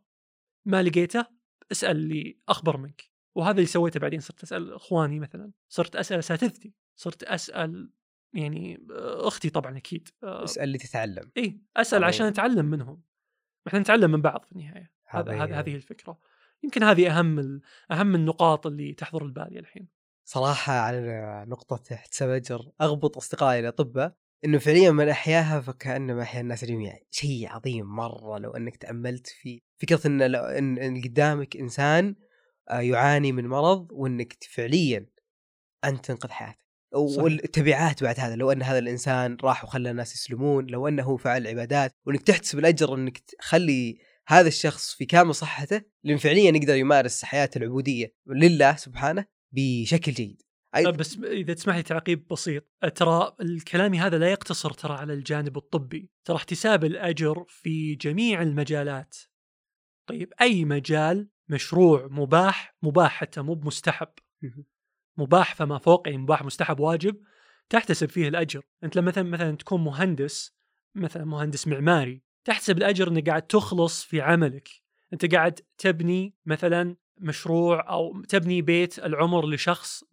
ما 0.66 0.82
لقيته؟ 0.82 1.26
اسأل 1.72 1.96
اللي 1.96 2.38
أخبر 2.48 2.76
منك. 2.76 3.10
وهذا 3.36 3.56
اللي 3.56 3.66
سويته 3.66 4.00
بعدين 4.00 4.20
صرت 4.20 4.42
أسأل 4.42 4.72
إخواني 4.72 5.20
مثلا. 5.20 5.52
صرت 5.68 5.96
أسأل 5.96 6.18
أساتذتي. 6.18 6.74
صرت 6.96 7.22
أسأل 7.22 7.92
يعني 8.34 8.86
أختي 8.90 9.50
طبعا 9.50 9.76
أكيد 9.76 10.08
آه، 10.22 10.44
اسأل 10.44 10.62
اللي 10.62 10.78
تتعلم. 10.78 11.30
اي 11.36 11.60
أسأل. 11.76 12.04
عشان 12.04 12.26
أتعلم 12.26 12.66
منهم. 12.66 13.02
إحنا 13.68 13.78
نتعلم 13.78 14.10
من 14.10 14.22
بعض 14.22 14.44
في 14.44 14.52
النهاية. 14.52 14.92
هذا. 15.06 15.44
هذا 15.44 15.58
هذه 15.58 15.74
الفكرة. 15.74 16.18
يمكن 16.62 16.82
هذه 16.82 17.18
أهم 17.18 17.38
ال- 17.38 17.60
أهم 17.90 18.14
النقاط 18.14 18.66
اللي 18.66 18.94
تحضر 18.94 19.24
البال 19.24 19.58
الحين. 19.58 19.88
صراحة 20.24 20.72
على 20.72 21.44
نقطة 21.48 21.94
احتساب 21.94 22.30
اجر 22.30 22.72
أغبط 22.80 23.16
أصدقائي 23.16 23.60
الاطباء 23.60 24.16
إنه 24.44 24.58
فعليا 24.58 24.90
من 24.90 25.08
أحياها 25.08 25.60
فكأنما 25.60 26.22
احيا 26.22 26.40
الناس 26.40 26.64
جميعا 26.64 26.98
شيء 27.10 27.48
عظيم 27.48 27.86
مرة 27.86 28.38
لو 28.38 28.50
أنك 28.50 28.76
تأملت 28.76 29.26
في 29.26 29.62
فكرة 29.76 30.06
إن 30.06 30.22
لو 30.22 30.40
إن, 30.40 30.78
إن 30.78 31.02
قدامك 31.02 31.56
إنسان 31.56 32.14
آه، 32.70 32.80
يعاني 32.80 33.32
من 33.32 33.46
مرض 33.46 33.88
وإنك 33.92 34.36
فعليا 34.50 35.06
انت 35.84 36.06
تنقذ 36.06 36.30
حياته. 36.30 36.68
والتبعات 36.92 38.02
بعد 38.02 38.20
هذا 38.20 38.36
لو 38.36 38.52
أن 38.52 38.62
هذا 38.62 38.78
الإنسان 38.78 39.36
راح 39.42 39.64
وخلى 39.64 39.90
الناس 39.90 40.14
يسلمون 40.14 40.66
لو 40.66 40.88
أنه 40.88 41.16
فعل 41.16 41.46
عبادات 41.46 41.94
وإنك 42.06 42.22
تحتسب 42.22 42.58
الأجر 42.58 42.94
إنك 42.94 43.18
تخلي 43.18 43.98
هذا 44.26 44.48
الشخص 44.48 44.94
في 44.94 45.06
كامل 45.06 45.34
صحته 45.34 45.82
لأن 46.04 46.16
فعليا 46.16 46.50
يقدر 46.50 46.76
يمارس 46.76 47.24
حياته 47.24 47.58
العبودية 47.58 48.14
لله 48.26 48.76
سبحانه 48.76 49.24
بشكل 49.52 50.12
جيد 50.12 50.42
أي- 50.76 50.86
أه، 50.86 50.90
بس 50.90 51.18
إذا 51.18 51.54
تسمح 51.54 51.76
لي 51.76 51.82
تعقيب 51.82 52.28
بسيط. 52.28 52.64
أه، 52.82 52.88
ترى 52.88 53.36
الكلام 53.40 53.94
هذا 53.94 54.18
لا 54.18 54.30
يقتصر 54.30 54.70
ترى 54.70 54.94
على 54.94 55.12
الجانب 55.12 55.56
الطبي. 55.56 56.10
ترى 56.24 56.36
احتساب 56.36 56.84
الأجر 56.84 57.44
في 57.48 57.94
جميع 57.94 58.42
المجالات. 58.42 59.16
طيب 60.06 60.32
أي 60.40 60.64
مجال 60.64 61.28
مشروع 61.48 62.08
مباح 62.10 62.76
مباح 62.82 63.12
حتى 63.12 63.42
مو 63.42 63.54
بمستحب. 63.54 64.08
مباح 65.16 65.54
فما 65.54 65.78
فوق 65.78 66.08
يعني 66.08 66.18
مباح 66.18 66.42
مستحب 66.42 66.80
واجب 66.80 67.16
تحتسب 67.68 68.08
فيه 68.08 68.28
الأجر. 68.28 68.62
أنت 68.84 68.96
لما 68.96 69.08
مثلا 69.08 69.24
مثلا 69.24 69.56
تكون 69.56 69.84
مهندس 69.84 70.56
مثلا 70.94 71.24
مهندس 71.24 71.68
معماري 71.68 72.22
تحسب 72.44 72.78
الأجر 72.78 73.08
إنك 73.08 73.28
قاعد 73.28 73.42
تخلص 73.42 74.04
في 74.04 74.20
عملك. 74.20 74.68
أنت 75.12 75.34
قاعد 75.34 75.60
تبني 75.78 76.34
مثلا 76.46 76.96
مشروع 77.20 77.90
أو 77.90 78.22
تبني 78.22 78.62
بيت 78.62 78.98
العمر 78.98 79.46
لشخص 79.48 80.04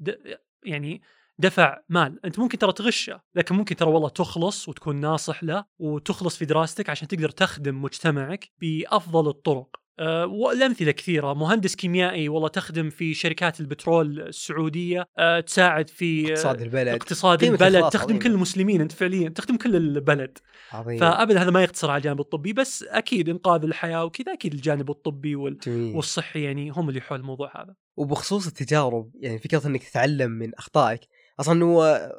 يعني 0.66 1.02
دفع 1.38 1.82
مال. 1.90 2.26
أنت 2.26 2.40
ممكن 2.40 2.58
ترى 2.58 2.74
تغشه 2.74 3.22
لكن 3.36 3.56
ممكن 3.56 3.76
ترى 3.76 3.90
والله 3.90 4.10
تخلص 4.10 4.70
وتكون 4.70 4.96
ناصح 4.96 5.44
له 5.44 5.66
وتخلص 5.80 6.38
في 6.38 6.46
دراستك 6.46 6.90
عشان 6.90 7.08
تقدر 7.08 7.30
تخدم 7.30 7.82
مجتمعك 7.82 8.52
بأفضل 8.62 9.28
الطرق. 9.30 9.85
أه 10.00 10.26
والامثله 10.26 10.92
كثيرة. 10.92 11.34
مهندس 11.34 11.76
كيميائي 11.76 12.30
والله 12.30 12.48
تخدم 12.48 12.90
في 12.90 13.14
شركات 13.14 13.60
البترول 13.60 14.20
السعودية 14.20 15.08
أه 15.18 15.40
تساعد 15.40 15.90
في 15.90 16.28
اقتصاد 16.34 16.62
البلد. 16.62 16.88
اقتصاد 16.88 17.44
البلد 17.44 17.90
تخدم. 17.90 18.20
كل 18.20 18.32
المسلمين 18.32 18.82
أنت 18.82 18.92
فعليا 18.92 19.30
تخدم 19.30 19.58
كل 19.58 19.76
البلد. 19.76 20.38
عظيم. 20.72 20.98
فابدا 20.98 21.42
هذا 21.42 21.52
ما 21.52 21.64
يقتصر 21.64 21.90
على 21.90 21.98
الجانب 21.98 22.20
الطبي 22.20 22.54
بس 22.54 22.84
أكيد 22.84 23.30
إنقاذ 23.30 23.64
الحياة 23.64 24.06
وكذا 24.06 24.34
أكيد 24.34 24.54
الجانب 24.54 24.90
الطبي 24.90 25.36
وال... 25.36 25.58
جميل. 25.58 25.96
والصحي 25.96 26.44
يعني 26.44 26.70
هم 26.70 26.90
اللي 26.90 27.02
حول 27.02 27.20
الموضوع 27.20 27.62
هذا. 27.62 27.76
وبخصوص 27.98 28.48
التجارب 28.48 29.12
يعني 29.20 29.40
فكرة 29.40 29.68
إنك 29.68 29.84
تتعلم 29.84 30.32
من 30.32 30.56
أخطائك 30.56 31.02
أصلا 31.40 31.64
هو 31.64 32.12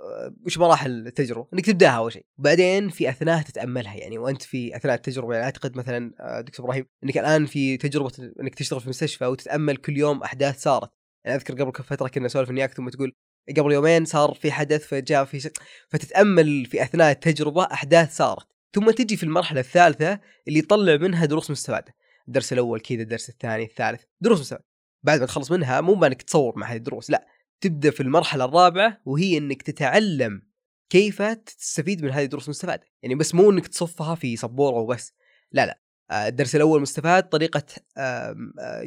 وش 0.46 0.58
مراحل 0.58 0.90
التجربة؟ 1.06 1.48
إنك 1.54 1.66
تبدأها 1.66 1.90
أول 1.90 2.12
شيء، 2.12 2.26
بعدين 2.38 2.88
في 2.88 3.08
أثناء 3.08 3.42
تتأملها. 3.42 3.96
يعني 3.96 4.18
وأنت 4.18 4.42
في 4.42 4.76
أثناء 4.76 4.94
التجربة 4.94 5.32
يعني 5.34 5.44
أعتقد 5.44 5.76
مثلا 5.76 6.14
آه، 6.20 6.40
دكتور 6.40 6.66
إبراهيم 6.66 6.86
إنك 7.04 7.18
الآن 7.18 7.46
في 7.46 7.76
تجربة 7.76 8.12
إنك 8.40 8.54
تشتغل 8.54 8.80
في 8.80 8.88
مستشفى 8.88 9.26
وتتأمل 9.26 9.76
كل 9.76 9.96
يوم 9.96 10.22
أحداث 10.22 10.62
صارت، 10.62 10.90
يعني 11.24 11.36
أذكر 11.36 11.54
قبل 11.54 11.84
فترة 11.84 12.08
كنا 12.08 12.24
نسولف 12.24 12.50
إني 12.50 12.68
ثم 12.68 12.88
تقول 12.88 13.12
قبل 13.58 13.72
يومين 13.72 14.04
صار 14.04 14.34
في 14.34 14.52
حدث 14.52 14.86
فجاء 14.86 15.24
في 15.24 15.40
ش... 15.40 15.48
فتتأمل 15.88 16.66
في 16.66 16.82
أثناء 16.82 17.10
التجربة 17.10 17.62
أحداث 17.62 18.16
صارت، 18.16 18.46
ثم 18.74 18.90
تجي 18.90 19.16
في 19.16 19.22
المرحلة 19.22 19.60
الثالثة 19.60 20.20
اللي 20.48 20.58
يطلع 20.58 20.96
منها 20.96 21.24
دروس 21.24 21.50
مستفادة، 21.50 21.94
الدرس 22.28 22.52
الأول 22.52 22.80
كذا، 22.80 23.02
الدرس 23.02 23.28
الثاني، 23.28 23.64
الثالث، 23.64 24.02
دروس 24.20 24.40
مستفادة. 24.40 24.64
بعد 25.02 25.20
ما 25.20 25.26
تخلص 25.26 25.50
منها 25.50 25.80
مو 25.80 25.94
بأنك 25.94 26.22
تصور 26.22 26.58
مع 26.58 26.66
هذه 26.66 26.76
الدروس 26.76 27.10
لا. 27.10 27.26
تبدأ 27.60 27.90
في 27.90 28.00
المرحلة 28.00 28.44
الرابعة 28.44 29.00
وهي 29.04 29.38
إنك 29.38 29.62
تتعلم 29.62 30.42
كيف 30.90 31.22
تستفيد 31.22 32.04
من 32.04 32.10
هذه 32.10 32.24
الدروس 32.24 32.44
المستفاده 32.44 32.84
يعني 33.02 33.14
بس 33.14 33.34
مو 33.34 33.50
إنك 33.50 33.66
تصفها 33.66 34.14
في 34.14 34.36
سبورة 34.36 34.76
وبس. 34.76 35.14
لا 35.52 35.66
لا. 35.66 35.80
آه، 36.10 36.28
الدرس 36.28 36.56
الأول 36.56 36.80
مستفاد 36.80 37.28
طريقة 37.28 37.62
آه، 37.96 38.36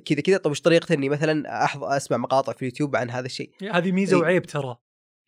كذا 0.06 0.22
كذا. 0.22 0.38
طيب 0.38 0.52
وش 0.52 0.62
طريقة 0.62 0.94
إني 0.94 1.10
مثلا 1.10 1.64
احضر 1.64 1.98
أسمع 1.98 2.18
مقاطع 2.18 2.54
في 2.54 2.62
اليوتيوب 2.62 2.96
عن 2.96 3.10
هذا 3.10 3.26
الشيء؟ 3.26 3.52
هذه 3.72 3.92
ميزة 3.92 4.18
إيه. 4.18 4.22
وعيب 4.22 4.46
ترى. 4.46 4.78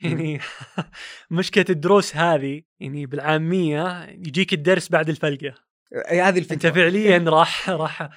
يعني 0.02 0.40
مشكلة 1.32 1.66
الدروس 1.70 2.16
هذه 2.16 2.62
يعني 2.80 3.06
بالعامية 3.06 4.04
يجيك 4.10 4.54
الدرس 4.54 4.90
بعد 4.90 5.10
الفلقة. 5.10 5.54
هذه 6.10 6.40
الفكرة. 6.40 6.54
أنت 6.54 6.68
فعليا 6.68 7.18
راح 7.18 7.70
راح 7.70 8.10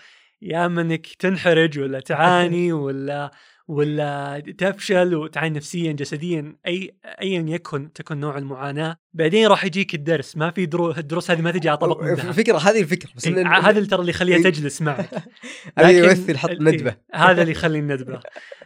يا 0.43 0.66
اما 0.66 0.80
إنك 0.82 1.07
تنحرج 1.07 1.78
ولا 1.78 2.01
تعاني 2.01 2.72
ولا 2.85 3.30
ولا 3.68 4.43
تفشل 4.59 5.14
وتعاني 5.14 5.57
نفسيا 5.57 5.93
جسديا 5.93 6.57
أي 6.66 6.97
ايا 7.05 7.41
يكن 7.49 7.93
تكن 7.93 8.20
نوع 8.20 8.39
المعاناة. 8.39 8.97
بعدين 9.12 9.47
راح 9.47 9.64
يجيك 9.64 9.95
الدرس. 9.95 10.37
ما 10.37 10.51
في 10.51 10.66
درو 10.66 10.91
الدروس 10.91 11.30
هذه 11.30 11.41
ما 11.41 11.51
تجي 11.51 11.68
على 11.68 11.78
طبق 11.78 12.03
من 12.03 12.14
ذهب. 12.14 12.28
الفكرة 12.28 12.59
هذه 12.59 12.80
الفكرة. 12.80 13.11
بس 13.16 13.26
إيه، 13.26 13.47
هذا 13.47 13.78
اللي 13.78 13.89
ترى 13.89 14.01
اللي 14.01 14.11
يخليها. 14.11 14.51
تجلس 14.51 14.82
معك. 14.82 15.11
هذا 15.78 15.91
يمثل 15.91 16.39
حط 16.39 16.51
ندبة. 16.51 16.97
هذا 17.14 17.41
اللي 17.41 17.53
يخلي 17.53 17.78
الندبة. 17.78 18.20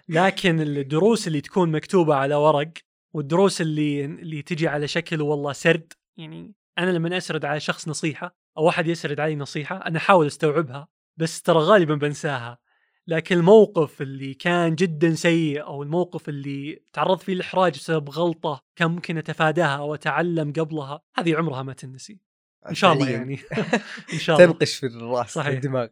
لكن 0.09 0.61
الدروس 0.61 1.29
اللي 1.29 1.41
تكون 1.41 1.71
مكتوبة 1.71 2.15
على 2.15 2.35
ورق 2.35 2.73
والدروس 3.15 3.61
اللي 3.61 4.05
اللي 4.05 4.43
تجي 4.43 4.69
على 4.69 4.89
شكل 4.89 5.23
والله 5.23 5.53
سرد 5.53 5.93
يعني 6.17 6.55
أنا 6.79 6.91
لما 6.91 7.17
أسرد 7.17 7.45
على 7.45 7.61
شخص 7.61 7.89
نصيحة 7.89 8.37
أو 8.59 8.69
احد 8.69 8.87
يسرد 8.87 9.21
علي 9.21 9.37
نصيحة 9.37 9.77
أنا 9.77 9.99
أحاول 9.99 10.27
أستوعبها. 10.27 10.89
بس 11.19 11.43
ترى 11.43 11.59
غالبا 11.59 11.95
بنساها. 11.95 12.59
لكن 13.07 13.37
الموقف 13.37 14.03
اللي 14.03 14.35
كان 14.35 14.75
جدا 14.75 15.15
سيء 15.15 15.63
أو 15.63 15.83
الموقف 15.83 16.29
اللي 16.29 16.83
تعرضت 16.93 17.23
فيه 17.23 17.33
الاحراج 17.33 17.73
بسبب 17.73 18.11
غلطة 18.11 18.61
كان 18.77 18.91
ممكن 18.91 19.19
أتفاداها 19.19 19.77
أو 19.79 19.95
أتعلم 19.95 20.53
قبلها 20.53 21.01
هذه 21.17 21.37
عمرها 21.37 21.63
ما 21.63 21.73
تنسي. 21.73 22.21
إن 22.69 22.75
شاء 22.75 22.93
الله. 22.93 23.11
يعني. 23.11 23.39
إن 24.15 24.19
شاء 24.19 24.37
الله. 24.37 24.53
تنقش 24.53 24.75
في 24.75 24.87
الراس 24.87 25.33
صحيح. 25.33 25.51
في 25.51 25.57
الدماغ. 25.57 25.87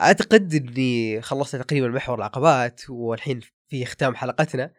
أعتقد 0.00 0.54
إني 0.54 1.22
خلصت 1.22 1.56
تقريبا 1.56 1.88
محور 1.88 2.18
العقبات 2.18 2.80
والحين 2.88 3.40
في 3.68 3.84
ختام 3.84 4.14
حلقتنا. 4.14 4.72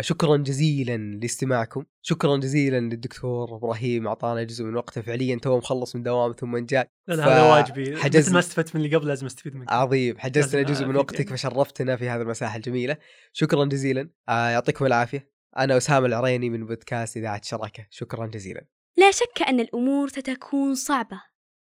شكرا 0.00 0.36
جزيلا 0.36 0.96
لاستماعكم. 0.96 1.84
شكرا 2.02 2.36
جزيلا 2.36 2.80
للدكتور 2.80 3.56
إبراهيم 3.56 4.06
أعطانا 4.06 4.42
جزء 4.42 4.64
من 4.64 4.76
وقته. 4.76 5.00
فعليا 5.02 5.36
تو 5.38 5.58
مخلص 5.58 5.96
من 5.96 6.02
دوام 6.02 6.32
ثم 6.32 6.58
جاء. 6.58 6.88
ف- 7.06 7.10
هذا 7.10 7.42
واجبي. 7.52 7.96
حجزنا- 7.96 8.18
مثل 8.20 8.32
ما 8.32 8.38
استفدت 8.38 8.76
من 8.76 8.84
اللي 8.84 8.96
قبل 8.96 9.08
لازم 9.08 9.26
استفيد 9.26 9.56
منك. 9.56 9.72
عظيم. 9.72 10.18
حجزتنا 10.18 10.60
لازم 10.60 10.74
جزء 10.74 10.86
من 10.86 10.96
وقتك 10.96 11.18
يعني. 11.26 11.30
فشرفتنا 11.30 11.96
في 11.96 12.08
هذه 12.08 12.22
المساحة 12.22 12.56
الجميلة. 12.56 12.96
شكرا 13.32 13.64
جزيلا. 13.64 14.10
آه، 14.28 14.48
يعطيكم 14.48 14.86
العافية. 14.86 15.30
أنا 15.58 15.76
أسامة 15.76 16.06
العريني 16.06 16.50
من 16.50 16.66
بودكاست 16.66 17.16
إذاعة 17.16 17.40
شراكة. 17.44 17.86
شكرا 17.90 18.26
جزيلا. 18.26 18.66
لا 18.96 19.10
شك 19.10 19.42
أن 19.48 19.60
الأمور 19.60 20.08
ستكون 20.08 20.74
صعبة. 20.74 21.22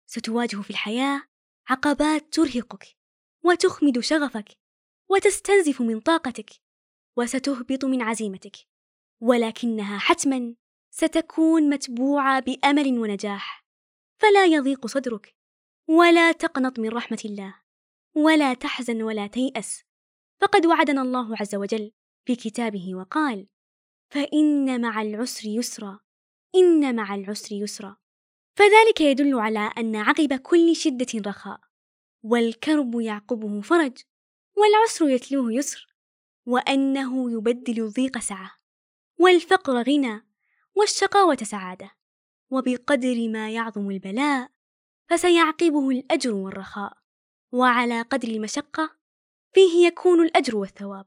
ستواجه 0.06 0.56
في 0.56 0.70
الحياة 0.70 1.22
عقبات 1.68 2.32
ترهقك 2.34 2.84
وتخمد 3.44 4.00
شغفك 4.00 4.48
وتستنزف 5.10 5.80
من 5.80 6.00
طاقتك. 6.00 6.50
وستهبط 7.16 7.84
من 7.84 8.02
عزيمتك 8.02 8.56
ولكنها 9.20 9.98
حتما 9.98 10.54
ستكون 10.90 11.70
متبوعة 11.70 12.40
بأمل 12.40 12.98
ونجاح. 12.98 13.64
فلا 14.20 14.44
يضيق 14.44 14.86
صدرك 14.86 15.36
ولا 15.88 16.32
تقنط 16.32 16.78
من 16.78 16.88
رحمة 16.88 17.22
الله 17.24 17.54
ولا 18.16 18.54
تحزن 18.54 19.02
ولا 19.02 19.26
تيأس. 19.26 19.84
فقد 20.40 20.66
وعدنا 20.66 21.02
الله 21.02 21.36
عز 21.40 21.54
وجل 21.54 21.92
في 22.26 22.36
كتابه 22.36 22.94
وقال 22.94 23.48
فإن 24.10 24.80
مع 24.80 25.02
العسر 25.02 25.48
يسرا 25.48 26.00
إن 26.54 26.96
مع 26.96 27.14
العسر 27.14 27.54
يسرا 27.54 27.96
فذلك 28.58 29.00
يدل 29.00 29.38
على 29.38 29.70
أن 29.78 29.96
عقب 29.96 30.34
كل 30.34 30.76
شدة 30.76 31.06
رخاء 31.26 31.60
والكرب 32.22 33.00
يعقبه 33.00 33.60
فرج 33.60 33.98
والعسر 34.56 35.08
يتلوه 35.08 35.52
يسر. 35.52 35.93
وأنه 36.47 37.32
يبدل 37.32 37.82
الضيق 37.82 38.18
سعة 38.18 38.51
والفقر 39.18 39.82
غنى 39.82 40.26
والشقاوة 40.74 41.36
سعادة 41.36 41.90
وبقدر 42.51 43.28
ما 43.28 43.51
يعظم 43.51 43.90
البلاء 43.90 44.51
فسيعقبه 45.11 45.90
الأجر 45.90 46.34
والرخاء 46.34 46.92
وعلى 47.53 48.03
قدر 48.03 48.28
المشقة 48.28 48.97
فيه 49.55 49.86
يكون 49.86 50.24
الأجر 50.24 50.57
والثواب. 50.57 51.07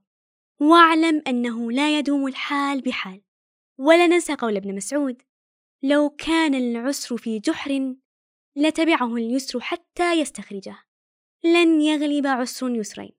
واعلم 0.59 1.21
أنه 1.27 1.71
لا 1.71 1.99
يدوم 1.99 2.27
الحال 2.27 2.81
بحال. 2.81 3.21
ولا 3.77 4.07
ننسى 4.07 4.35
قول 4.35 4.55
ابن 4.57 4.75
مسعود 4.75 5.21
لو 5.83 6.09
كان 6.09 6.55
العسر 6.55 7.17
في 7.17 7.39
جحر 7.39 7.95
لتبعه 8.55 9.15
اليسر 9.15 9.59
حتى 9.59 10.13
يستخرجه 10.13 10.77
لن 11.43 11.81
يغلب 11.81 12.27
عسر 12.27 12.69
يسرين 12.69 13.16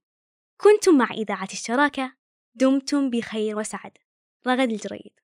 كنتم 0.61 0.99
مع 0.99 1.11
إذاعة 1.11 1.49
الشراكة 1.53 2.13
دمتم 2.55 3.11
بخير 3.11 3.59
وسعد. 3.59 3.99
رغد 4.47 4.71
الجريد. 4.71 5.21